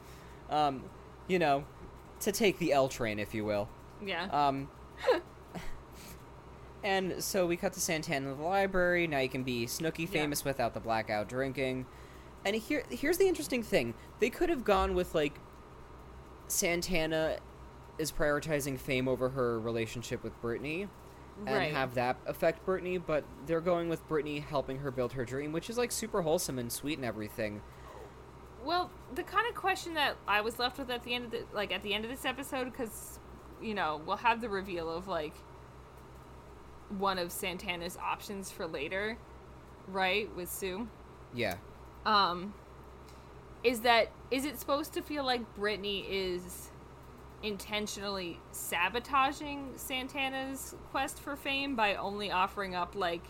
Um, 0.50 0.84
you 1.28 1.38
know, 1.38 1.64
to 2.20 2.32
take 2.32 2.58
the 2.58 2.72
L 2.72 2.88
train, 2.88 3.18
if 3.18 3.34
you 3.34 3.44
will. 3.44 3.68
yeah. 4.04 4.24
Um, 4.26 4.68
and 6.84 7.22
so 7.22 7.46
we 7.46 7.56
cut 7.56 7.72
to 7.74 7.80
Santana 7.80 8.30
in 8.32 8.36
the 8.38 8.42
library. 8.44 9.06
Now 9.06 9.18
you 9.18 9.28
can 9.28 9.42
be 9.42 9.66
Snooki 9.66 10.08
famous 10.08 10.44
without 10.44 10.74
the 10.74 10.80
blackout 10.80 11.28
drinking. 11.28 11.86
And 12.44 12.56
here, 12.56 12.82
here's 12.90 13.18
the 13.18 13.28
interesting 13.28 13.62
thing: 13.62 13.94
they 14.18 14.28
could 14.30 14.50
have 14.50 14.64
gone 14.64 14.94
with 14.94 15.14
like 15.14 15.38
Santana 16.48 17.38
is 18.02 18.12
prioritizing 18.12 18.78
fame 18.78 19.08
over 19.08 19.30
her 19.30 19.58
relationship 19.60 20.22
with 20.22 20.38
Brittany, 20.42 20.88
and 21.46 21.56
Right. 21.56 21.72
have 21.72 21.94
that 21.94 22.18
affect 22.26 22.64
Brittany. 22.66 22.98
But 22.98 23.24
they're 23.46 23.60
going 23.62 23.88
with 23.88 24.06
Brittany 24.08 24.40
helping 24.40 24.78
her 24.80 24.90
build 24.90 25.12
her 25.14 25.24
dream, 25.24 25.52
which 25.52 25.70
is 25.70 25.78
like 25.78 25.90
super 25.92 26.22
wholesome 26.22 26.58
and 26.58 26.70
sweet 26.70 26.98
and 26.98 27.04
everything. 27.06 27.62
Well, 28.64 28.90
the 29.14 29.22
kind 29.22 29.48
of 29.48 29.54
question 29.54 29.94
that 29.94 30.16
I 30.28 30.40
was 30.42 30.58
left 30.58 30.78
with 30.78 30.90
at 30.90 31.02
the 31.04 31.14
end 31.14 31.24
of 31.26 31.30
the 31.30 31.44
like 31.54 31.72
at 31.72 31.82
the 31.82 31.94
end 31.94 32.04
of 32.04 32.10
this 32.10 32.24
episode, 32.24 32.64
because 32.64 33.18
you 33.62 33.74
know 33.74 34.00
we'll 34.04 34.16
have 34.18 34.40
the 34.40 34.48
reveal 34.48 34.90
of 34.90 35.08
like 35.08 35.34
one 36.98 37.18
of 37.18 37.32
Santana's 37.32 37.96
options 37.96 38.50
for 38.50 38.66
later, 38.66 39.16
right? 39.88 40.34
With 40.36 40.50
Sue, 40.50 40.88
Yeah. 41.32 41.56
um, 42.04 42.52
is 43.64 43.80
that 43.80 44.10
is 44.30 44.44
it 44.44 44.58
supposed 44.58 44.92
to 44.94 45.02
feel 45.02 45.24
like 45.24 45.54
Brittany 45.54 46.00
is 46.08 46.70
intentionally 47.42 48.38
sabotaging 48.52 49.72
Santana's 49.76 50.74
quest 50.90 51.20
for 51.20 51.36
fame 51.36 51.74
by 51.76 51.94
only 51.94 52.30
offering 52.30 52.74
up 52.74 52.94
like 52.94 53.22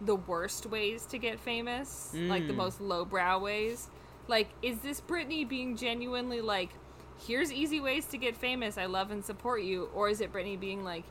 the 0.00 0.16
worst 0.16 0.66
ways 0.66 1.06
to 1.06 1.18
get 1.18 1.38
famous, 1.38 2.10
like 2.14 2.46
the 2.46 2.52
Mm. 2.52 2.56
most 2.56 2.80
lowbrow 2.80 3.38
ways? 3.38 3.88
Like, 4.28 4.48
is 4.62 4.78
this 4.80 5.00
Brittany 5.00 5.44
being 5.44 5.76
genuinely 5.76 6.40
like, 6.40 6.70
here's 7.26 7.52
easy 7.52 7.80
ways 7.80 8.06
to 8.06 8.18
get 8.18 8.36
famous, 8.36 8.76
I 8.76 8.86
love 8.86 9.10
and 9.10 9.24
support 9.24 9.62
you? 9.62 9.88
Or 9.94 10.08
is 10.08 10.20
it 10.20 10.32
Brittany 10.32 10.56
being 10.56 10.82
like, 10.84 11.04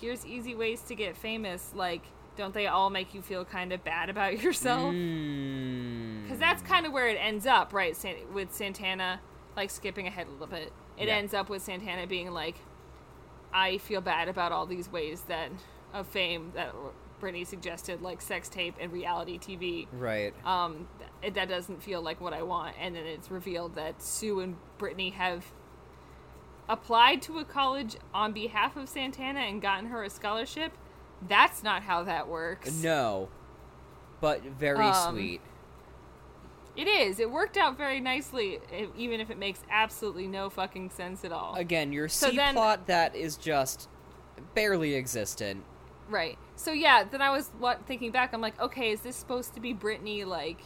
here's 0.00 0.24
easy 0.24 0.54
ways 0.54 0.80
to 0.82 0.94
get 0.94 1.16
famous, 1.16 1.72
like, 1.74 2.02
don't 2.36 2.54
they 2.54 2.66
all 2.68 2.88
make 2.90 3.12
you 3.12 3.20
feel 3.22 3.44
kind 3.44 3.72
of 3.72 3.84
bad 3.84 4.08
about 4.08 4.38
yourself? 4.42 4.94
Mm. 4.94 6.22
Because 6.22 6.38
that's 6.38 6.62
kind 6.62 6.86
of 6.86 6.92
where 6.92 7.08
it 7.08 7.18
ends 7.20 7.46
up, 7.46 7.72
right? 7.72 7.94
San- 7.96 8.32
with 8.32 8.52
Santana, 8.54 9.20
like 9.56 9.68
skipping 9.70 10.06
ahead 10.06 10.28
a 10.28 10.30
little 10.30 10.46
bit, 10.46 10.72
it 11.00 11.08
Yeah. 11.08 11.16
ends 11.16 11.34
up 11.34 11.48
with 11.48 11.62
Santana 11.62 12.06
being 12.06 12.30
like, 12.30 12.56
"I 13.52 13.78
feel 13.78 14.00
bad 14.00 14.28
about 14.28 14.52
all 14.52 14.66
these 14.66 14.88
ways 14.92 15.22
that 15.22 15.50
of 15.92 16.06
fame 16.06 16.52
that 16.54 16.72
Brittany 17.18 17.44
suggested, 17.44 18.00
like 18.00 18.20
sex 18.22 18.48
tape 18.48 18.74
and 18.78 18.92
reality 18.92 19.38
TV. 19.38 19.88
right. 19.92 20.32
Um, 20.46 20.86
th- 21.20 21.34
that 21.34 21.48
doesn't 21.48 21.82
feel 21.82 22.00
like 22.00 22.20
what 22.20 22.32
I 22.32 22.42
want." 22.42 22.76
And 22.78 22.94
then 22.94 23.06
it's 23.06 23.30
revealed 23.30 23.74
that 23.74 24.00
Sue 24.02 24.40
and 24.40 24.56
Brittany 24.78 25.10
have 25.10 25.52
applied 26.68 27.20
to 27.22 27.38
a 27.38 27.44
college 27.44 27.96
on 28.14 28.32
behalf 28.32 28.76
of 28.76 28.88
Santana 28.88 29.40
and 29.40 29.60
gotten 29.60 29.86
her 29.86 30.04
a 30.04 30.10
scholarship. 30.10 30.72
That's 31.20 31.62
not 31.62 31.82
how 31.82 32.04
that 32.04 32.28
works. 32.28 32.72
No, 32.82 33.28
but 34.20 34.42
very 34.42 34.86
Um, 34.86 35.14
sweet. 35.16 35.40
It 36.76 36.86
is. 36.86 37.18
It 37.20 37.30
worked 37.30 37.56
out 37.56 37.76
very 37.76 38.00
nicely, 38.00 38.58
even 38.96 39.20
if 39.20 39.30
it 39.30 39.38
makes 39.38 39.60
absolutely 39.70 40.26
no 40.28 40.48
fucking 40.48 40.90
sense 40.90 41.24
at 41.24 41.32
all. 41.32 41.54
Again, 41.56 41.92
your 41.92 42.08
So 42.08 42.30
C 42.30 42.36
then- 42.36 42.54
plot 42.54 42.86
that 42.86 43.14
is 43.14 43.36
just 43.36 43.88
barely 44.54 44.94
existent. 44.94 45.64
right. 46.08 46.38
So 46.56 46.72
yeah, 46.72 47.04
then 47.04 47.22
I 47.22 47.30
was 47.30 47.50
what 47.58 47.86
thinking 47.86 48.10
back. 48.12 48.32
I'm 48.34 48.40
like, 48.40 48.60
okay, 48.60 48.90
is 48.92 49.00
this 49.00 49.16
supposed 49.16 49.54
to 49.54 49.60
be 49.60 49.72
Brittany 49.72 50.24
like 50.24 50.60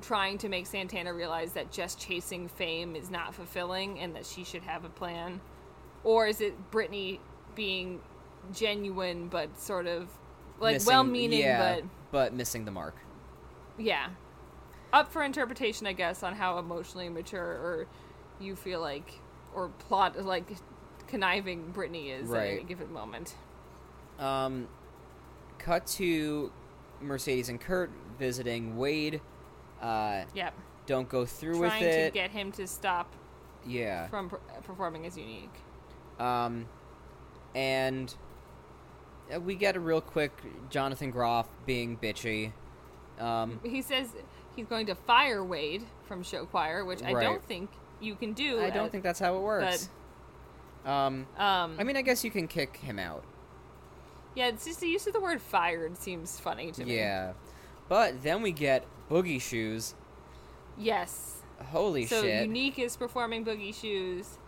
trying 0.00 0.38
to 0.38 0.48
make 0.48 0.66
Santana 0.66 1.12
realize 1.14 1.52
that 1.52 1.70
just 1.70 2.00
chasing 2.00 2.48
fame 2.48 2.96
is 2.96 3.10
not 3.10 3.34
fulfilling 3.34 3.98
and 4.00 4.16
that 4.16 4.24
she 4.26 4.42
should 4.44 4.62
have 4.62 4.84
a 4.84 4.88
plan, 4.88 5.40
or 6.02 6.26
is 6.26 6.40
it 6.40 6.70
Brittany 6.70 7.20
being 7.54 8.00
genuine 8.52 9.28
but 9.28 9.58
sort 9.60 9.86
of 9.86 10.08
like 10.60 10.74
Missing- 10.76 10.92
well-meaning 10.92 11.40
yeah, 11.40 11.76
but 11.76 11.84
but 12.10 12.32
missing 12.34 12.64
the 12.64 12.70
mark. 12.70 12.96
yeah 13.78 14.08
up 14.94 15.10
for 15.12 15.22
interpretation 15.22 15.86
i 15.86 15.92
guess 15.92 16.22
on 16.22 16.34
how 16.34 16.58
emotionally 16.58 17.08
mature 17.08 17.42
or 17.44 17.86
you 18.40 18.54
feel 18.56 18.80
like 18.80 19.20
or 19.54 19.68
plot 19.68 20.24
like 20.24 20.46
conniving 21.08 21.70
brittany 21.72 22.10
is 22.10 22.30
at 22.32 22.36
any 22.40 22.56
Right. 22.58 22.66
given 22.68 22.92
moment 22.92 23.34
Um, 24.18 24.68
cut 25.58 25.86
to 25.98 26.52
Mercedes 27.00 27.48
and 27.48 27.60
Kurt 27.60 27.90
visiting 28.18 28.76
Wade. 28.76 29.20
Uh, 29.82 30.22
yep 30.34 30.54
don't 30.86 31.08
go 31.08 31.26
through 31.26 31.64
it. 31.64 31.68
trying 31.68 31.82
with 31.84 31.92
to 31.94 32.00
it. 32.06 32.14
get 32.14 32.30
him 32.30 32.52
to 32.52 32.66
stop 32.66 33.12
yeah. 33.66 34.06
from 34.08 34.28
per- 34.30 34.40
performing 34.62 35.04
as 35.06 35.16
unique 35.18 35.54
Um, 36.20 36.66
and 37.54 38.14
uh, 39.34 39.40
we 39.40 39.54
get 39.56 39.74
a 39.76 39.80
real 39.80 40.00
quick 40.00 40.32
Jonathan 40.70 41.10
Groff 41.10 41.48
being 41.66 41.96
bitchy. 41.96 42.52
Um, 43.18 43.58
he 43.64 43.80
says 43.82 44.14
he's 44.56 44.66
going 44.66 44.86
to 44.86 44.94
fire 44.94 45.42
wade 45.44 45.82
from 46.06 46.22
show 46.22 46.44
choir 46.46 46.84
which 46.84 47.02
i 47.02 47.12
Right. 47.12 47.22
don't 47.24 47.44
think 47.44 47.70
you 48.00 48.14
can 48.14 48.32
do 48.32 48.60
I 48.60 48.70
don't 48.70 48.86
at- 48.86 48.92
think 48.92 49.02
that's 49.02 49.18
how 49.20 49.36
it 49.36 49.40
works. 49.40 49.88
um, 50.84 51.26
um 51.38 51.76
I 51.78 51.84
mean, 51.84 51.96
I 51.96 52.02
guess 52.02 52.24
you 52.24 52.30
can 52.30 52.46
kick 52.48 52.76
him 52.78 52.98
out. 52.98 53.24
yeah 54.34 54.48
it's 54.48 54.64
just 54.64 54.80
the 54.80 54.88
use 54.88 55.06
of 55.06 55.12
the 55.12 55.20
word 55.20 55.40
fired 55.40 55.96
seems 55.96 56.38
funny 56.40 56.70
to 56.72 56.84
me 56.84 56.96
Yeah. 56.96 57.32
But 57.88 58.22
then 58.22 58.40
we 58.42 58.50
get 58.52 58.84
Boogie 59.10 59.40
Shoes. 59.40 59.94
yes 60.76 61.42
Holy 61.70 62.06
so 62.06 62.22
shit. 62.22 62.46
unique 62.46 62.78
is 62.78 62.96
performing 62.96 63.44
boogie 63.44 63.74
shoes 63.74 64.38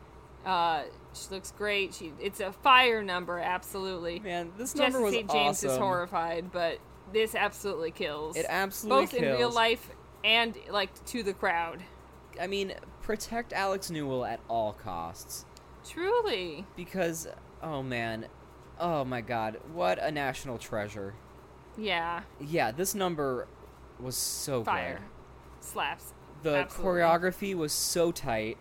uh 0.44 0.82
she 1.14 1.28
looks 1.30 1.52
great 1.52 1.94
she 1.94 2.12
it's 2.20 2.40
a 2.40 2.52
fire 2.52 3.02
number 3.02 3.38
absolutely 3.38 4.18
Man, 4.20 4.52
this 4.58 4.72
Jesse 4.74 4.82
number 4.82 5.00
was 5.00 5.14
St. 5.14 5.30
James 5.30 5.64
is 5.64 5.76
horrified, 5.76 6.50
but 6.52 6.78
this 7.12 7.34
absolutely 7.34 7.90
kills. 7.90 8.36
It 8.36 8.46
absolutely 8.48 9.04
both 9.06 9.14
in 9.14 9.22
real 9.36 9.50
life 9.50 9.90
and 10.24 10.56
like 10.70 11.04
to 11.06 11.22
the 11.22 11.32
crowd. 11.32 11.82
I 12.40 12.46
mean, 12.46 12.74
protect 13.02 13.52
Alex 13.52 13.90
Newell 13.90 14.24
at 14.24 14.40
all 14.48 14.72
costs. 14.72 15.44
Truly, 15.88 16.66
Because, 16.76 17.28
oh 17.62 17.82
man, 17.82 18.26
oh 18.80 19.04
my 19.04 19.20
god, 19.20 19.58
what 19.72 20.02
a 20.02 20.10
national 20.10 20.58
treasure. 20.58 21.14
yeah, 21.78 22.22
Yeah, 22.40 22.72
this 22.72 22.94
number 22.94 23.46
was 24.00 24.16
so 24.16 24.64
fire 24.64 24.94
good. 24.98 25.64
slaps. 25.64 26.12
The 26.42 26.56
Absolutely. 26.56 27.00
choreography 27.02 27.54
was 27.54 27.72
so 27.72 28.10
tight. 28.12 28.58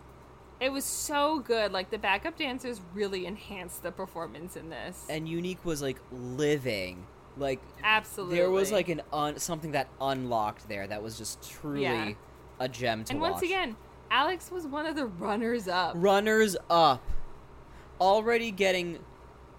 It 0.62 0.72
was 0.72 0.86
so 0.86 1.39
good. 1.39 1.72
Like 1.74 1.89
the 1.89 1.98
backup 1.98 2.38
dancers 2.38 2.80
really 2.93 3.26
enhanced 3.26 3.84
the 3.84 3.91
performance 3.91 4.56
in 4.56 4.70
this. 4.70 5.06
and 5.10 5.28
Unique 5.28 5.66
was 5.66 5.82
like 5.82 5.98
living. 6.12 7.06
Like 7.38 7.60
Absolutely. 7.84 8.38
there 8.38 8.50
was 8.50 8.72
like 8.72 8.88
an 8.90 9.02
un- 9.12 9.38
something 9.40 9.72
that 9.72 9.88
unlocked 10.00 10.68
there 10.70 10.88
that 10.88 11.04
was 11.04 11.18
just 11.18 11.50
truly 11.50 11.82
Yeah. 11.84 12.12
a 12.60 12.70
gem 12.70 13.04
to 13.06 13.12
And 13.12 13.22
watch. 13.22 13.32
once 13.34 13.44
again, 13.44 13.76
Alex 14.10 14.50
was 14.52 14.66
one 14.66 14.86
of 14.86 14.96
the 14.96 15.06
runners 15.06 15.68
up. 15.68 15.94
runners 15.98 16.56
up, 16.70 17.02
already 18.00 18.52
getting 18.52 19.00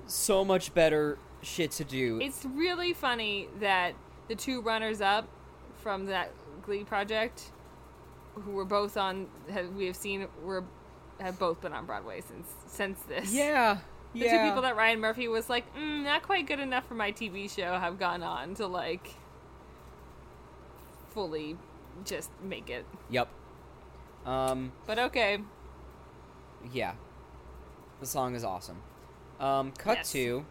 so 0.07 0.45
much 0.45 0.72
better 0.72 1.18
shit 1.43 1.70
to 1.72 1.85
do. 1.85 2.18
It's 2.22 2.45
really 2.45 2.93
funny 2.93 3.49
that 3.61 3.95
the 4.29 4.35
two 4.35 4.61
runners 4.61 5.01
up 5.01 5.29
from 5.77 6.07
that 6.07 6.33
Glee 6.62 6.85
project, 6.85 7.51
who 8.35 8.53
were 8.53 8.64
both 8.64 8.97
on, 8.97 9.27
have, 9.51 9.70
we 9.74 9.87
have 9.87 9.97
seen, 9.97 10.27
were 10.43 10.64
have 11.20 11.39
both 11.39 11.61
been 11.62 11.72
on 11.72 11.87
Broadway 11.87 12.20
since 12.20 12.47
since 12.66 13.01
this. 13.03 13.33
yeah, 13.33 13.79
The 14.12 14.20
yeah. 14.20 14.38
two 14.38 14.48
people 14.48 14.62
that 14.62 14.76
Ryan 14.76 15.00
Murphy 15.00 15.28
was 15.28 15.50
like, 15.50 15.64
mm, 15.76 16.04
not 16.04 16.22
quite 16.22 16.46
good 16.46 16.61
enough 16.61 16.86
for 16.86 16.94
my 16.94 17.12
TV 17.12 17.50
show, 17.54 17.78
have 17.78 17.98
gone 17.98 18.22
on 18.22 18.54
to 18.54 18.66
like 18.66 19.14
fully 21.11 21.57
just 22.04 22.30
make 22.42 22.70
it. 22.70 22.84
Yep. 23.11 23.28
Um. 24.24 24.72
But 24.86 24.98
okay, 24.98 25.38
Yeah. 26.72 26.94
The 28.00 28.07
song 28.07 28.34
is 28.34 28.44
awesome. 28.44 28.82
Um. 29.40 29.72
Cut 29.72 29.98
Yes. 29.98 30.12
to. 30.12 30.44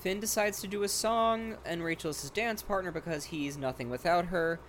Finn 0.00 0.18
decides 0.20 0.60
to 0.60 0.66
do 0.66 0.82
a 0.82 0.88
song, 0.88 1.56
and 1.64 1.84
Rachel 1.84 2.10
is 2.10 2.22
his 2.22 2.30
dance 2.30 2.60
partner 2.62 2.90
because 2.90 3.24
he's 3.26 3.56
nothing 3.56 3.90
without 3.90 4.26
her. 4.26 4.60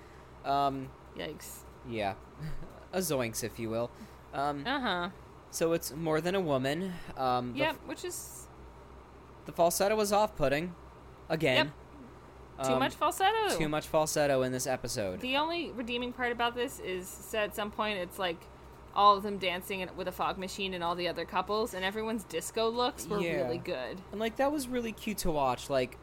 Um. 0.45 0.89
yikes. 1.17 1.59
Yeah. 1.89 2.13
a 2.93 2.99
zoinks, 2.99 3.43
if 3.43 3.59
you 3.59 3.69
will. 3.69 3.91
Um. 4.33 4.63
Uh 4.65 4.79
huh. 4.79 5.09
So 5.53 5.73
it's 5.73 5.93
more 5.95 6.19
than 6.19 6.33
a 6.35 6.41
woman. 6.41 6.93
Um. 7.15 7.53
Yep, 7.55 7.75
which 7.85 8.03
is 8.03 8.47
the 9.45 9.51
falsetto 9.51 9.95
was 9.95 10.11
off-putting. 10.11 10.73
Again. 11.29 11.71
Yep. 12.57 12.65
too 12.67 12.73
Um, 12.73 12.79
much 12.79 12.93
falsetto. 12.95 13.57
Too 13.57 13.69
much 13.69 13.87
falsetto 13.87 14.41
in 14.41 14.51
this 14.51 14.65
episode. 14.67 15.19
The 15.21 15.37
only 15.37 15.71
redeeming 15.71 16.11
part 16.11 16.31
about 16.31 16.55
this 16.55 16.79
is 16.79 17.07
said 17.07 17.43
at 17.49 17.55
some 17.55 17.71
point 17.71 17.99
it's 17.99 18.17
like 18.19 18.37
all 18.95 19.15
of 19.17 19.23
them 19.23 19.37
dancing 19.37 19.87
with 19.95 20.07
a 20.07 20.11
fog 20.11 20.37
machine 20.37 20.73
and 20.73 20.83
all 20.83 20.95
the 20.95 21.07
other 21.07 21.25
couples, 21.25 21.73
and 21.73 21.83
everyone's 21.85 22.23
disco 22.25 22.69
looks 22.69 23.07
were 23.07 23.19
Yeah. 23.19 23.43
really 23.43 23.57
good. 23.59 23.97
And 24.11 24.19
like 24.19 24.35
that 24.37 24.51
was 24.51 24.67
really 24.67 24.91
cute 24.91 25.19
to 25.19 25.31
watch. 25.31 25.69
Like 25.69 25.97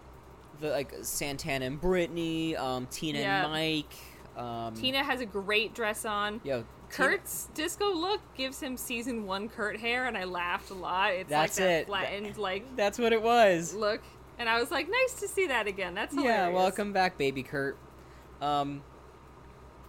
the 0.60 0.70
like 0.70 0.94
Santana 1.02 1.64
and 1.66 1.80
Brittany, 1.80 2.56
um, 2.56 2.86
Tina 2.86 3.18
Yeah. 3.18 3.42
and 3.44 3.52
Mike. 3.52 3.94
Um, 4.36 4.74
Tina 4.74 5.02
has 5.02 5.20
a 5.20 5.26
great 5.26 5.74
dress 5.74 6.04
on. 6.04 6.40
Yo, 6.44 6.64
Kurt's 6.90 7.48
disco 7.54 7.92
look 7.94 8.20
gives 8.36 8.60
him 8.60 8.76
season 8.76 9.24
one 9.26 9.48
Kurt 9.48 9.78
hair, 9.78 10.06
and 10.06 10.16
I 10.16 10.24
laughed 10.24 10.70
a 10.70 10.74
lot. 10.74 11.12
It's 11.12 11.30
That's 11.30 11.58
like 11.58 11.66
that 11.68 11.72
it. 11.82 11.86
flattened 11.86 12.36
like 12.36 12.64
That's 12.76 12.98
what 12.98 13.12
it 13.12 13.22
was. 13.22 13.74
look, 13.74 14.02
and 14.38 14.48
I 14.48 14.58
was 14.60 14.70
like, 14.70 14.88
nice 14.90 15.14
to 15.20 15.28
see 15.28 15.46
that 15.46 15.66
again. 15.66 15.94
That's 15.94 16.14
Yeah, 16.14 16.48
welcome 16.48 16.92
back, 16.92 17.16
baby 17.18 17.42
Kurt. 17.42 17.76
Um, 18.40 18.82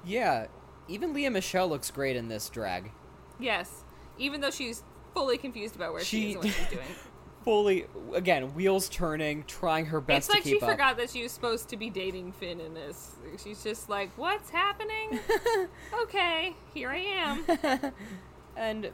yeah, 0.05 0.47
even 0.87 1.13
Lea 1.13 1.29
Michele 1.29 1.67
looks 1.69 1.89
great 1.91 2.15
in 2.15 2.27
this 2.27 2.49
drag. 2.49 2.91
Yes, 3.39 3.83
even 4.17 4.41
though 4.41 4.51
she's 4.51 4.83
fully 5.13 5.37
confused 5.37 5.75
about 5.75 5.93
where 5.93 6.03
she, 6.03 6.19
She- 6.21 6.29
is 6.29 6.35
and 6.35 6.43
what 6.43 6.53
she's 6.53 6.67
doing. 6.69 6.85
Fully, 7.43 7.85
again, 8.13 8.53
wheels 8.53 8.87
turning, 8.87 9.43
trying 9.45 9.87
her 9.87 9.99
best 9.99 10.29
it's 10.29 10.35
like 10.35 10.43
she 10.43 10.59
up. 10.59 10.69
forgot 10.69 10.97
that 10.97 11.09
she 11.09 11.23
was 11.23 11.31
supposed 11.31 11.69
to 11.69 11.77
be 11.77 11.89
dating 11.89 12.33
Finn 12.33 12.59
in 12.59 12.73
this. 12.73 13.15
She's 13.43 13.63
just 13.63 13.89
like, 13.89 14.11
what's 14.15 14.51
happening? 14.51 15.19
okay, 16.03 16.55
here 16.73 16.89
I 16.89 16.97
am. 16.97 17.93
And 18.55 18.91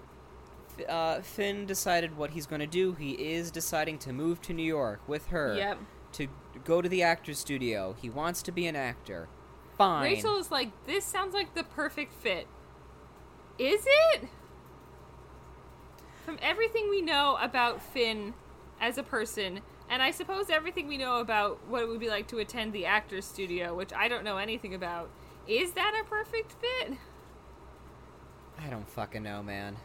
uh, 0.88 1.22
Finn 1.22 1.66
decided 1.66 2.18
what 2.18 2.32
he's 2.32 2.45
going 2.45 2.60
to 2.60 2.68
do. 2.68 2.93
He 2.93 3.12
is 3.12 3.52
deciding 3.52 4.00
to 4.00 4.14
move 4.14 4.41
to 4.43 4.54
New 4.54 4.64
York 4.64 5.02
with 5.08 5.28
her. 5.28 5.56
Yep. 5.56 5.80
To 6.14 6.28
go 6.64 6.82
to 6.82 6.89
the 6.89 7.04
actor's 7.04 7.39
studio. 7.39 7.95
He 8.00 8.10
wants 8.10 8.41
to 8.43 8.52
be 8.52 8.68
an 8.68 8.76
actor. 8.76 9.28
Fine. 9.78 10.04
Rachel 10.04 10.38
is 10.38 10.52
like, 10.52 10.72
this 10.86 11.06
sounds 11.06 11.34
like 11.34 11.54
the 11.54 11.64
perfect 11.64 12.14
fit. 12.14 12.48
Is 13.60 13.86
it? 14.14 14.30
From 16.28 16.38
everything 16.42 16.90
we 16.90 17.02
know 17.02 17.38
about 17.42 17.82
Finn 17.82 18.34
as 18.82 18.98
a 18.98 19.04
person, 19.04 19.62
and 19.90 20.04
I 20.04 20.12
suppose 20.12 20.50
everything 20.50 20.90
we 20.90 20.98
know 20.98 21.22
about 21.22 21.66
what 21.70 21.84
it 21.84 21.88
would 21.88 22.02
be 22.02 22.10
like 22.10 22.28
to 22.28 22.40
attend 22.40 22.74
the 22.74 22.86
actor's 22.86 23.24
studio, 23.24 23.74
which 23.74 23.94
I 23.94 24.10
don't 24.10 24.26
know 24.26 24.36
anything 24.36 24.74
about, 24.74 25.10
is 25.48 25.72
that 25.72 25.94
a 25.98 26.04
perfect 26.10 26.52
fit? 26.52 26.98
I 28.60 28.70
don't 28.70 28.90
fucking 28.90 29.24
know, 29.24 29.42
man. 29.42 29.78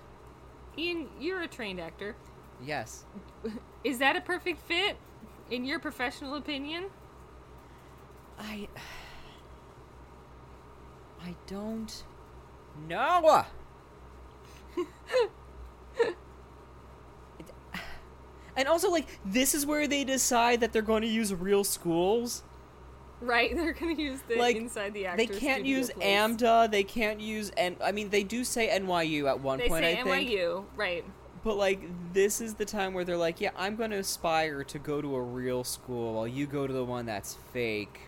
Ian, 0.77 1.11
you're 1.21 1.43
a 1.43 1.47
trained 1.47 1.79
actor. 1.79 2.17
Yes. 2.61 3.05
Is 3.85 3.99
that 3.99 4.17
a 4.17 4.21
perfect 4.21 4.63
fit, 4.63 4.97
in 5.49 5.65
your 5.65 5.79
professional 5.79 6.35
opinion? 6.35 6.87
I. 8.37 8.67
I 11.25 11.37
don't 11.47 12.03
know. 12.89 13.45
It- 17.39 17.47
and 18.57 18.69
also, 18.69 18.91
like, 18.91 19.07
this 19.25 19.55
is 19.55 19.65
where 19.67 19.87
they 19.87 20.05
decide 20.05 20.61
that 20.61 20.73
they're 20.73 20.83
going 20.83 21.03
to 21.03 21.09
use 21.09 21.33
real 21.35 21.65
schools. 21.65 22.43
Right, 23.21 23.55
they're 23.57 23.73
gonna 23.73 23.95
use 23.95 24.21
the 24.29 24.37
Like, 24.37 24.57
inside 24.57 24.95
the 24.95 25.07
actors. 25.07 25.29
They 25.29 25.39
can't 25.39 25.65
use 25.65 25.91
place. 25.91 26.05
AMDA. 26.07 26.71
They 26.71 26.83
can't 26.83 27.21
use, 27.21 27.51
and 27.51 27.77
I 27.83 27.93
mean, 27.93 28.11
they 28.11 28.25
do 28.25 28.43
say 28.45 28.69
NYU 28.69 29.29
at 29.29 29.41
one 29.41 29.59
They 29.59 29.69
point. 29.69 29.85
say 29.85 30.01
I 30.01 30.03
think. 30.03 30.29
NYU, 30.29 30.65
right? 30.77 31.05
But 31.45 31.57
like 31.57 31.81
this 32.13 32.41
is 32.41 32.55
the 32.55 32.65
time 32.65 32.95
where 32.95 33.05
they're 33.05 33.17
like, 33.17 33.41
yeah, 33.41 33.51
I'm 33.57 33.75
going 33.77 33.91
to 33.91 33.97
aspire 33.99 34.63
to 34.65 34.79
go 34.79 35.01
to 35.03 35.17
a 35.17 35.23
real 35.23 35.65
school 35.65 36.15
while 36.15 36.29
you 36.29 36.47
go 36.47 36.67
to 36.67 36.73
the 36.73 36.85
one 36.85 37.07
that's 37.07 37.37
fake. 37.53 38.01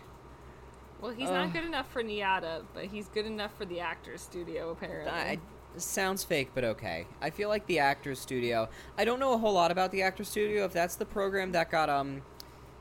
Well, 1.01 1.11
he's 1.11 1.27
Ugh. 1.27 1.33
not 1.33 1.53
good 1.53 1.65
enough 1.65 1.91
for 1.91 2.01
NYADA, 2.01 2.63
but 2.73 2.85
he's 2.85 3.07
good 3.09 3.25
enough 3.25 3.51
for 3.57 3.65
the 3.65 3.79
actor's 3.81 4.21
studio, 4.21 4.71
apparently. 4.71 5.11
I, 5.11 5.39
sounds 5.81 6.23
fake, 6.23 6.49
but 6.53 6.63
okay. 6.63 7.07
I 7.21 7.29
feel 7.29 7.49
like 7.49 7.65
the 7.67 7.79
Actors 7.79 8.19
Studio. 8.19 8.69
I 8.97 9.05
don't 9.05 9.19
know 9.19 9.33
a 9.33 9.37
whole 9.37 9.53
lot 9.53 9.71
about 9.71 9.91
the 9.91 10.01
Actors 10.01 10.29
Studio. 10.29 10.65
If 10.65 10.73
that's 10.73 10.95
the 10.95 11.05
program 11.05 11.51
that 11.53 11.69
got 11.71 11.89
um, 11.89 12.21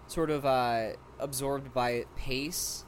sort 0.07 0.30
of 0.30 0.45
uh 0.45 0.90
absorbed 1.18 1.72
by 1.72 2.05
Pace, 2.16 2.84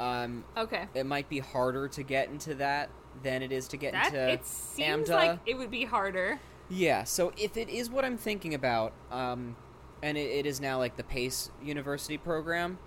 um, 0.00 0.44
okay. 0.56 0.86
it 0.94 1.04
might 1.06 1.28
be 1.28 1.38
harder 1.38 1.88
to 1.88 2.02
get 2.02 2.28
into 2.28 2.54
that 2.56 2.90
than 3.22 3.42
it 3.42 3.52
is 3.52 3.68
to 3.68 3.76
get 3.76 3.92
That 3.92 4.06
into 4.06 4.30
it 4.30 4.46
seems 4.46 5.08
AMDA. 5.08 5.14
like 5.14 5.38
it 5.46 5.56
would 5.58 5.70
be 5.70 5.84
harder. 5.84 6.40
Yeah, 6.70 7.04
so 7.04 7.32
if 7.36 7.56
it 7.56 7.68
is 7.68 7.90
what 7.90 8.04
I'm 8.04 8.16
thinking 8.16 8.54
about, 8.54 8.94
um, 9.10 9.54
and 10.02 10.16
it, 10.16 10.30
it 10.30 10.46
is 10.46 10.60
now 10.60 10.78
like 10.78 10.96
the 10.96 11.04
Pace 11.04 11.50
University 11.62 12.16
program, 12.16 12.78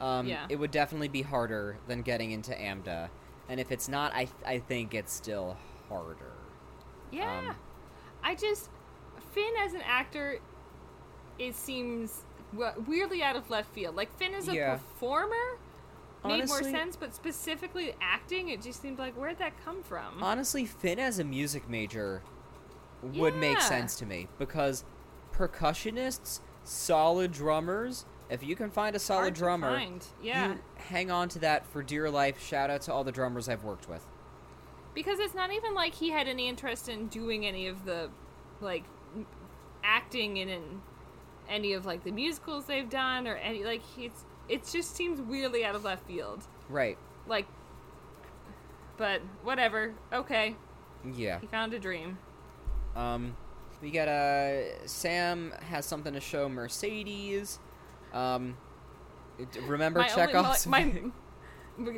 um, 0.00 0.26
Yeah. 0.26 0.46
it 0.48 0.56
would 0.56 0.70
definitely 0.70 1.08
be 1.08 1.22
harder 1.22 1.76
than 1.86 2.00
getting 2.02 2.30
into 2.32 2.52
AMDA. 2.52 3.10
And 3.48 3.60
if 3.60 3.70
it's 3.70 3.88
not, 3.88 4.12
I 4.14 4.28
I 4.46 4.58
think 4.60 4.94
it's 4.94 5.12
still 5.12 5.58
harder. 5.94 6.32
Yeah. 7.12 7.48
Um, 7.50 7.56
I 8.22 8.34
just 8.34 8.70
Finn 9.32 9.52
as 9.64 9.74
an 9.74 9.82
actor, 9.84 10.38
it 11.38 11.54
seems 11.54 12.22
weirdly 12.86 13.22
out 13.22 13.36
of 13.36 13.50
left 13.50 13.72
field. 13.74 13.96
Like 13.96 14.16
Finn 14.18 14.34
as 14.34 14.48
a 14.48 14.54
Yeah. 14.54 14.74
performer 14.76 15.58
made 16.24 16.46
more 16.48 16.62
sense, 16.62 16.96
but 16.96 17.14
specifically 17.14 17.94
acting, 18.00 18.48
it 18.48 18.62
just 18.62 18.80
seemed 18.80 18.98
like 18.98 19.14
where'd 19.14 19.38
that 19.38 19.52
come 19.64 19.82
from? 19.82 20.22
Honestly, 20.22 20.64
Finn 20.64 20.98
as 20.98 21.18
a 21.18 21.24
music 21.24 21.68
major 21.68 22.22
would 23.02 23.36
make 23.36 23.60
sense 23.60 23.96
to 23.96 24.06
me 24.06 24.28
because 24.38 24.84
percussionists, 25.32 26.40
solid 26.64 27.32
drummers. 27.32 28.06
If 28.30 28.42
you 28.42 28.56
can 28.56 28.70
find 28.70 28.96
a 28.96 28.98
solid 28.98 29.20
Hard 29.22 29.34
drummer, 29.34 29.76
find. 29.76 30.04
Yeah. 30.22 30.48
you 30.52 30.58
hang 30.76 31.10
on 31.10 31.28
to 31.30 31.38
that 31.40 31.66
for 31.66 31.82
dear 31.82 32.08
life. 32.08 32.40
Shout 32.40 32.70
out 32.70 32.80
to 32.82 32.92
all 32.92 33.04
the 33.04 33.12
drummers 33.12 33.48
I've 33.48 33.64
worked 33.64 33.88
with. 33.88 34.06
Because 34.94 35.18
it's 35.18 35.34
not 35.34 35.52
even 35.52 35.74
like 35.74 35.94
he 35.94 36.10
had 36.10 36.28
any 36.28 36.48
interest 36.48 36.88
in 36.88 37.06
doing 37.08 37.44
any 37.46 37.66
of 37.68 37.84
the 37.84 38.10
like 38.60 38.84
acting 39.82 40.36
in, 40.38 40.48
in 40.48 40.80
any 41.48 41.72
of 41.74 41.84
like 41.84 42.02
the 42.04 42.10
musicals 42.10 42.64
they've 42.66 42.88
done 42.88 43.26
or 43.26 43.34
any 43.36 43.64
like 43.64 43.82
it's 43.98 44.24
it 44.48 44.64
just 44.70 44.94
seems 44.96 45.20
weirdly 45.20 45.64
out 45.64 45.74
of 45.74 45.84
left 45.84 46.06
field 46.06 46.42
Right. 46.68 46.96
like 47.26 47.46
but 48.96 49.20
whatever 49.42 49.92
okay 50.12 50.54
Yeah. 51.14 51.40
he 51.40 51.46
found 51.46 51.74
a 51.74 51.78
dream 51.78 52.16
Um, 52.96 53.36
we 53.82 53.90
got 53.90 54.08
uh, 54.08 54.86
Sam 54.86 55.52
has 55.68 55.84
something 55.84 56.14
to 56.14 56.20
show 56.20 56.48
Mercedes. 56.48 57.58
Um, 58.12 58.56
remember 59.66 59.98
my 60.00 60.08
only 60.12 60.32
my, 60.32 60.56
my 60.84 61.02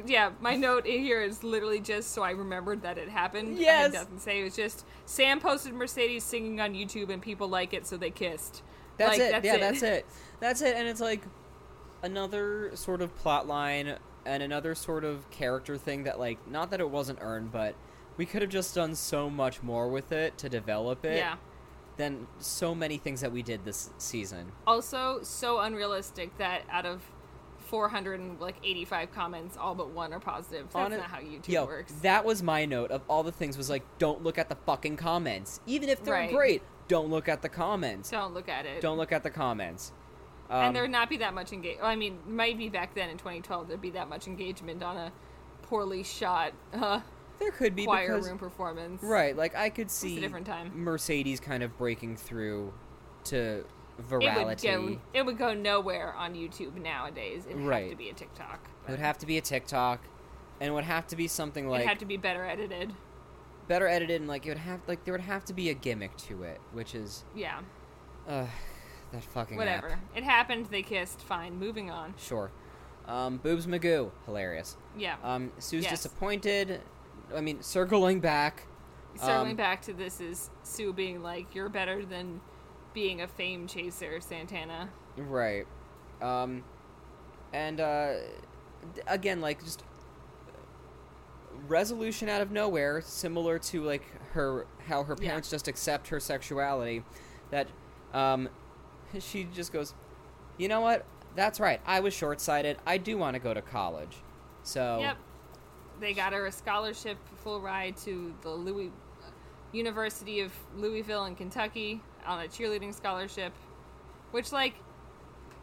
yeah 0.06 0.30
my 0.40 0.56
note 0.56 0.86
in 0.86 1.00
here 1.02 1.20
is 1.22 1.44
literally 1.44 1.80
just 1.80 2.12
so 2.12 2.22
i 2.22 2.30
remembered 2.30 2.80
that 2.82 2.96
it 2.96 3.08
happened 3.10 3.58
Yes. 3.58 3.90
it 3.90 3.92
doesn't 3.92 4.20
say 4.20 4.40
it 4.40 4.44
was 4.44 4.56
just 4.56 4.86
sam 5.04 5.38
posted 5.38 5.74
mercedes 5.74 6.24
singing 6.24 6.60
on 6.60 6.72
youtube 6.74 7.10
and 7.10 7.20
people 7.20 7.46
like 7.48 7.74
it 7.74 7.86
so 7.86 7.96
they 7.98 8.10
kissed 8.10 8.62
That's 8.96 9.18
Like, 9.18 9.34
it. 9.34 9.44
yeah, 9.44 9.58
that's 9.58 9.82
it. 9.82 10.06
That's 10.40 10.62
it. 10.62 10.74
And 10.76 10.88
it's 10.88 11.00
like 11.02 11.20
another 12.02 12.70
sort 12.74 13.00
of 13.02 13.14
plot 13.16 13.46
line 13.46 13.96
and 14.24 14.42
another 14.42 14.74
sort 14.74 15.04
of 15.04 15.28
character 15.30 15.76
thing 15.76 16.04
that 16.04 16.18
like 16.18 16.38
not 16.48 16.70
that 16.70 16.80
it 16.80 16.90
wasn't 16.90 17.18
earned, 17.22 17.52
but 17.52 17.74
we 18.16 18.26
could 18.26 18.42
have 18.42 18.50
just 18.50 18.74
done 18.74 18.94
so 18.94 19.28
much 19.30 19.62
more 19.62 19.88
with 19.88 20.12
it 20.12 20.38
to 20.38 20.48
develop 20.48 21.04
it 21.04 21.16
Yeah. 21.18 21.36
than 21.96 22.26
so 22.38 22.74
many 22.74 22.96
things 22.98 23.20
that 23.20 23.32
we 23.32 23.42
did 23.42 23.64
this 23.64 23.90
season. 23.98 24.52
Also, 24.66 25.20
so 25.22 25.60
unrealistic 25.60 26.36
that 26.38 26.62
out 26.70 26.86
of 26.86 27.02
485 27.66 29.12
comments, 29.12 29.56
all 29.56 29.74
but 29.74 29.90
one 29.90 30.12
are 30.12 30.20
positive. 30.20 30.66
That's 30.72 30.94
it- 30.94 30.98
not 30.98 31.10
how 31.10 31.18
YouTube 31.18 31.48
Yo, 31.48 31.64
works. 31.66 31.92
that 32.02 32.24
was 32.24 32.42
my 32.42 32.64
note 32.64 32.90
of 32.90 33.02
all 33.08 33.22
the 33.22 33.32
things 33.32 33.56
was 33.58 33.70
like, 33.70 33.82
don't 33.98 34.22
look 34.22 34.38
at 34.38 34.48
the 34.48 34.54
fucking 34.54 34.96
comments. 34.96 35.60
Even 35.66 35.88
if 35.88 36.02
they're 36.02 36.14
Right. 36.14 36.32
great, 36.32 36.62
don't 36.88 37.08
look 37.08 37.28
at 37.28 37.42
the 37.42 37.48
comments. 37.48 38.10
Don't 38.10 38.34
look 38.34 38.48
at 38.48 38.66
it. 38.66 38.80
Don't 38.80 38.96
look 38.98 39.12
at 39.12 39.22
the 39.22 39.30
comments. 39.30 39.92
Um, 40.48 40.66
and 40.66 40.76
there'd 40.76 40.90
not 40.90 41.08
be 41.10 41.16
that 41.18 41.34
much 41.34 41.52
engagement. 41.52 41.84
I 41.86 41.96
mean, 41.96 42.20
maybe 42.24 42.68
back 42.68 42.94
then 42.94 43.10
in 43.10 43.16
2012 43.18 43.66
there'd 43.68 43.80
be 43.80 43.90
that 43.90 44.08
much 44.08 44.28
engagement 44.28 44.82
on 44.82 44.96
a 44.96 45.12
poorly 45.62 46.04
shot 46.04 46.52
uh, 46.72 47.00
there 47.40 47.50
could 47.50 47.74
be 47.74 47.84
choir 47.84 48.14
because, 48.14 48.28
room 48.28 48.38
performance. 48.38 49.02
right. 49.02 49.36
Like 49.36 49.56
I 49.56 49.68
could 49.70 49.90
see 49.90 50.16
a 50.16 50.20
different 50.20 50.46
time. 50.46 50.70
Mercedes 50.74 51.40
kind 51.40 51.62
of 51.64 51.76
breaking 51.76 52.16
through 52.16 52.72
to 53.24 53.64
It 53.98 54.10
would 54.10 54.22
virality. 54.22 54.62
go. 54.62 54.98
It 55.14 55.24
would 55.24 55.38
go 55.38 55.54
nowhere 55.54 56.14
on 56.14 56.34
YouTube 56.34 56.74
nowadays. 56.80 57.46
It'd 57.48 57.60
have 57.62 57.90
to 57.90 57.96
be 57.96 58.10
a 58.10 58.14
TikTok. 58.14 58.68
It 58.86 58.90
would 58.90 59.00
have 59.00 59.18
to 59.18 59.26
be 59.26 59.38
a 59.38 59.40
TikTok, 59.40 60.00
and 60.60 60.68
it 60.68 60.72
would 60.72 60.84
have 60.84 61.06
to 61.08 61.16
be 61.16 61.26
something 61.28 61.68
like 61.68 61.80
It'd 61.80 61.88
have 61.88 61.98
to 61.98 62.04
be 62.06 62.16
better 62.16 62.44
edited. 62.44 62.92
better 63.68 63.88
edited, 63.88 64.20
and 64.20 64.28
like 64.28 64.46
it 64.46 64.50
would 64.50 64.58
have 64.58 64.80
like 64.86 65.04
there 65.04 65.12
would 65.12 65.20
have 65.22 65.44
to 65.46 65.52
be 65.54 65.70
a 65.70 65.74
gimmick 65.74 66.16
to 66.18 66.42
it, 66.42 66.60
which 66.72 66.94
is 66.94 67.24
Yeah. 67.34 67.60
uh, 68.28 68.46
that 69.12 69.24
fucking 69.24 69.56
Whatever. 69.56 69.92
app. 69.92 69.98
It 70.14 70.24
happened. 70.24 70.66
They 70.66 70.82
kissed. 70.82 71.20
Fine. 71.22 71.58
Moving 71.58 71.90
on. 71.90 72.14
Sure. 72.18 72.50
Um, 73.06 73.38
Boobs 73.38 73.66
Magoo, 73.66 74.10
hilarious. 74.24 74.76
Yeah. 74.98 75.16
Um, 75.22 75.52
Sue's 75.58 75.84
Yes. 75.84 75.92
disappointed. 75.92 76.80
I 77.34 77.40
mean, 77.40 77.62
circling 77.62 78.20
back. 78.20 78.66
Circling 79.16 79.52
um, 79.52 79.56
back 79.56 79.80
to 79.82 79.92
this 79.94 80.20
is 80.20 80.50
Sue 80.64 80.92
being 80.92 81.22
like, 81.22 81.54
"You're 81.54 81.68
better 81.68 82.04
than 82.04 82.40
being 82.96 83.20
a 83.20 83.28
fame 83.28 83.66
chaser, 83.68 84.20
Santana." 84.20 84.88
Right. 85.18 85.66
Um, 86.22 86.64
and 87.52 87.78
uh, 87.78 88.14
again, 89.06 89.40
like 89.42 89.62
just 89.62 89.84
resolution 91.68 92.28
out 92.28 92.40
of 92.40 92.50
nowhere, 92.50 93.00
similar 93.02 93.58
to 93.58 93.82
like 93.82 94.02
her 94.32 94.66
how 94.88 95.04
her 95.04 95.16
Yeah. 95.20 95.28
parents 95.28 95.50
just 95.50 95.68
accept 95.68 96.08
her 96.08 96.20
sexuality. 96.20 97.02
That 97.50 97.68
um, 98.12 98.48
she 99.20 99.44
just 99.44 99.72
goes, 99.72 99.94
you 100.58 100.68
know 100.68 100.80
what? 100.80 101.04
That's 101.34 101.60
right. 101.60 101.80
I 101.86 102.00
was 102.00 102.14
short 102.14 102.40
sighted. 102.40 102.78
I 102.86 102.98
do 102.98 103.18
want 103.18 103.34
to 103.34 103.40
go 103.40 103.52
to 103.54 103.62
college. 103.62 104.16
So 104.62 104.98
Yep. 105.00 105.16
They 106.00 106.12
got 106.12 106.34
her 106.34 106.44
a 106.46 106.52
scholarship, 106.52 107.16
full 107.42 107.60
ride 107.60 107.96
to 107.98 108.34
the 108.42 108.50
Louis 108.50 108.90
University 109.72 110.40
of 110.40 110.52
Louisville 110.76 111.24
in 111.24 111.34
Kentucky 111.34 112.02
on 112.26 112.40
a 112.40 112.48
cheerleading 112.48 112.94
scholarship, 112.94 113.52
which 114.30 114.52
like 114.52 114.74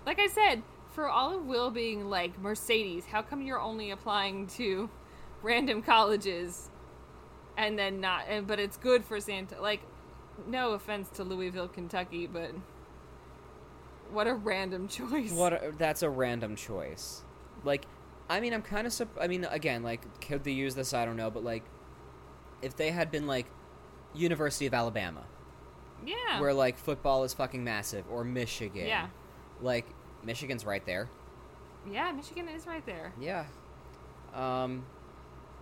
like 0.06 0.20
I 0.20 0.28
said, 0.28 0.64
for 0.92 1.08
all 1.08 1.36
of 1.36 1.46
Will 1.46 1.72
being 1.72 2.10
like 2.10 2.40
Mercedes, 2.40 3.06
how 3.06 3.22
come 3.22 3.42
you're 3.42 3.60
only 3.60 3.92
applying 3.92 4.48
to 4.48 4.90
random 5.42 5.82
colleges 5.82 6.70
and 7.58 7.78
then 7.78 8.00
not 8.00 8.26
and 8.28 8.48
but 8.48 8.60
it's 8.60 8.78
good 8.78 9.06
for 9.06 9.20
Santa 9.20 9.62
like 9.62 9.82
no 10.48 10.72
offense 10.72 11.10
to 11.10 11.24
Louisville, 11.24 11.68
Kentucky, 11.68 12.28
but 12.28 12.52
what 14.12 14.28
a 14.28 14.34
random 14.34 14.88
choice. 14.90 15.32
What? 15.32 15.54
A, 15.54 15.74
that's 15.78 16.04
a 16.04 16.10
random 16.10 16.56
choice. 16.56 17.22
Like, 17.64 17.86
I 18.30 18.40
mean, 18.40 18.54
I'm 18.54 18.62
kind 18.62 18.88
of. 18.88 19.10
I 19.20 19.28
mean, 19.28 19.46
again, 19.46 19.84
like, 19.84 20.22
could 20.22 20.44
they 20.44 20.52
use 20.52 20.76
this? 20.76 20.94
I 20.94 21.06
don't 21.06 21.18
know, 21.18 21.32
but 21.32 21.44
like, 21.44 21.64
if 22.62 22.76
they 22.76 22.92
had 22.92 23.12
been 23.12 23.28
like 23.28 23.48
University 24.14 24.66
of 24.66 24.74
Alabama, 24.74 25.24
yeah. 26.06 26.40
where 26.40 26.54
like 26.54 26.78
football 26.78 27.24
is 27.24 27.34
fucking 27.34 27.64
massive, 27.64 28.06
or 28.12 28.24
Michigan, 28.24 28.88
yeah. 28.88 29.08
like 29.62 29.86
Michigan's 30.24 30.66
right 30.66 30.86
there. 30.86 31.10
Yeah, 31.90 32.12
Michigan 32.12 32.48
is 32.48 32.66
right 32.66 32.86
there. 32.86 33.14
Yeah. 33.20 33.46
Um. 34.34 34.86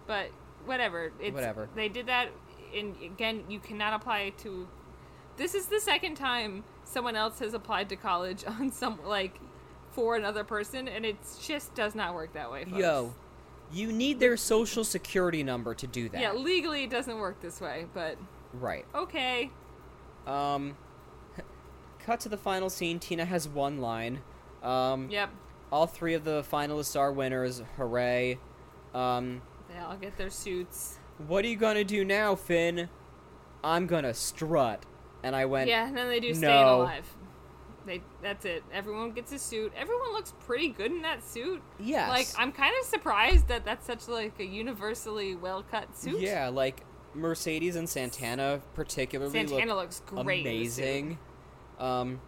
but 0.07 0.29
whatever. 0.65 1.11
It's, 1.19 1.33
Whatever. 1.33 1.69
They 1.75 1.89
did 1.89 2.07
that, 2.07 2.29
and 2.75 2.95
again, 3.03 3.43
you 3.49 3.59
cannot 3.59 3.93
apply 3.93 4.33
to. 4.39 4.67
This 5.37 5.55
is 5.55 5.67
the 5.67 5.79
second 5.79 6.15
time 6.15 6.63
someone 6.83 7.15
else 7.15 7.39
has 7.39 7.53
applied 7.53 7.89
to 7.89 7.95
college 7.95 8.43
on 8.47 8.71
some 8.71 8.99
like 9.05 9.39
for 9.91 10.15
another 10.15 10.43
person, 10.43 10.87
and 10.87 11.05
it 11.05 11.17
just 11.41 11.73
does 11.75 11.95
not 11.95 12.13
work 12.13 12.33
that 12.33 12.51
way. 12.51 12.65
Folks. 12.65 12.77
Yo, 12.77 13.13
you 13.71 13.91
need 13.91 14.19
their 14.19 14.37
social 14.37 14.83
security 14.83 15.43
number 15.43 15.73
to 15.75 15.87
do 15.87 16.09
that. 16.09 16.21
Yeah, 16.21 16.33
legally 16.33 16.83
it 16.83 16.89
doesn't 16.89 17.17
work 17.17 17.41
this 17.41 17.61
way, 17.61 17.85
but 17.93 18.17
right. 18.53 18.85
okay. 18.93 19.49
Um. 20.27 20.75
Cut 21.99 22.19
to 22.21 22.29
the 22.29 22.37
final 22.37 22.69
scene. 22.69 22.99
Tina 22.99 23.25
has 23.25 23.47
one 23.47 23.79
line. 23.79 24.21
Um. 24.63 25.09
Yep, 25.09 25.31
All 25.71 25.87
three 25.87 26.13
of 26.13 26.23
the 26.23 26.43
finalists 26.43 26.99
are 26.99 27.11
winners. 27.11 27.61
Hooray. 27.77 28.39
Um. 28.93 29.41
they 29.69 29.79
all 29.79 29.95
get 29.95 30.17
their 30.17 30.29
suits. 30.29 30.97
What 31.27 31.45
are 31.45 31.47
you 31.47 31.55
gonna 31.57 31.83
do 31.83 32.03
now, 32.03 32.35
Finn? 32.35 32.89
I'm 33.63 33.87
gonna 33.87 34.13
strut. 34.13 34.83
And 35.23 35.35
I 35.35 35.45
went, 35.45 35.69
yeah, 35.69 35.87
and 35.87 35.95
then 35.95 36.07
they 36.07 36.19
do 36.19 36.33
staying 36.33 36.65
no. 36.65 36.81
alive. 36.81 37.05
They 37.85 38.01
that's 38.21 38.45
it. 38.45 38.63
Everyone 38.73 39.11
gets 39.11 39.31
a 39.31 39.39
suit. 39.39 39.71
Everyone 39.75 40.13
looks 40.13 40.33
pretty 40.45 40.69
good 40.69 40.91
in 40.91 41.01
that 41.01 41.23
suit. 41.23 41.61
yes. 41.79 42.09
Like 42.09 42.27
I'm 42.37 42.51
kind 42.51 42.73
of 42.79 42.87
surprised 42.87 43.47
that 43.47 43.65
that's 43.65 43.85
such 43.85 44.07
like 44.07 44.39
a 44.39 44.45
universally 44.45 45.35
well 45.35 45.63
cut 45.63 45.95
suit. 45.97 46.19
Yeah, 46.19 46.49
like 46.49 46.83
Mercedes 47.13 47.75
and 47.75 47.87
Santana 47.87 48.61
particularly 48.73 49.31
Santana 49.31 49.75
look 49.75 49.83
looks 49.83 50.01
great. 50.05 50.45
in 50.45 50.63
the 50.63 50.69
suit. 50.69 50.83
amazing. 50.83 51.19
Um, 51.79 52.21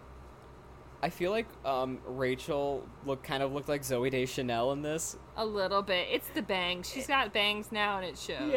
I 1.01 1.09
feel 1.09 1.31
like 1.31 1.47
um, 1.65 1.99
Rachel 2.05 2.88
look 3.05 3.23
kind 3.23 3.43
of 3.43 3.51
looked 3.51 3.67
like 3.67 3.81
Zooey 3.81 4.09
Deschanel 4.09 4.71
in 4.71 4.81
this. 4.81 5.17
A 5.36 5.45
little 5.45 5.81
bit. 5.81 6.07
It's 6.09 6.29
the 6.29 6.41
bangs. 6.41 6.89
She's 6.89 7.07
got 7.07 7.34
bangs 7.34 7.73
now, 7.73 7.97
and 7.97 8.05
it 8.05 8.17
shows. 8.17 8.51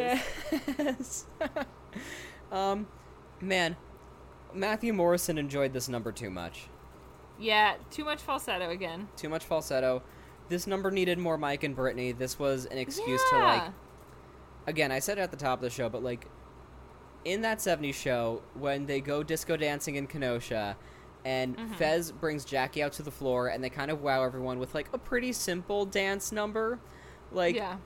Yes. 0.77 1.25
um, 2.51 2.87
man, 3.41 3.75
Matthew 4.53 4.93
Morrison 4.93 5.37
enjoyed 5.37 5.73
this 5.73 5.89
number 5.89 6.13
too 6.13 6.29
much. 6.29 6.69
Yeah, 7.37 7.75
too 7.91 8.05
much 8.05 8.21
falsetto 8.21 8.69
again. 8.69 9.09
Too 9.17 9.27
much 9.27 9.43
falsetto. 9.43 10.01
This 10.47 10.65
number 10.67 10.89
needed 10.89 11.19
more 11.19 11.37
Mike 11.37 11.63
and 11.63 11.75
Brittany. 11.75 12.13
This 12.13 12.39
was 12.39 12.65
an 12.65 12.77
excuse 12.77 13.21
to 13.31 13.37
like 13.39 13.71
again, 14.67 14.91
I 14.91 14.99
said 14.99 15.17
it 15.17 15.21
at 15.21 15.31
the 15.31 15.37
top 15.37 15.59
of 15.59 15.63
the 15.63 15.69
show, 15.69 15.89
but 15.89 16.03
like 16.03 16.27
in 17.25 17.41
that 17.41 17.59
70s 17.59 17.95
show, 17.95 18.41
when 18.53 18.85
they 18.85 19.01
go 19.01 19.23
disco 19.23 19.57
dancing 19.57 19.95
in 19.95 20.07
Kenosha, 20.07 20.77
and 21.25 21.57
Mm-hmm. 21.57 21.73
Fez 21.73 22.11
brings 22.11 22.45
Jackie 22.45 22.81
out 22.83 22.93
to 22.93 23.03
the 23.03 23.11
floor, 23.11 23.47
and 23.47 23.63
they 23.63 23.69
kind 23.69 23.91
of 23.91 24.01
wow 24.01 24.23
everyone 24.23 24.59
with 24.59 24.73
like 24.75 24.87
a 24.93 24.97
pretty 24.97 25.33
simple 25.33 25.85
dance 25.85 26.31
number, 26.31 26.79
like, 27.31 27.55
yeah. 27.55 27.77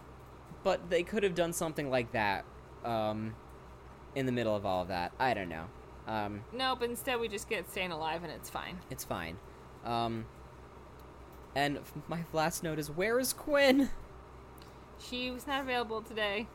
but 0.63 0.89
they 0.89 1.01
could 1.01 1.23
have 1.23 1.33
done 1.33 1.53
something 1.53 1.89
like 1.89 2.11
that, 2.11 2.45
um, 2.85 3.33
in 4.15 4.25
the 4.25 4.31
middle 4.31 4.55
of 4.55 4.65
all 4.65 4.81
of 4.83 4.89
that. 4.89 5.13
I 5.19 5.33
don't 5.33 5.49
know. 5.49 5.65
Um, 6.07 6.43
but 6.51 6.89
Instead, 6.89 7.19
we 7.19 7.27
just 7.27 7.49
get 7.49 7.69
staying 7.69 7.91
alive, 7.91 8.23
and 8.23 8.31
it's 8.31 8.49
fine. 8.49 8.77
it's 8.89 9.03
fine. 9.03 9.37
Um, 9.85 10.25
and 11.55 11.79
my 12.07 12.25
last 12.33 12.63
note 12.63 12.77
is, 12.79 12.89
where 12.91 13.19
is 13.19 13.33
Quinn? 13.33 13.89
She 14.99 15.31
was 15.31 15.47
not 15.47 15.61
available 15.61 16.01
today. 16.01 16.47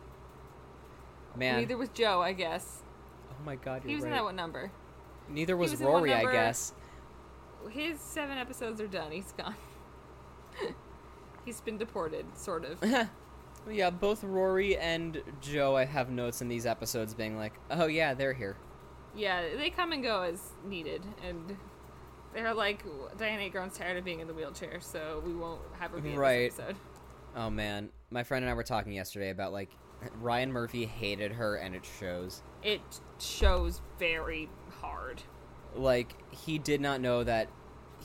Man, 1.37 1.59
Neither 1.59 1.77
was 1.77 1.89
Joe, 1.91 2.23
I 2.23 2.33
guess. 2.33 2.83
oh 3.31 3.45
my 3.45 3.57
God, 3.57 3.83
you're 3.83 3.91
He 3.91 3.95
was 3.97 4.05
right. 4.05 4.11
in 4.11 4.17
that 4.17 4.25
one 4.25 4.37
number. 4.37 4.71
Neither 5.29 5.57
was, 5.57 5.73
was 5.73 5.81
Rory, 5.81 6.13
I 6.15 6.31
guess. 6.31 6.73
His 7.71 7.99
seven 8.01 8.39
episodes 8.39 8.81
are 8.81 8.87
done. 8.87 9.11
He's 9.11 9.33
gone. 9.33 9.55
He's 11.45 11.61
been 11.61 11.79
deported, 11.79 12.27
sort 12.37 12.65
of. 12.65 12.83
Yeah, 13.69 13.91
both 13.91 14.23
Rory 14.23 14.77
and 14.77 15.21
Joe, 15.41 15.75
I 15.75 15.87
have 15.87 16.09
notes 16.09 16.41
in 16.41 16.47
these 16.47 16.67
episodes 16.67 17.15
being 17.15 17.37
like, 17.37 17.53
oh 17.69 17.87
yeah, 17.87 18.15
they're 18.15 18.33
here. 18.33 18.57
yeah, 19.17 19.43
they 19.57 19.71
come 19.71 19.91
and 19.91 20.05
go 20.05 20.23
as 20.23 20.53
needed, 20.65 21.03
and 21.29 21.57
they're 22.33 22.55
like, 22.55 22.85
Dianna 23.19 23.47
Agron's 23.47 23.77
tired 23.77 23.97
of 23.97 24.05
being 24.05 24.21
in 24.21 24.29
the 24.29 24.35
wheelchair, 24.35 24.79
so 24.81 25.21
we 25.27 25.35
won't 25.35 25.61
have 25.81 25.91
her 25.91 25.99
be 26.01 26.11
in 26.13 26.17
Right. 26.17 26.51
this 26.51 26.61
episode. 26.61 26.77
Oh 27.35 27.51
man, 27.51 27.89
my 28.11 28.23
friend 28.23 28.45
and 28.45 28.51
I 28.53 28.55
were 28.55 28.63
talking 28.63 28.93
yesterday 28.93 29.31
about 29.31 29.53
like 29.53 29.71
Ryan 30.21 30.53
Murphy 30.53 30.87
hated 30.87 31.33
her 31.33 31.57
and 31.57 31.75
it 31.75 31.85
shows. 31.99 32.43
It 32.63 32.81
shows 33.19 33.81
very 33.99 34.49
hard. 34.81 35.23
Like 35.75 36.15
he 36.31 36.59
did 36.59 36.81
not 36.81 37.01
know 37.01 37.25
that 37.25 37.49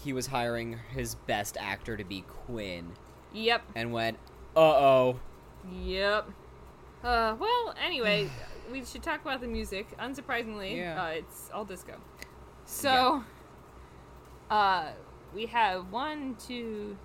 he 0.04 0.14
was 0.14 0.28
hiring 0.28 0.78
his 0.94 1.16
best 1.16 1.58
actor 1.60 1.96
to 1.98 2.04
be 2.04 2.22
Quinn 2.22 2.94
Yep. 3.34 3.62
and 3.76 3.92
went, 3.94 4.18
"Uh-oh." 4.56 5.20
Yep. 5.84 6.30
Uh, 7.04 7.36
well, 7.40 7.74
anyway, 7.84 8.30
we 8.72 8.84
should 8.86 9.04
talk 9.04 9.22
about 9.22 9.42
the 9.42 9.48
music. 9.48 9.88
Unsurprisingly, 9.98 10.78
Yeah. 10.78 11.02
uh, 11.04 11.08
it's 11.10 11.50
all 11.54 11.66
disco. 11.66 12.00
So, 12.66 13.24
uh, 14.50 14.90
we 15.34 15.46
have 15.48 15.92
one, 15.92 16.36
two, 16.36 16.98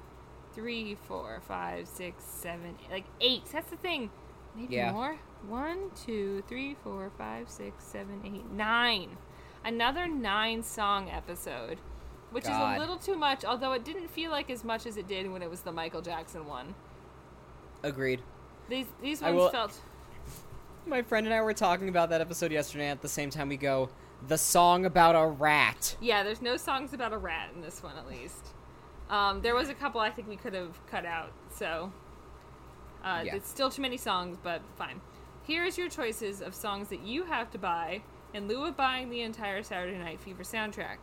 three, 0.53 0.97
four, 1.07 1.41
five, 1.47 1.87
six, 1.89 2.25
seven, 2.25 2.77
like 2.91 3.05
eight. 3.21 3.45
That's 3.53 3.71
the 3.71 3.77
thing. 3.77 4.11
Maybe 4.57 4.77
Yeah. 4.77 4.93
more. 4.93 5.17
One, 5.47 5.91
two, 5.95 6.43
three, 6.49 6.75
four, 6.83 7.11
five, 7.19 7.49
six, 7.49 7.85
seven, 7.85 8.21
eight, 8.25 8.51
nine. 8.51 9.17
Another 9.65 10.07
nine 10.09 10.63
song 10.63 11.11
episode, 11.11 11.79
which 12.31 12.45
is 12.45 12.51
a 12.51 12.77
little 12.79 12.97
too 12.97 13.17
much. 13.17 13.45
Although 13.45 13.73
it 13.73 13.85
didn't 13.85 14.09
feel 14.09 14.31
like 14.31 14.51
as 14.51 14.65
much 14.65 14.87
as 14.87 14.97
it 14.97 15.07
did 15.09 15.31
when 15.31 15.43
it 15.43 15.51
was 15.51 15.61
the 15.61 15.73
Michael 15.73 16.01
Jackson 16.03 16.47
one. 16.47 16.75
Agreed. 17.83 18.23
These 18.69 18.87
these 19.03 19.21
ones 19.23 19.37
will- 19.37 19.51
felt. 19.51 19.81
My 20.87 21.03
friend 21.03 21.27
and 21.27 21.35
I 21.35 21.41
were 21.43 21.53
talking 21.53 21.89
about 21.89 22.11
that 22.11 22.21
episode 22.21 22.53
yesterday. 22.53 22.89
At 22.89 23.03
the 23.03 23.09
same 23.09 23.29
time, 23.29 23.49
we 23.49 23.57
go 23.57 23.89
the 24.29 24.39
song 24.39 24.87
about 24.87 25.17
a 25.17 25.27
rat. 25.27 25.97
Yeah, 26.01 26.23
there's 26.23 26.41
no 26.41 26.57
songs 26.57 26.93
about 26.93 27.13
a 27.13 27.19
rat 27.19 27.51
in 27.55 27.61
this 27.61 27.83
one, 27.83 27.97
at 27.97 28.07
least. 28.09 28.55
Um, 29.11 29.43
there 29.43 29.55
was 29.55 29.69
a 29.69 29.75
couple 29.75 30.01
I 30.01 30.11
think 30.11 30.29
we 30.29 30.37
could 30.37 30.55
have 30.55 30.85
cut 30.87 31.05
out, 31.05 31.33
so 31.51 31.93
uh, 33.07 33.23
Yeah. 33.25 33.37
it's 33.37 33.49
still 33.49 33.71
too 33.71 33.81
many 33.83 33.97
songs, 33.97 34.37
but 34.43 34.61
fine. 34.77 35.01
Here's 35.45 35.79
your 35.79 35.89
choices 35.89 36.41
of 36.43 36.55
songs 36.55 36.89
that 36.89 37.01
you 37.01 37.25
have 37.25 37.51
to 37.53 37.59
buy 37.59 38.03
in 38.35 38.49
lieu 38.49 38.65
of 38.65 38.77
buying 38.77 39.09
the 39.11 39.23
entire 39.23 39.63
Saturday 39.63 39.97
Night 39.97 40.21
Fever 40.21 40.43
soundtrack. 40.43 40.99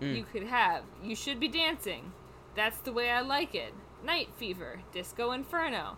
Mm. 0.00 0.16
You 0.16 0.24
could 0.24 0.44
have 0.44 0.84
"You 1.02 1.16
Should 1.16 1.40
Be 1.40 1.48
Dancing," 1.48 2.12
"That's 2.54 2.78
the 2.78 2.92
Way 2.92 3.10
I 3.10 3.22
Like 3.22 3.54
It," 3.54 3.72
"Night 4.04 4.28
Fever," 4.36 4.82
"Disco 4.92 5.32
Inferno." 5.32 5.96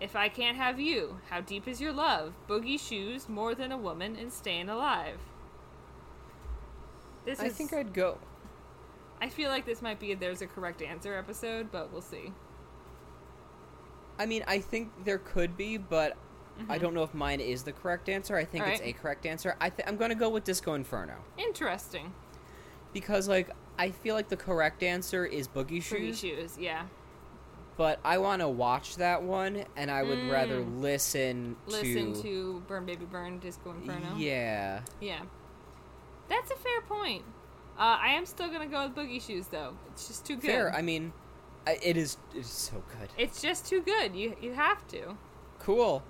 If 0.00 0.16
I 0.16 0.28
Can't 0.28 0.56
Have 0.56 0.80
You, 0.80 1.20
How 1.30 1.40
Deep 1.40 1.68
Is 1.68 1.80
Your 1.80 1.92
Love, 1.92 2.34
Boogie 2.48 2.80
Shoes, 2.80 3.28
More 3.28 3.54
Than 3.54 3.70
a 3.70 3.78
Woman, 3.78 4.16
and 4.16 4.32
Staying 4.32 4.68
Alive. 4.68 5.20
This 7.24 7.38
I 7.40 7.46
is, 7.46 7.54
think 7.54 7.72
I'd 7.72 7.94
go. 7.94 8.18
I 9.20 9.28
feel 9.28 9.50
like 9.50 9.64
this 9.64 9.80
might 9.80 10.00
be 10.00 10.10
a 10.12 10.16
There's 10.16 10.42
a 10.42 10.46
Correct 10.48 10.82
Answer 10.82 11.14
episode, 11.16 11.70
but 11.70 11.92
we'll 11.92 12.02
see. 12.02 12.32
I 14.18 14.26
mean, 14.26 14.44
I 14.46 14.58
think 14.60 14.90
there 15.04 15.18
could 15.18 15.56
be, 15.56 15.76
but 15.76 16.16
I 16.68 16.78
don't 16.78 16.94
know 16.94 17.02
if 17.02 17.14
mine 17.14 17.40
is 17.40 17.64
the 17.64 17.72
correct 17.72 18.08
answer. 18.08 18.36
I 18.36 18.44
think 18.44 18.66
it's 18.66 18.80
a 18.80 18.92
correct 18.92 19.26
answer. 19.26 19.56
I 19.60 19.70
th- 19.70 19.88
I'm 19.88 19.96
gonna 19.96 20.14
go 20.14 20.28
with 20.28 20.44
Disco 20.44 20.74
Inferno 20.74 21.14
Interesting. 21.36 22.12
because, 22.92 23.26
like, 23.28 23.50
I 23.76 23.90
feel 23.90 24.14
like 24.14 24.28
the 24.28 24.36
correct 24.36 24.82
answer 24.84 25.26
is 25.26 25.48
Boogie 25.48 25.82
Shoes. 25.82 26.20
Boogie 26.22 26.36
Shoes, 26.38 26.56
yeah. 26.58 26.84
but 27.76 27.98
I 28.04 28.18
want 28.18 28.40
to 28.40 28.48
watch 28.48 28.96
that 28.96 29.24
one, 29.24 29.64
and 29.76 29.90
I 29.90 30.04
would 30.04 30.30
rather 30.30 30.60
Mm. 30.60 30.80
listen 30.80 31.56
to. 31.66 31.72
Listen 31.72 32.22
to 32.22 32.62
Burn 32.68 32.86
Baby 32.86 33.04
Burn, 33.06 33.40
Disco 33.40 33.72
Inferno. 33.72 34.14
Yeah. 34.16 34.82
Yeah. 35.00 35.22
That's 36.28 36.52
a 36.52 36.56
fair 36.56 36.80
point. 36.82 37.24
Uh, 37.76 37.98
I 38.00 38.10
am 38.10 38.24
still 38.26 38.46
gonna 38.48 38.68
go 38.68 38.84
with 38.86 38.94
Boogie 38.94 39.20
Shoes, 39.20 39.48
though. 39.48 39.74
It's 39.90 40.06
just 40.06 40.24
too 40.24 40.36
good. 40.36 40.46
Fair. 40.48 40.72
I 40.72 40.82
mean, 40.82 41.12
I, 41.66 41.78
it 41.82 41.96
is. 41.96 42.16
It 42.34 42.40
is 42.40 42.46
so 42.46 42.82
good. 42.98 43.08
it's 43.16 43.40
just 43.40 43.66
too 43.66 43.80
good. 43.82 44.14
You 44.14 44.36
you 44.40 44.52
have 44.52 44.86
to. 44.88 45.16
Cool. 45.58 46.02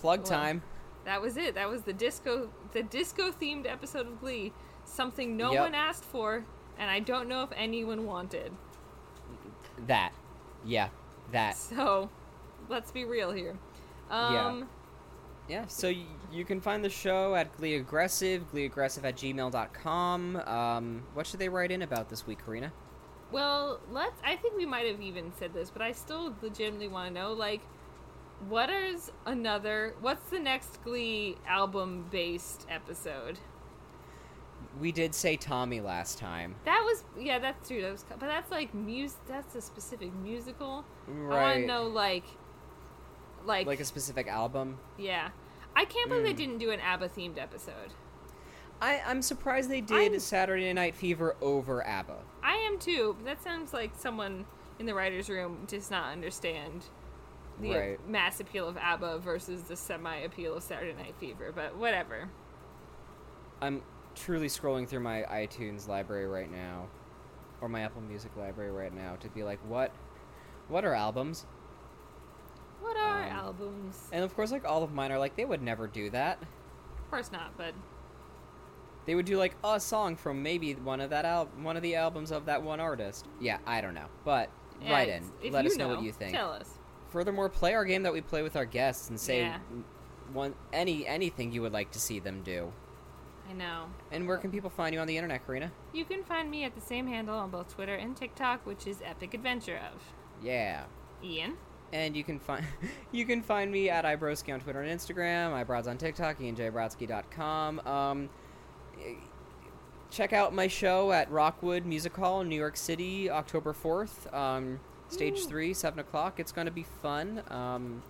Plug 0.00 0.24
time. 0.24 0.62
That 1.04 1.20
was 1.22 1.36
it. 1.36 1.54
That 1.54 1.68
was 1.68 1.82
the 1.82 1.92
disco 1.92 2.50
the 2.72 2.82
disco 2.82 3.30
themed 3.30 3.66
episode 3.70 4.06
of 4.06 4.20
Glee. 4.20 4.52
Something 4.84 5.36
no 5.36 5.52
Yep. 5.52 5.60
one 5.60 5.74
asked 5.74 6.04
for, 6.04 6.44
and 6.78 6.90
I 6.90 7.00
don't 7.00 7.28
know 7.28 7.42
if 7.42 7.50
anyone 7.56 8.06
wanted. 8.06 8.52
That. 9.86 10.12
Yeah. 10.64 10.88
That. 11.32 11.56
So, 11.56 12.08
let's 12.68 12.92
be 12.92 13.04
real 13.04 13.32
here. 13.32 13.56
Yeah. 14.10 14.46
Um, 14.46 14.68
Yeah, 15.48 15.66
so 15.68 15.88
y- 15.88 16.04
you 16.32 16.44
can 16.44 16.60
find 16.60 16.84
the 16.84 16.90
show 16.90 17.34
at 17.36 17.56
Glee 17.56 17.74
Aggressive, 17.76 18.44
gleeaggressive 18.52 19.04
at 19.04 19.16
gmail.com. 19.16 20.36
Um, 20.36 21.02
what 21.14 21.26
should 21.26 21.38
they 21.40 21.48
write 21.48 21.70
in 21.70 21.82
about 21.82 22.08
this 22.08 22.26
week, 22.26 22.44
Karina? 22.44 22.72
Well, 23.32 23.80
let's. 23.90 24.20
I 24.24 24.36
think 24.36 24.56
we 24.56 24.66
might 24.66 24.86
have 24.86 25.00
even 25.00 25.32
said 25.38 25.52
this, 25.52 25.70
but 25.70 25.82
I 25.82 25.92
still 25.92 26.34
legitimately 26.42 26.88
want 26.88 27.08
to 27.08 27.14
know, 27.20 27.32
like, 27.32 27.60
what 28.48 28.70
is 28.70 29.10
another? 29.24 29.94
What's 30.00 30.30
the 30.30 30.38
next 30.38 30.82
Glee 30.84 31.36
album-based 31.46 32.66
episode? 32.70 33.38
We 34.80 34.92
did 34.92 35.14
say 35.14 35.36
Tommy 35.36 35.80
last 35.80 36.18
time. 36.18 36.54
That 36.64 36.82
was, 36.84 37.02
yeah, 37.18 37.38
that's 37.38 37.66
true. 37.66 37.80
That 37.82 37.92
was, 37.92 38.04
but 38.08 38.20
that's 38.20 38.50
like 38.50 38.74
mus. 38.74 39.16
That's 39.26 39.54
a 39.54 39.60
specific 39.60 40.14
musical. 40.14 40.84
Right. 41.08 41.36
I 41.38 41.42
want 41.42 41.60
to 41.60 41.66
know, 41.66 41.84
like, 41.88 42.24
like, 43.44 43.66
Like 43.66 43.80
a 43.80 43.84
specific 43.84 44.28
album. 44.28 44.78
yeah. 44.98 45.30
I 45.78 45.84
can't 45.84 46.08
believe 46.08 46.24
they 46.24 46.32
Mm. 46.32 46.36
didn't 46.38 46.58
do 46.58 46.70
an 46.70 46.80
ABBA-themed 46.80 47.38
episode. 47.38 47.92
I, 48.80 49.00
I'm 49.06 49.20
surprised 49.20 49.68
they 49.70 49.82
did 49.82 50.12
I'm- 50.12 50.18
Saturday 50.20 50.72
Night 50.72 50.94
Fever 50.94 51.36
over 51.42 51.86
ABBA. 51.86 52.16
I 52.46 52.54
am 52.70 52.78
too. 52.78 53.16
But 53.18 53.24
that 53.26 53.42
sounds 53.42 53.72
like 53.74 53.90
someone 53.96 54.46
in 54.78 54.86
the 54.86 54.94
writers' 54.94 55.28
room 55.28 55.64
does 55.66 55.90
not 55.90 56.12
understand 56.12 56.84
the 57.60 57.72
Right. 57.74 58.08
mass 58.08 58.38
appeal 58.40 58.68
of 58.68 58.76
ABBA 58.76 59.18
versus 59.18 59.64
the 59.64 59.76
semi 59.76 60.16
appeal 60.18 60.54
of 60.54 60.62
Saturday 60.62 60.92
Night 60.94 61.14
Fever. 61.18 61.50
But 61.54 61.76
whatever. 61.76 62.28
I'm 63.60 63.82
truly 64.14 64.46
scrolling 64.46 64.86
through 64.86 65.00
my 65.00 65.22
iTunes 65.30 65.88
library 65.88 66.26
right 66.28 66.50
now, 66.50 66.86
or 67.60 67.68
my 67.68 67.80
Apple 67.80 68.02
Music 68.02 68.30
library 68.36 68.70
right 68.70 68.94
now, 68.94 69.16
to 69.16 69.28
be 69.30 69.42
like, 69.42 69.58
what, 69.66 69.90
what 70.68 70.84
are 70.84 70.94
albums? 70.94 71.46
What 72.80 72.96
are 72.98 73.22
Um, 73.22 73.28
albums? 73.30 74.08
And 74.12 74.22
of 74.22 74.34
course, 74.36 74.52
like 74.52 74.64
all 74.66 74.82
of 74.82 74.92
mine 74.92 75.10
are 75.10 75.18
like 75.18 75.34
they 75.36 75.44
would 75.46 75.62
never 75.62 75.86
do 75.86 76.10
that. 76.10 76.40
Of 76.42 77.10
course 77.10 77.32
not. 77.32 77.56
But 77.56 77.72
They 79.06 79.14
would 79.14 79.24
do 79.26 79.38
like 79.38 79.54
a 79.64 79.78
song 79.80 80.16
from 80.16 80.42
maybe 80.42 80.74
one 80.74 81.00
of 81.00 81.10
that 81.10 81.24
al- 81.24 81.46
one 81.62 81.76
of 81.76 81.82
the 81.82 81.94
albums 81.94 82.30
of 82.32 82.46
that 82.46 82.62
one 82.62 82.80
artist. 82.80 83.26
Yeah, 83.40 83.58
I 83.66 83.80
don't 83.80 83.94
know, 83.94 84.06
but 84.24 84.50
yeah, 84.82 84.92
write 84.92 85.08
in. 85.08 85.52
Let 85.52 85.64
us 85.64 85.76
know, 85.76 85.88
what 85.88 86.02
you 86.02 86.12
think. 86.12 86.32
Tell 86.34 86.50
us. 86.52 86.68
Furthermore, 87.10 87.48
play 87.48 87.74
our 87.74 87.84
game 87.84 88.02
that 88.02 88.12
we 88.12 88.20
play 88.20 88.42
with 88.42 88.56
our 88.56 88.64
guests 88.64 89.08
and 89.08 89.18
say 89.18 89.42
Yeah. 89.42 89.58
one 90.32 90.54
any 90.72 91.06
anything 91.06 91.52
you 91.52 91.62
would 91.62 91.72
like 91.72 91.92
to 91.92 92.00
see 92.00 92.18
them 92.18 92.42
do. 92.42 92.72
I 93.48 93.52
know. 93.52 93.84
And 94.10 94.26
where 94.26 94.38
can 94.38 94.50
people 94.50 94.70
find 94.70 94.92
you 94.92 95.00
on 95.00 95.06
the 95.06 95.16
internet, 95.16 95.46
Karina? 95.46 95.70
You 95.92 96.04
can 96.04 96.24
find 96.24 96.50
me 96.50 96.64
at 96.64 96.74
the 96.74 96.80
same 96.80 97.06
handle 97.06 97.36
on 97.38 97.48
both 97.50 97.72
Twitter 97.72 97.94
and 97.94 98.16
TikTok, 98.16 98.66
which 98.66 98.88
is 98.88 99.00
Epic 99.04 99.34
Adventure 99.34 99.78
of 99.94 100.02
Yeah. 100.44 100.82
Ian. 101.22 101.56
And 101.92 102.16
you 102.16 102.24
can 102.24 102.40
find 102.40 102.66
you 103.12 103.24
can 103.24 103.40
find 103.42 103.70
me 103.70 103.88
at 103.88 104.04
iBroski 104.04 104.52
on 104.52 104.58
Twitter 104.58 104.82
and 104.82 105.00
Instagram, 105.00 105.64
iBrods 105.64 105.86
on 105.86 105.96
TikTok, 105.96 106.40
ianjbrodsky.com. 106.40 107.80
Um, 107.86 108.28
check 110.10 110.32
out 110.32 110.54
my 110.54 110.66
show 110.68 111.12
at 111.12 111.30
Rockwood 111.30 111.84
Music 111.84 112.16
Hall 112.16 112.40
in 112.40 112.48
New 112.48 112.56
York 112.56 112.76
City, 112.76 113.30
October 113.30 113.72
fourth. 113.72 114.32
Um, 114.32 114.80
stage 115.08 115.38
Ooh. 115.40 115.46
three, 115.46 115.74
seven 115.74 115.98
o'clock. 115.98 116.40
It's 116.40 116.52
gonna 116.52 116.70
be 116.70 116.86
fun. 117.02 117.42
Um, 117.48 118.02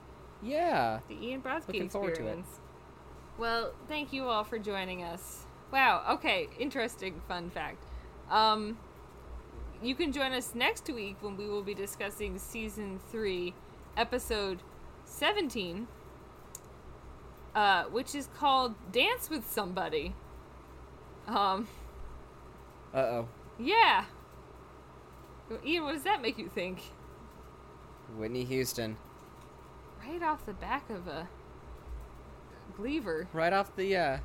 yeah. 0.43 1.01
The 1.09 1.15
Ian 1.23 1.43
Brodsky 1.43 1.69
Looking 1.69 1.89
forward 1.89 2.15
to 2.17 2.21
it. 2.23 2.25
experience. 2.25 2.49
Well, 3.39 3.73
thank 3.89 4.13
you 4.13 4.25
all 4.25 4.45
for 4.45 4.59
joining 4.59 5.03
us. 5.03 5.45
Wow. 5.73 6.05
Okay. 6.13 6.49
Interesting 6.59 7.21
fun 7.29 7.51
fact. 7.51 7.85
Um, 8.31 8.79
you 9.83 9.95
can 9.95 10.13
join 10.13 10.33
us 10.33 10.55
next 10.55 10.89
week 10.89 11.17
when 11.21 11.37
we 11.37 11.47
will 11.47 11.63
be 11.63 11.75
discussing 11.75 12.39
season 12.39 12.99
three, 13.11 13.53
episode 13.97 14.61
seventeen, 15.05 15.87
uh, 17.55 17.85
which 17.85 18.15
is 18.15 18.29
called 18.39 18.75
"Dance 18.91 19.29
with 19.29 19.51
Somebody." 19.51 20.15
Um, 21.27 21.67
Uh 22.95 22.99
oh. 22.99 23.29
yeah. 23.59 24.05
Ian, 25.65 25.85
what 25.85 25.93
does 25.95 26.03
that 26.05 26.21
make 26.23 26.39
you 26.39 26.49
think? 26.49 26.81
Whitney 28.17 28.45
Houston. 28.45 28.97
Right 30.07 30.23
off 30.23 30.45
the 30.47 30.53
back 30.55 30.89
of 30.91 31.07
a 31.09 31.29
Gleaver. 32.77 33.29
Right 33.33 33.53
off 33.53 33.75
the 33.77 33.97
uh. 33.97 34.19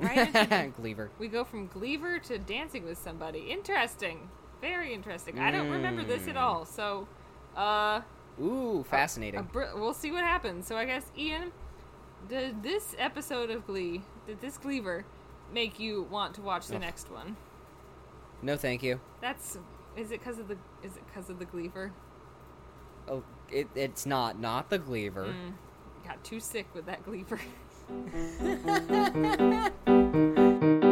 Right 0.00 0.72
Gleaver. 0.76 1.10
We 1.18 1.28
go 1.28 1.44
from 1.44 1.66
Gleaver 1.68 2.18
to 2.20 2.38
dancing 2.38 2.84
with 2.84 2.98
somebody. 2.98 3.50
Interesting. 3.50 4.28
Very 4.60 4.92
interesting. 4.94 5.38
I 5.38 5.50
don't 5.50 5.70
remember 5.70 6.02
this 6.02 6.26
at 6.26 6.34
Mm. 6.36 6.40
all. 6.40 6.64
So, 6.64 7.06
uh, 7.56 8.00
Ooh, 8.40 8.84
fascinating. 8.88 9.40
a 9.40 9.42
br- 9.44 9.74
we'll 9.76 9.94
see 9.94 10.10
what 10.10 10.24
happens. 10.24 10.66
So 10.66 10.76
I 10.76 10.84
guess 10.84 11.04
Ian, 11.16 11.52
did 12.28 12.62
this 12.62 12.94
episode 12.98 13.50
of 13.50 13.66
Glee, 13.66 14.02
did 14.26 14.40
this 14.40 14.56
Gleaver 14.58 15.04
make 15.52 15.78
you 15.78 16.02
want 16.10 16.34
to 16.34 16.42
watch 16.42 16.66
the 16.66 16.76
Ugh. 16.76 16.80
next 16.80 17.10
one? 17.10 17.36
no, 18.42 18.56
thank 18.56 18.82
you. 18.82 19.00
That's 19.20 19.58
is 19.96 20.10
it 20.10 20.20
because 20.20 20.38
of 20.38 20.48
the 20.48 20.56
is 20.82 20.96
it 20.96 21.02
because 21.06 21.30
of 21.30 21.38
the 21.38 21.44
Gleaver? 21.44 21.92
Oh, 23.08 23.22
it, 23.50 23.68
it's 23.74 24.06
not 24.06 24.38
not 24.38 24.70
the 24.70 24.78
Gleaver. 24.78 25.26
Mm, 25.26 25.54
got 26.06 26.22
too 26.24 26.40
sick 26.40 26.66
with 26.74 26.86
that 26.86 27.04
Gleaver. 27.04 27.40